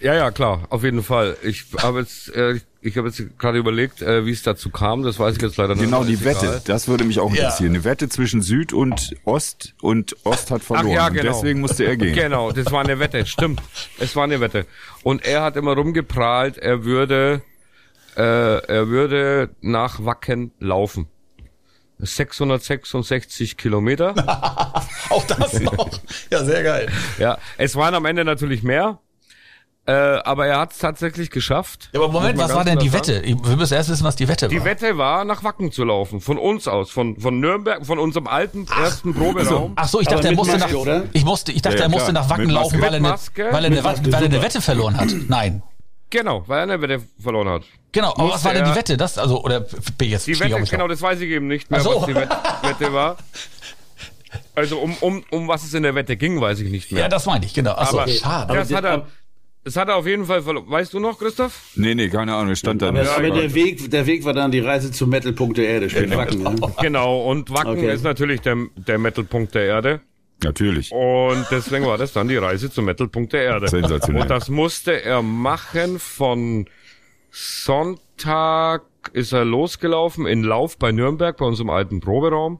Ja, 0.00 0.12
ja, 0.12 0.30
klar, 0.32 0.60
auf 0.68 0.84
jeden 0.84 1.02
Fall. 1.02 1.36
Ich 1.42 1.64
habe 1.80 2.00
jetzt, 2.00 2.28
äh, 2.34 2.60
ich 2.84 2.96
habe 2.98 3.08
jetzt 3.08 3.38
gerade 3.38 3.58
überlegt, 3.58 4.02
äh, 4.02 4.26
wie 4.26 4.30
es 4.30 4.42
dazu 4.42 4.70
kam. 4.70 5.02
Das 5.02 5.18
weiß 5.18 5.36
ich 5.36 5.42
jetzt 5.42 5.56
leider 5.56 5.74
nicht. 5.74 5.84
Genau, 5.84 6.04
die 6.04 6.22
Wette. 6.24 6.46
egal. 6.46 6.62
Das 6.66 6.86
würde 6.86 7.04
mich 7.04 7.18
auch 7.20 7.30
Ja. 7.34 7.44
interessieren. 7.44 7.70
Eine 7.74 7.84
Wette 7.84 8.08
zwischen 8.08 8.42
Süd 8.42 8.72
und 8.72 9.14
Ost 9.24 9.74
und 9.80 10.14
Ost 10.24 10.50
hat 10.50 10.62
verloren. 10.62 10.88
ja, 10.88 11.06
Und 11.08 11.14
genau. 11.14 11.32
deswegen 11.32 11.60
musste 11.60 11.84
er 11.84 11.96
gehen. 11.96 12.14
Genau, 12.24 12.52
das 12.52 12.70
war 12.70 12.82
eine 12.84 12.98
Wette, 12.98 13.24
stimmt. 13.26 13.60
Es 13.98 14.14
war 14.16 14.24
eine 14.24 14.40
Wette. 14.40 14.66
Und 15.02 15.24
er 15.24 15.42
hat 15.42 15.56
immer 15.56 15.74
rumgeprahlt, 15.74 16.58
er 16.58 16.84
würde, 16.84 17.42
äh, 18.16 18.20
er 18.22 18.88
würde 18.88 19.50
nach 19.60 20.04
Wacken 20.04 20.52
laufen. 20.60 21.08
666 21.98 23.56
Kilometer. 23.56 24.14
Auch 25.10 25.24
das 25.26 25.60
noch. 25.60 25.90
Ja, 26.30 26.44
sehr 26.44 26.62
geil. 26.62 26.88
ja, 27.18 27.38
es 27.58 27.76
waren 27.76 27.94
am 27.94 28.04
Ende 28.06 28.24
natürlich 28.24 28.62
mehr. 28.62 28.98
Äh, 29.86 29.92
aber 29.92 30.46
er 30.46 30.58
hat 30.60 30.72
es 30.72 30.78
tatsächlich 30.78 31.30
geschafft. 31.30 31.90
Ja, 31.92 32.00
aber 32.00 32.10
Moment, 32.10 32.36
Muss 32.36 32.46
was 32.48 32.54
war 32.54 32.64
denn 32.64 32.78
die. 32.78 32.92
Wette? 32.94 33.22
Wir 33.22 33.56
müssen 33.56 33.74
erst 33.74 33.90
wissen, 33.90 34.04
was 34.04 34.16
die 34.16 34.26
Wette 34.28 34.48
Die 34.48 34.58
war. 34.60 34.64
Wette 34.64 34.96
war, 34.96 35.24
nach 35.26 35.44
Wacken 35.44 35.72
zu 35.72 35.84
laufen. 35.84 36.22
Von 36.22 36.38
uns 36.38 36.66
aus. 36.66 36.90
Von, 36.90 37.20
von 37.20 37.38
Nürnberg, 37.38 37.84
von 37.84 37.98
unserem 37.98 38.26
alten 38.26 38.66
ersten 38.66 39.12
Proberaum. 39.14 39.74
Ach 39.76 39.86
so, 39.86 40.00
ich 40.00 40.06
Aber 40.06 40.16
dachte, 40.16 40.28
er 40.28 40.34
musste 40.34 40.56
Maske, 40.58 40.72
nach, 40.72 40.80
oder? 40.80 41.02
ich 41.12 41.24
musste, 41.26 41.52
ich 41.52 41.60
dachte, 41.60 41.76
Ja, 41.76 41.82
ja, 41.82 41.86
er 41.86 41.90
musste 41.90 42.12
klar. 42.12 42.22
nach 42.22 42.30
Wacken 42.30 42.46
Mit 42.46 42.54
laufen, 42.54 42.80
Maske. 42.80 43.44
weil 43.52 43.64
er 43.64 43.66
eine, 43.66 43.84
weil 43.84 43.94
er 43.94 43.98
eine, 43.98 43.98
Maske, 43.98 44.12
weil 44.12 44.22
er 44.22 44.28
eine. 44.30 44.42
Wette 44.42 44.60
verloren 44.62 44.96
hat. 44.98 45.08
Nein. 45.28 45.62
Genau, 46.08 46.44
weil 46.46 46.58
er 46.60 46.62
eine 46.62 46.80
Wette 46.80 47.02
verloren 47.20 47.48
hat. 47.50 47.62
Genau, 47.92 48.08
aber 48.12 48.24
was 48.24 48.30
Musste 48.32 48.44
war 48.46 48.54
denn 48.54 48.64
die 48.64 48.74
Wette? 48.74 48.96
Das, 48.96 49.18
also, 49.18 49.42
oder 49.44 49.60
bin 49.60 49.76
ich 50.00 50.10
jetzt 50.12 50.26
Die 50.26 50.40
Wette, 50.40 50.62
genau, 50.62 50.88
das 50.88 51.02
weiß 51.02 51.20
ich 51.20 51.28
eben 51.30 51.46
nicht 51.46 51.70
mehr, 51.70 51.80
Ach 51.80 51.84
so. 51.84 51.96
was 52.00 52.06
die 52.06 52.14
Wette, 52.14 52.36
Wette 52.62 52.92
war. 52.94 53.16
Also 54.56 54.78
um, 54.78 54.96
um, 55.00 55.24
um 55.30 55.46
was 55.48 55.62
es 55.64 55.74
in 55.74 55.84
der 55.84 55.94
Wette 55.94 56.16
ging, 56.16 56.40
weiß 56.40 56.58
ich 56.60 56.70
nicht 56.70 56.90
mehr. 56.90 57.02
Ja, 57.02 57.08
das 57.08 57.26
meinte 57.26 57.46
ich, 57.46 57.54
genau. 57.54 57.72
Achso, 57.72 57.98
Aber- 58.00 58.10
schade. 58.10 58.52
das 58.54 58.72
hat 58.72 58.84
er, 58.84 59.06
das 59.64 59.76
hat 59.76 59.88
er 59.88 59.96
auf 59.96 60.06
jeden 60.06 60.26
Fall 60.26 60.42
verloren. 60.42 60.66
Weißt 60.68 60.92
du 60.92 61.00
noch, 61.00 61.18
Christoph? 61.18 61.72
Nee, 61.74 61.94
nee, 61.94 62.08
keine 62.08 62.34
Ahnung, 62.34 62.52
es 62.52 62.58
stand 62.58 62.82
da 62.82 62.88
Aber, 62.88 63.00
nicht. 63.00 63.10
aber 63.10 63.30
der 63.30 63.54
Weg, 63.54 63.90
der 63.90 64.06
Weg 64.06 64.24
war 64.24 64.32
dann 64.34 64.50
die 64.52 64.60
Reise 64.60 64.92
zum 64.92 65.10
Metalpunkt 65.10 65.56
der 65.58 65.66
Erde. 65.68 65.90
Sprich 65.90 66.14
Wacken, 66.14 66.42
ne? 66.42 66.54
Genau, 66.80 67.22
und 67.30 67.50
Wacken 67.50 67.72
Okay. 67.72 67.92
ist 67.92 68.04
natürlich 68.04 68.40
der, 68.42 68.56
der 68.76 68.98
Metalpunkt 68.98 69.54
der 69.54 69.64
Erde. 69.64 70.00
Natürlich. 70.42 70.92
Und 70.92 71.46
deswegen 71.50 71.86
war 71.86 71.96
das 71.96 72.12
dann 72.12 72.28
die 72.28 72.36
Reise 72.36 72.70
zum 72.70 72.84
Metalpunkt 72.84 73.32
der 73.32 73.44
Erde. 73.44 73.68
Sensationell. 73.68 74.22
Und 74.22 74.28
das 74.30 74.48
musste 74.50 75.02
er 75.02 75.22
machen 75.22 75.98
von 75.98 76.66
Sonntag 77.30 78.82
ist 79.12 79.32
er 79.32 79.44
losgelaufen 79.44 80.26
in 80.26 80.42
Lauf 80.42 80.78
bei 80.78 80.92
Nürnberg, 80.92 81.36
bei 81.36 81.44
unserem 81.46 81.70
alten 81.70 82.00
Proberaum, 82.00 82.58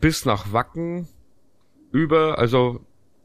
bis 0.00 0.24
nach 0.24 0.52
Wacken 0.52 1.08
über, 1.92 2.38
also 2.38 2.80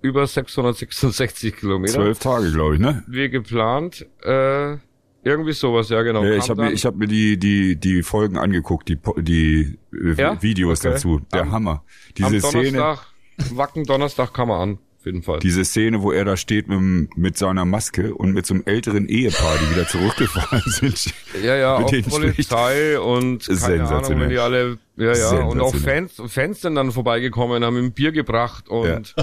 über 0.06 0.28
666 0.28 1.56
Kilometer. 1.58 1.94
Zwölf 1.94 2.20
Tage, 2.20 2.52
glaube 2.52 2.76
ich, 2.76 2.80
ne? 2.82 3.04
Wie 3.08 3.30
geplant. 3.30 4.06
Äh, 4.24 4.78
irgendwie 5.24 5.54
sowas, 5.54 5.90
ja 5.90 6.02
genau. 6.04 6.24
Ja, 6.24 6.36
ich 6.36 6.50
habe 6.50 6.64
mir, 6.66 6.72
ich 6.72 6.86
hab 6.86 6.96
mir 6.96 7.08
die, 7.08 7.38
die, 7.38 7.76
die 7.76 8.04
Folgen 8.04 8.38
angeguckt, 8.38 8.88
die, 8.90 8.98
die 9.18 9.78
äh, 9.94 10.14
Ja? 10.14 10.42
Videos 10.42 10.82
Okay. 10.82 10.92
dazu. 10.94 11.22
Der 11.34 11.42
Am- 11.42 11.52
Hammer. 11.52 11.72
am 11.72 11.82
Diese 12.16 12.40
Szene, 12.42 12.72
Donnerstag, 12.72 13.08
Wacken 13.56 13.84
Donnerstag 13.86 14.34
kam 14.34 14.50
er 14.52 14.60
an, 14.60 14.78
auf 15.06 15.14
jeden 15.14 15.22
Fall. 15.22 15.40
diese 15.40 15.64
Szene, 15.64 16.02
wo 16.02 16.12
er 16.12 16.26
da 16.26 16.36
steht 16.36 16.68
mit, 16.68 17.16
mit 17.16 17.38
seiner 17.38 17.64
Maske 17.64 18.16
und 18.16 18.32
mit 18.34 18.48
so 18.48 18.56
einem 18.56 18.64
älteren 18.66 19.08
Ehepaar, 19.08 19.56
die 19.62 19.76
wieder 19.76 19.88
zurückgefahren 19.88 20.64
sind. 20.66 21.14
Ja, 21.44 21.56
ja, 21.56 21.80
mit 21.80 22.06
auch 22.06 22.10
Polizei 22.10 23.00
und 23.00 23.48
keine 23.48 23.88
Ahnung, 23.88 24.20
wenn 24.20 24.30
die 24.30 24.40
alle, 24.40 24.80
ja, 24.98 25.14
ja, 25.14 25.44
und 25.44 25.62
auch. 25.62 25.76
Fans, 25.76 26.20
Fans 26.28 26.62
sind 26.62 26.74
dann 26.76 26.92
vorbeigekommen, 26.92 27.64
haben 27.64 27.78
ihm 27.78 27.92
Bier 27.92 28.12
gebracht 28.12 28.68
und 28.68 29.14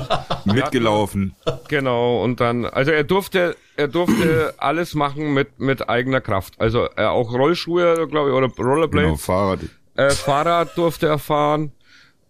Mitgelaufen. 0.44 1.34
genau, 1.68 2.22
und 2.22 2.40
dann, 2.40 2.64
also 2.64 2.90
er 2.92 3.04
durfte, 3.04 3.56
er 3.76 3.88
durfte 3.88 4.54
alles 4.58 4.94
machen 4.94 5.34
mit, 5.34 5.58
mit 5.58 5.88
eigener 5.88 6.20
Kraft. 6.20 6.54
Also 6.60 6.84
er 6.96 7.10
auch 7.12 7.32
Rollschuhe, 7.32 8.06
glaube 8.08 8.30
ich, 8.30 8.36
oder 8.36 8.48
Genau, 8.48 8.68
Rollerblades, 8.68 9.24
Fahrrad. 9.24 9.60
äh, 9.96 10.10
Fahrrad 10.10 10.76
durfte 10.76 11.06
er 11.08 11.18
fahren, 11.18 11.72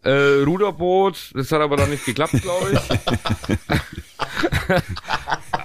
äh, 0.05 0.42
Ruderboot, 0.44 1.32
das 1.34 1.53
hat 1.53 1.61
aber 1.61 1.76
dann 1.76 1.90
nicht 1.90 2.05
geklappt, 2.05 2.34
glaube 2.42 2.72
ich. 2.72 2.80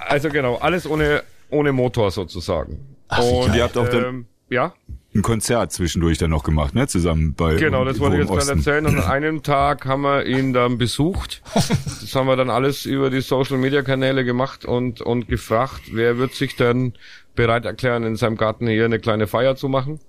also 0.08 0.28
genau, 0.28 0.56
alles 0.56 0.88
ohne, 0.88 1.22
ohne 1.50 1.72
Motor 1.72 2.10
sozusagen. 2.10 2.96
und 3.18 3.54
ihr 3.54 3.62
habt 3.64 3.76
auch 3.76 3.88
dann- 3.88 4.04
ähm, 4.04 4.26
ja? 4.50 4.74
Ein 5.14 5.22
Konzert 5.22 5.72
zwischendurch 5.72 6.18
dann 6.18 6.30
noch 6.30 6.44
gemacht, 6.44 6.74
ne? 6.74 6.86
Zusammen 6.86 7.32
bei 7.34 7.54
Genau, 7.54 7.82
das 7.84 7.98
wollte 7.98 8.16
ich 8.16 8.28
jetzt 8.28 8.30
gerade 8.46 8.58
erzählen. 8.58 8.86
Und 8.86 8.98
an 9.02 9.04
einem 9.10 9.42
Tag 9.42 9.86
haben 9.86 10.02
wir 10.02 10.26
ihn 10.26 10.52
dann 10.52 10.76
besucht. 10.78 11.42
Das 11.54 12.14
haben 12.14 12.26
wir 12.26 12.36
dann 12.36 12.48
alles 12.50 12.86
über 12.86 13.10
die 13.10 13.20
Social 13.20 13.58
Media 13.58 13.82
Kanäle 13.82 14.24
gemacht 14.24 14.64
und, 14.64 15.00
und 15.02 15.28
gefragt, 15.28 15.82
wer 15.92 16.16
wird 16.18 16.34
sich 16.34 16.56
denn 16.56 16.94
bereit 17.34 17.64
erklären, 17.66 18.04
in 18.04 18.16
seinem 18.16 18.36
Garten 18.36 18.66
hier 18.66 18.84
eine 18.86 18.98
kleine 18.98 19.26
Feier 19.26 19.56
zu 19.56 19.68
machen. 19.68 20.00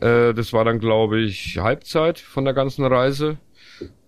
Äh, 0.00 0.34
das 0.34 0.52
war 0.52 0.64
dann, 0.64 0.78
glaube 0.78 1.20
ich, 1.20 1.58
Halbzeit 1.58 2.18
von 2.18 2.44
der 2.44 2.52
ganzen 2.54 2.84
Reise. 2.84 3.38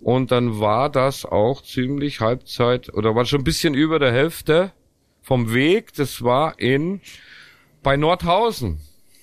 Und 0.01 0.31
dann 0.31 0.61
war 0.61 0.91
das 0.91 1.25
auch 1.25 1.63
ziemlich 1.63 2.21
Halbzeit 2.21 2.93
oder 2.93 3.15
war 3.15 3.25
schon 3.25 3.41
ein 3.41 3.45
bisschen 3.45 3.75
über 3.75 3.99
der 3.99 4.13
Hälfte 4.13 4.73
vom 5.23 5.55
Weg. 5.55 5.95
Das 5.95 6.23
war 6.23 6.59
in 6.59 7.01
bei 7.83 7.97
Nordhausen. 7.97 8.81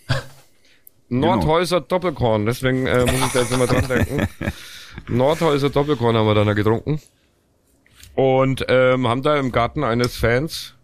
Nordhäuser 1.10 1.82
Doppelkorn, 1.82 2.46
deswegen 2.46 2.88
äh, 2.88 3.06
muss 3.06 3.28
ich 3.28 3.32
da 3.34 3.40
jetzt 3.42 3.52
immer 3.52 3.68
dran 3.68 3.88
denken. 3.88 4.28
Nordhäuser 5.08 5.70
Doppelkorn 5.70 6.16
haben 6.16 6.26
wir 6.26 6.36
dann 6.36 6.48
da 6.48 6.54
getrunken. 6.54 7.02
Und 8.16 8.66
ähm, 8.68 9.08
haben 9.08 9.22
da 9.22 9.38
im 9.38 9.52
Garten 9.52 9.84
eines 9.84 10.16
Fans 10.16 10.76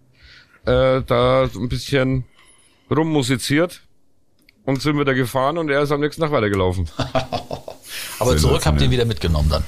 äh, 0.65 1.01
da 1.01 1.47
so 1.47 1.59
ein 1.59 1.69
bisschen 1.69 2.25
rummusiziert 2.89 3.81
und 4.65 4.81
sind 4.81 4.99
wieder 4.99 5.13
gefahren 5.13 5.57
und 5.57 5.69
er 5.69 5.81
ist 5.81 5.91
am 5.91 6.01
nächsten 6.01 6.21
Tag 6.21 6.31
weitergelaufen. 6.31 6.89
Aber 8.19 8.37
zurück 8.37 8.65
habt 8.65 8.81
ihr 8.81 8.89
wieder 8.91 9.05
mitgenommen 9.05 9.49
dann. 9.49 9.63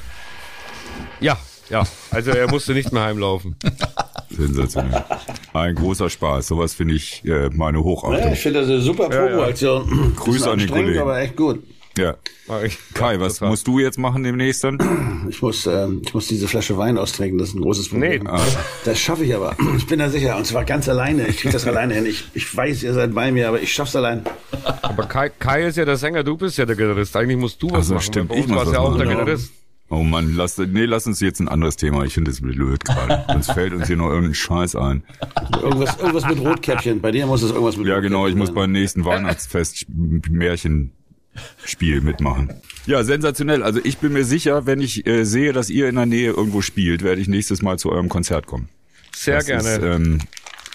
Ja, 1.20 1.38
ja. 1.70 1.84
Also 2.12 2.32
er 2.32 2.50
musste 2.50 2.74
nicht 2.74 2.92
mehr 2.92 3.04
heimlaufen. 3.04 3.56
Sensationell. 4.30 5.04
Ein 5.54 5.76
großer 5.76 6.10
Spaß. 6.10 6.48
Sowas 6.48 6.74
finde 6.74 6.96
ich 6.96 7.24
äh, 7.26 7.50
meine 7.50 7.80
Ja, 7.80 7.84
Hochachtung. 7.84 8.32
ich 8.34 8.40
finde 8.40 8.62
das 8.62 8.70
eine 8.70 8.80
super 8.82 9.12
Ja, 9.12 9.22
ja. 9.26 9.28
Promo-Aktion. 9.28 10.16
Grüße 10.16 10.32
Bisschen 10.32 10.52
an 10.52 10.58
die 10.60 10.64
anstrengend, 10.64 10.72
Kollegen. 10.72 11.00
Aber 11.02 11.20
echt 11.20 11.36
gut. 11.36 11.64
Ja. 12.00 12.16
Mach 12.48 12.64
ich. 12.64 12.78
Kai, 12.94 13.20
was 13.20 13.36
total. 13.36 13.50
musst 13.50 13.68
du 13.68 13.80
jetzt 13.80 13.98
machen 14.00 14.24
demnächst 14.24 14.64
dann? 14.64 15.28
Ich 15.30 15.42
muss, 15.42 15.66
ähm, 15.68 16.02
ich 16.04 16.14
muss 16.14 16.28
diese 16.28 16.48
Flasche 16.48 16.78
Wein 16.78 16.98
austrinken. 16.98 17.38
Das 17.38 17.50
ist 17.50 17.56
ein 17.56 17.62
großes 17.62 17.90
Problem. 17.90 18.24
Nee. 18.24 18.30
Das 18.86 19.00
schaffe 19.00 19.24
ich 19.26 19.36
aber. 19.36 19.56
Ich 19.78 19.86
bin 19.88 20.00
da 20.00 20.10
sicher. 20.10 20.38
Und 20.38 20.46
zwar 20.46 20.66
ganz 20.66 20.88
alleine. 20.90 21.28
Ich 21.28 21.38
kriege 21.38 21.52
das 21.54 21.68
alleine 21.68 21.94
hin. 21.96 22.06
Ich, 22.06 22.26
ich 22.34 22.56
weiß, 22.56 22.84
ihr 22.84 22.94
seid 22.94 23.14
bei 23.14 23.32
mir, 23.32 23.48
aber 23.50 23.62
ich 23.62 23.74
schaff's 23.74 23.96
allein. 23.96 24.24
Aber 24.82 25.04
Kai, 25.04 25.30
Kai 25.30 25.68
ist 25.68 25.78
ja 25.78 25.86
der 25.86 25.98
Sänger, 25.98 26.24
du 26.24 26.38
bist 26.38 26.58
ja 26.58 26.66
der 26.66 26.76
Gitarrist. 26.76 27.16
Eigentlich 27.16 27.38
musst 27.38 27.62
du 27.62 27.70
was 27.70 27.80
Ach 27.80 27.84
so, 27.84 27.94
machen. 27.96 28.04
stimmt. 28.04 28.32
Ich 28.34 28.42
uns 28.44 28.48
muss 28.48 28.66
was 28.66 28.74
ja 28.74 28.80
auch 28.80 28.92
machen, 28.92 29.00
der. 29.00 29.08
Gitarrist. 29.10 29.52
Oh 29.92 30.04
Mann, 30.04 30.36
lass, 30.36 30.56
nee, 30.60 30.86
lass 30.86 31.08
uns 31.08 31.20
jetzt 31.20 31.40
ein 31.40 31.48
anderes 31.48 31.76
Thema. 31.76 32.04
Ich 32.04 32.14
finde 32.14 32.30
das 32.30 32.42
blöd 32.42 32.86
gerade. 32.86 33.26
Sonst 33.28 33.52
fällt 33.54 33.74
uns 33.74 33.88
hier 33.88 33.98
noch 33.98 34.10
irgendein 34.10 34.36
Scheiß 34.36 34.76
ein. 34.76 35.04
Irgendwas, 35.64 35.98
irgendwas 35.98 36.28
mit 36.28 36.40
Rotkäppchen. 36.40 37.02
Bei 37.02 37.12
dir 37.12 37.26
muss 37.26 37.42
es 37.42 37.50
irgendwas 37.50 37.76
mit 37.76 37.88
Ja, 37.88 38.00
genau, 38.00 38.28
ich 38.28 38.36
muss 38.36 38.54
beim 38.54 38.72
nächsten 38.72 39.04
Weihnachtsfest 39.04 39.88
Märchenspiel 41.40 42.02
mitmachen. 42.02 42.54
Ja, 42.86 43.04
sensationell. 43.04 43.64
Also 43.64 43.80
ich 43.84 43.98
bin 43.98 44.14
mir 44.14 44.26
sicher, 44.26 44.66
wenn 44.66 44.82
ich 44.82 45.06
äh, 45.06 45.24
sehe, 45.26 45.54
dass 45.54 45.70
ihr 45.70 45.90
in 45.90 45.96
der 45.96 46.06
Nähe 46.06 46.32
irgendwo 46.32 46.62
spielt, 46.62 47.04
werde 47.04 47.22
ich 47.22 47.28
nächstes 47.28 47.62
Mal 47.62 47.78
zu 47.78 47.92
eurem 47.92 48.10
Konzert 48.10 48.48
kommen. 48.48 48.70
Sehr 49.16 49.38
Das 49.38 49.46
gerne. 49.46 49.70
Ist, 49.70 49.82
ähm, 49.84 50.20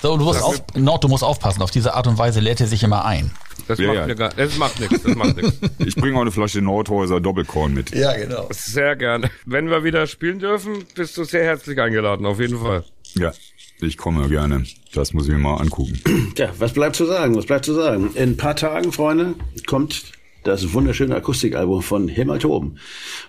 So, 0.02 0.16
du 0.16 0.24
musst 0.24 0.42
auf, 0.42 0.62
Nord, 0.76 1.02
du 1.04 1.08
musst 1.08 1.24
aufpassen. 1.24 1.62
Auf 1.62 1.70
diese 1.70 1.94
Art 1.94 2.06
und 2.06 2.18
Weise 2.18 2.40
lädt 2.40 2.60
er 2.60 2.66
sich 2.66 2.82
immer 2.82 3.04
ein. 3.04 3.30
das, 3.68 3.78
ja, 3.78 3.86
macht 3.88 3.96
ja. 3.96 4.06
Mir 4.06 4.14
gar, 4.14 4.30
das 4.30 4.58
macht 4.58 4.80
nichts. 4.80 5.02
Das 5.02 5.14
macht 5.14 5.36
nichts. 5.36 5.58
ich 5.78 5.96
bringe 5.96 6.16
auch 6.16 6.22
eine 6.22 6.32
Flasche 6.32 6.60
Nordhäuser 6.60 7.20
Doppelkorn 7.20 7.72
mit. 7.74 7.94
Ja, 7.94 8.16
genau. 8.16 8.48
Sehr 8.50 8.96
gerne. 8.96 9.30
Wenn 9.46 9.70
wir 9.70 9.82
wieder 9.84 10.06
spielen 10.06 10.38
dürfen, 10.38 10.84
bist 10.94 11.16
du 11.16 11.24
sehr 11.24 11.44
herzlich 11.44 11.80
eingeladen, 11.80 12.26
auf 12.26 12.38
jeden 12.38 12.58
Fall. 12.60 12.84
Ja, 13.14 13.32
ich 13.80 13.96
komme 13.96 14.28
gerne. 14.28 14.64
Das 14.92 15.12
muss 15.12 15.26
ich 15.26 15.32
mir 15.32 15.38
mal 15.38 15.56
angucken. 15.56 16.00
Tja, 16.34 16.50
was 16.58 16.72
bleibt 16.72 16.96
zu 16.96 17.06
sagen? 17.06 17.34
Was 17.36 17.46
bleibt 17.46 17.64
zu 17.64 17.74
sagen? 17.74 18.10
In 18.14 18.30
ein 18.30 18.36
paar 18.36 18.56
Tagen, 18.56 18.92
Freunde, 18.92 19.34
kommt 19.66 20.04
das 20.44 20.72
wunderschöne 20.72 21.16
Akustikalbum 21.16 21.82
von 21.82 22.08
Hämatomen. 22.08 22.78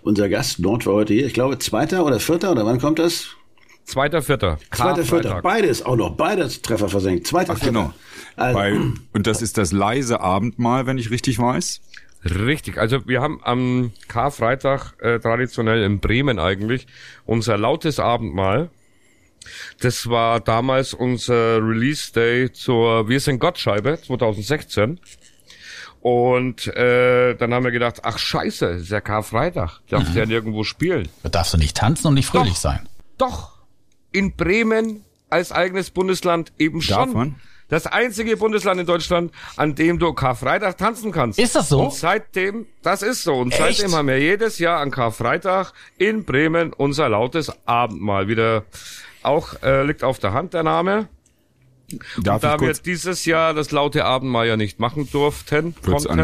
Unser 0.04 0.30
Gast 0.30 0.60
Nord 0.60 0.86
war 0.86 0.94
heute 0.94 1.14
hier. 1.14 1.26
Ich 1.26 1.34
glaube, 1.34 1.58
zweiter 1.60 2.06
oder 2.06 2.20
vierter 2.20 2.52
oder 2.52 2.66
wann 2.66 2.80
kommt 2.80 3.00
das? 3.00 3.30
Zweiter, 3.86 4.22
vierter. 4.22 4.58
Zweiter, 4.72 5.04
vierter. 5.04 5.42
Beides 5.42 5.86
auch 5.86 5.96
noch. 5.96 6.12
Beides 6.16 6.62
Treffer 6.62 6.90
versenkt. 6.90 7.28
Zweiter, 7.28 7.54
Ach, 7.54 7.60
vierter. 7.60 7.72
genau. 7.72 7.94
Also, 8.36 8.60
Bei, 8.60 8.74
und 9.14 9.28
das 9.28 9.42
ist 9.42 9.58
das 9.58 9.72
leise 9.72 10.22
Abendmahl, 10.22 10.88
wenn 10.88 10.98
ich 10.98 11.12
richtig 11.12 11.40
weiß. 11.40 11.82
Richtig. 12.26 12.80
Also 12.80 13.08
wir 13.08 13.22
haben 13.22 13.40
am 13.44 13.92
Karfreitag 14.08 14.94
äh, 15.00 15.20
traditionell 15.20 15.84
in 15.84 16.00
Bremen 16.00 16.40
eigentlich 16.40 16.88
unser 17.26 17.58
lautes 17.58 18.00
Abendmahl. 18.00 18.72
Das 19.80 20.10
war 20.10 20.40
damals 20.40 20.96
unser 20.96 21.58
Release 21.58 22.12
Day 22.12 22.52
zur 22.52 23.08
Wir 23.08 23.20
sind 23.20 23.38
Gottscheibe 23.38 24.00
2016. 24.02 25.00
Und 26.08 26.68
äh, 26.68 27.34
dann 27.34 27.52
haben 27.52 27.64
wir 27.64 27.72
gedacht, 27.72 28.02
ach 28.04 28.20
scheiße, 28.20 28.66
ist 28.68 28.92
ja 28.92 29.02
Karfreitag, 29.02 29.80
darfst 29.90 30.12
Mhm. 30.12 30.18
ja 30.20 30.26
nirgendwo 30.28 30.64
spielen. 30.64 31.08
Da 31.24 31.30
darfst 31.30 31.56
du 31.56 31.58
nicht 31.58 31.76
tanzen 31.78 32.06
und 32.10 32.14
nicht 32.14 32.28
fröhlich 32.28 32.54
Doch. 32.54 32.60
sein. 32.60 32.88
Doch, 33.18 33.54
in 34.12 34.36
Bremen 34.36 35.04
als 35.32 35.52
eigenes 35.52 35.90
Bundesland 35.90 36.54
eben 36.60 36.80
Darf 36.82 37.06
schon. 37.06 37.14
man? 37.14 37.36
Das 37.70 37.88
einzige 37.88 38.38
Bundesland 38.38 38.80
in 38.80 38.86
Deutschland, 38.86 39.32
an 39.58 39.74
dem 39.74 39.98
du 39.98 40.14
Karfreitag 40.14 40.78
tanzen 40.78 41.12
kannst. 41.12 41.40
Ist 41.40 41.56
das 41.56 41.70
so? 41.70 41.86
Und 41.86 41.94
seitdem, 41.96 42.68
das 42.84 43.02
ist 43.02 43.24
so. 43.24 43.34
Und 43.38 43.52
Echt? 43.60 43.78
seitdem 43.80 43.96
haben 43.96 44.08
wir 44.08 44.20
jedes 44.20 44.60
Jahr 44.60 44.82
an 44.82 44.92
Karfreitag 44.92 45.74
in 45.98 46.24
Bremen 46.24 46.72
unser 46.72 47.10
lautes 47.10 47.52
Abendmahl 47.66 48.28
wieder. 48.28 48.66
Auch 49.24 49.60
äh, 49.64 49.82
liegt 49.84 50.04
auf 50.04 50.20
der 50.20 50.34
Hand 50.34 50.54
der 50.54 50.62
Name. 50.62 51.08
Darf 52.22 52.42
Da 52.42 52.56
ich 52.56 52.62
wir 52.62 52.74
dieses 52.74 53.26
Jahr 53.26 53.54
das 53.54 53.72
laute 53.72 54.06
Abendmahl 54.06 54.48
ja 54.48 54.58
nicht 54.58 54.80
machen 54.80 55.10
durften, 55.12 55.76
konnten? 55.84 56.20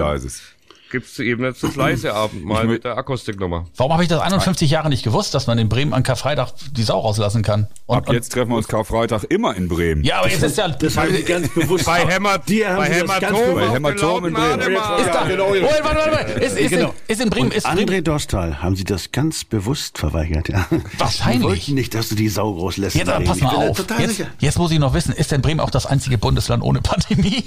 Gibt's 0.92 1.18
eben 1.20 1.44
jetzt 1.44 1.64
das 1.64 1.76
leise 1.76 2.14
Abendmahl 2.14 2.66
mit 2.68 2.84
der 2.84 2.98
Akustiknummer. 2.98 3.66
Warum 3.78 3.94
habe 3.94 4.04
ich 4.04 4.10
das 4.10 4.20
51 4.22 4.70
Jahre 4.70 4.90
nicht 4.90 5.04
gewusst, 5.04 5.34
dass 5.34 5.48
man 5.48 5.58
in 5.58 5.70
Bremen 5.70 5.94
an 5.94 6.04
Karfreitag 6.04 6.50
die 6.72 6.84
Sau 6.84 7.00
rauslassen 7.00 7.42
kann? 7.42 7.68
Und, 7.88 7.98
Ab 8.08 8.14
jetzt 8.14 8.32
treffen 8.32 8.50
wir 8.52 8.58
uns 8.58 8.68
Karfreitag 8.68 9.24
immer 9.26 9.56
in 9.56 9.68
Bremen. 9.68 10.04
ja, 10.04 10.20
aber 10.20 10.30
jetzt 10.30 10.44
ist 10.44 10.58
ja... 10.58 10.68
Das 10.68 10.98
haben 10.98 11.12
Sie 11.14 11.24
ganz 11.24 11.50
bewusst. 11.54 11.86
Bei 11.86 12.02
haben 12.06 12.24
bei 12.24 12.40
Sie 12.46 12.60
das 12.60 12.78
ganz 12.78 12.94
Hämatom, 13.00 13.32
bewusst- 13.32 13.56
Bei 13.56 13.74
Hämatom 13.74 14.26
in 14.26 14.34
Bremen. 14.34 14.60
ist 14.60 15.14
da. 15.14 15.26
Moment, 15.26 15.64
warte, 15.64 15.84
warte, 15.84 16.12
warte. 16.12 16.32
Ist, 16.34 16.58
ist, 16.58 16.70
Genau. 16.70 16.90
in, 16.90 16.94
ist 17.08 17.22
in 17.22 17.30
Bremen... 17.30 17.46
Und 17.48 17.54
Ist 17.54 17.64
Bremen 17.66 17.90
André 17.90 18.02
Dostal 18.02 18.62
haben 18.62 18.76
Sie 18.76 18.84
das 18.84 19.12
ganz 19.12 19.44
bewusst 19.44 19.98
verweigert, 19.98 20.50
ja. 20.50 20.68
Wahrscheinlich. 20.98 21.40
Die 21.40 21.44
wollten 21.48 21.74
nicht, 21.76 21.94
dass 21.96 22.10
du 22.10 22.16
die 22.16 22.30
Sau 22.30 22.52
rauslässt. 22.52 22.96
Jetzt 22.96 23.10
aber 23.10 23.24
pass 23.26 23.40
mal 23.42 23.56
auf. 23.56 23.84
Jetzt, 24.00 24.24
jetzt 24.40 24.58
muss 24.58 24.72
ich 24.72 24.80
noch 24.80 24.94
wissen, 24.94 25.14
ist 25.14 25.32
denn 25.32 25.42
Bremen 25.42 25.60
auch 25.60 25.70
das 25.70 25.86
einzige 25.86 26.18
Bundesland 26.18 26.64
ohne 26.64 26.82
Pandemie? 26.82 27.46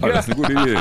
Ah, 0.00 0.08
das 0.08 0.26
ist 0.28 0.32
eine 0.32 0.36
gute 0.36 0.52
Idee. 0.52 0.78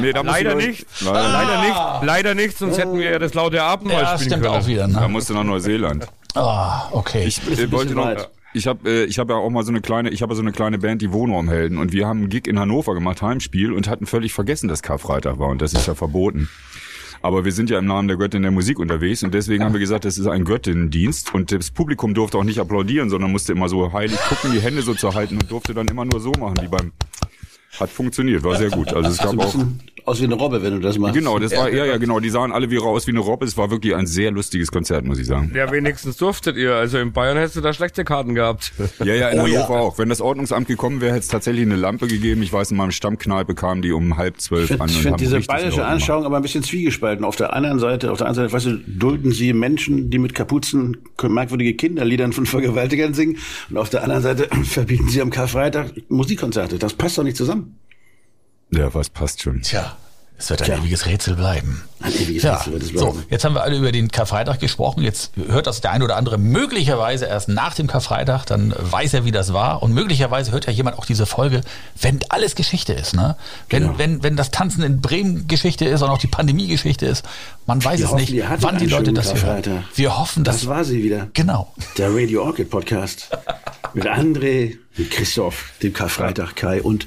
Nee, 0.00 0.12
da 0.12 0.20
Leider 0.22 0.54
nicht. 0.54 0.86
Leider 1.00 1.26
nicht. 1.26 1.32
Leider 1.32 1.60
nicht, 1.62 2.04
leider 2.06 2.34
nicht, 2.34 2.58
sonst 2.58 2.78
hätten 2.78 2.96
wir 2.98 3.10
ja 3.10 3.18
das 3.18 3.34
laute 3.34 3.62
Abendmahl 3.62 4.02
Ja, 4.02 4.06
spielen 4.16 4.30
stimmt 4.30 4.42
können. 4.44 4.54
auch 4.62 4.66
wieder. 4.66 4.88
Da 4.88 5.00
Ne? 5.02 5.08
musst 5.08 5.28
du 5.30 5.34
nach 5.34 5.44
Neuseeland. 5.44 6.06
Ah, 6.34 6.88
okay. 6.92 7.24
Ich 7.26 7.40
äh, 7.58 7.70
wollte 7.70 7.94
noch, 7.94 8.06
weit. 8.06 8.30
ich 8.54 8.66
habe 8.66 8.88
äh, 8.88 9.04
ich 9.04 9.18
habe 9.18 9.34
ja 9.34 9.38
auch 9.38 9.50
mal 9.50 9.64
so 9.64 9.70
eine 9.70 9.80
kleine, 9.82 10.10
ich 10.10 10.22
habe 10.22 10.32
ja 10.32 10.36
so 10.36 10.42
eine 10.42 10.52
kleine 10.52 10.78
Band, 10.78 11.02
die 11.02 11.12
Wohnraumhelden 11.12 11.76
und 11.78 11.92
wir 11.92 12.06
haben 12.06 12.20
einen 12.20 12.28
Gig 12.30 12.46
in 12.46 12.58
Hannover 12.58 12.94
gemacht, 12.94 13.20
Heimspiel 13.22 13.72
und 13.72 13.88
hatten 13.88 14.06
völlig 14.06 14.32
vergessen, 14.32 14.68
dass 14.68 14.82
Karfreitag 14.82 15.38
war 15.38 15.48
und 15.48 15.60
das 15.60 15.74
ist 15.74 15.86
ja 15.86 15.94
verboten. 15.94 16.48
Aber 17.24 17.44
wir 17.44 17.52
sind 17.52 17.70
ja 17.70 17.78
im 17.78 17.86
Namen 17.86 18.08
der 18.08 18.16
Göttin 18.16 18.42
der 18.42 18.50
Musik 18.50 18.80
unterwegs 18.80 19.22
und 19.22 19.32
deswegen 19.32 19.62
haben 19.62 19.72
wir 19.74 19.78
gesagt, 19.78 20.04
das 20.04 20.18
ist 20.18 20.26
ein 20.26 20.44
Göttinnendienst 20.44 21.32
und 21.32 21.52
das 21.52 21.70
Publikum 21.70 22.14
durfte 22.14 22.36
auch 22.36 22.42
nicht 22.42 22.58
applaudieren, 22.58 23.10
sondern 23.10 23.30
musste 23.30 23.52
immer 23.52 23.68
so 23.68 23.92
heilig 23.92 24.18
gucken, 24.28 24.50
die 24.52 24.60
Hände 24.60 24.82
so 24.82 24.92
zu 24.94 25.14
halten 25.14 25.36
und 25.38 25.48
durfte 25.48 25.72
dann 25.72 25.86
immer 25.86 26.04
nur 26.04 26.18
so 26.18 26.32
machen, 26.32 26.56
wie 26.62 26.66
beim 26.66 26.90
hat 27.78 27.90
funktioniert, 27.90 28.42
war 28.44 28.56
sehr 28.56 28.70
gut. 28.70 28.92
Also 28.92 29.10
es 29.10 29.18
gab 29.18 29.38
auch 29.38 29.44
bisschen 29.52 29.80
aus 30.04 30.20
wie 30.20 30.24
eine 30.24 30.34
Robbe, 30.34 30.62
wenn 30.62 30.74
du 30.74 30.80
das 30.80 30.98
machst. 30.98 31.14
Genau, 31.14 31.38
das 31.38 31.52
war 31.56 31.70
ja 31.70 31.84
ja 31.84 31.96
genau, 31.96 32.18
die 32.20 32.30
sahen 32.30 32.52
alle 32.52 32.70
wie 32.70 32.76
raus 32.76 33.06
wie 33.06 33.12
eine 33.12 33.20
Robbe. 33.20 33.44
Es 33.46 33.56
war 33.56 33.70
wirklich 33.70 33.94
ein 33.94 34.06
sehr 34.06 34.30
lustiges 34.30 34.70
Konzert, 34.72 35.04
muss 35.04 35.18
ich 35.18 35.26
sagen. 35.26 35.52
Ja, 35.54 35.70
wenigstens 35.70 36.16
durftet 36.16 36.56
ihr. 36.56 36.74
Also 36.74 36.98
in 36.98 37.12
Bayern 37.12 37.36
hättest 37.36 37.56
du 37.56 37.60
da 37.60 37.72
schlechte 37.72 38.04
Karten 38.04 38.34
gehabt. 38.34 38.72
Ja, 38.98 39.14
ja, 39.14 39.28
in 39.28 39.40
Oh, 39.42 39.46
ja. 39.46 39.62
Hannover 39.62 39.80
auch. 39.80 39.98
Wenn 39.98 40.08
das 40.08 40.20
Ordnungsamt 40.20 40.68
gekommen 40.68 41.00
wäre, 41.00 41.12
hätte 41.12 41.20
es 41.22 41.28
tatsächlich 41.28 41.64
eine 41.64 41.76
Lampe 41.76 42.06
gegeben. 42.06 42.42
Ich 42.42 42.52
weiß, 42.52 42.70
in 42.70 42.76
meinem 42.76 42.92
Stammkneipe 42.92 43.54
kamen 43.54 43.82
die 43.82 43.92
um 43.92 44.16
halb 44.16 44.40
zwölf 44.40 44.70
Ich 44.70 44.80
an 44.80 44.88
finde 44.88 44.94
und 44.96 45.02
find 45.02 45.12
haben 45.12 45.38
diese 45.40 45.40
bayerische. 45.46 45.84
Anschauung 45.84 46.24
aber 46.24 46.36
ein 46.36 46.42
bisschen 46.42 46.62
zwiegespalten. 46.62 47.24
Auf 47.24 47.36
der 47.36 47.52
anderen 47.52 47.78
Seite, 47.78 48.10
auf 48.10 48.18
der 48.18 48.28
anderen 48.28 48.48
Seite, 48.48 48.54
weißt 48.54 48.66
du, 48.66 48.92
dulden 48.98 49.32
sie 49.32 49.52
Menschen, 49.52 50.10
die 50.10 50.18
mit 50.18 50.34
Kapuzen 50.34 50.98
merkwürdige 51.22 51.74
Kinderliedern 51.74 52.32
von 52.32 52.46
Vergewaltigern 52.46 53.14
singen. 53.14 53.38
Und 53.70 53.78
auf 53.78 53.90
der 53.90 54.02
anderen 54.02 54.22
Seite 54.22 54.48
verbieten 54.64 55.08
sie 55.08 55.22
am 55.22 55.30
Karfreitag 55.30 55.92
Musikkonzerte. 56.08 56.78
Das 56.78 56.94
passt 56.94 57.18
doch 57.18 57.24
nicht 57.24 57.36
zusammen. 57.36 57.71
Ja, 58.72 58.92
was 58.94 59.10
passt 59.10 59.42
schon. 59.42 59.62
Tja, 59.62 59.96
es 60.38 60.48
wird 60.50 60.62
ein 60.62 60.66
Tja. 60.66 60.78
ewiges 60.78 61.06
Rätsel 61.06 61.36
bleiben. 61.36 61.84
Ein 62.00 62.12
ewiges 62.14 62.42
Ja, 62.42 62.54
Rätsel 62.56 62.72
wird 62.72 62.82
es 62.82 62.88
so, 62.88 63.10
bleiben. 63.12 63.26
jetzt 63.30 63.44
haben 63.44 63.54
wir 63.54 63.62
alle 63.62 63.76
über 63.76 63.92
den 63.92 64.10
Karfreitag 64.10 64.58
gesprochen. 64.60 65.02
Jetzt 65.04 65.30
hört 65.46 65.66
das 65.68 65.80
der 65.82 65.92
ein 65.92 66.02
oder 66.02 66.16
andere 66.16 66.38
möglicherweise 66.38 67.26
erst 67.26 67.48
nach 67.48 67.74
dem 67.74 67.86
Karfreitag, 67.86 68.44
dann 68.46 68.74
weiß 68.76 69.14
er, 69.14 69.24
wie 69.24 69.30
das 69.30 69.52
war. 69.52 69.82
Und 69.82 69.92
möglicherweise 69.92 70.50
hört 70.52 70.66
ja 70.66 70.72
jemand 70.72 70.98
auch 70.98 71.04
diese 71.06 71.26
Folge, 71.26 71.60
wenn 72.00 72.18
alles 72.30 72.54
Geschichte 72.56 72.92
ist, 72.94 73.14
ne? 73.14 73.36
Wenn, 73.68 73.82
Genau. 73.82 73.98
wenn, 73.98 74.22
wenn 74.22 74.36
das 74.36 74.50
Tanzen 74.50 74.82
in 74.82 75.00
Bremen 75.00 75.46
Geschichte 75.48 75.84
ist 75.84 76.02
und 76.02 76.08
auch 76.08 76.18
die 76.18 76.26
Pandemie 76.28 76.66
Geschichte 76.66 77.06
ist. 77.06 77.24
Man 77.66 77.84
weiß 77.84 77.98
Wir 78.00 78.06
es 78.06 78.12
hoffen, 78.12 78.34
nicht, 78.34 78.44
wann 78.62 78.78
die 78.78 78.86
Leute 78.86 79.12
das 79.12 79.34
hören. 79.34 79.84
Wir 79.94 80.18
hoffen, 80.18 80.42
dass. 80.44 80.56
Das 80.60 80.66
war 80.66 80.82
sie 80.84 81.04
wieder. 81.04 81.28
Genau. 81.34 81.72
Der 81.98 82.08
Radio 82.12 82.42
Orchid 82.44 82.70
Podcast. 82.70 83.28
mit 83.94 84.06
André, 84.06 84.78
mit 84.96 85.10
Christoph, 85.10 85.72
dem 85.82 85.92
Karfreitag 85.92 86.56
Kai 86.56 86.80
und 86.82 87.06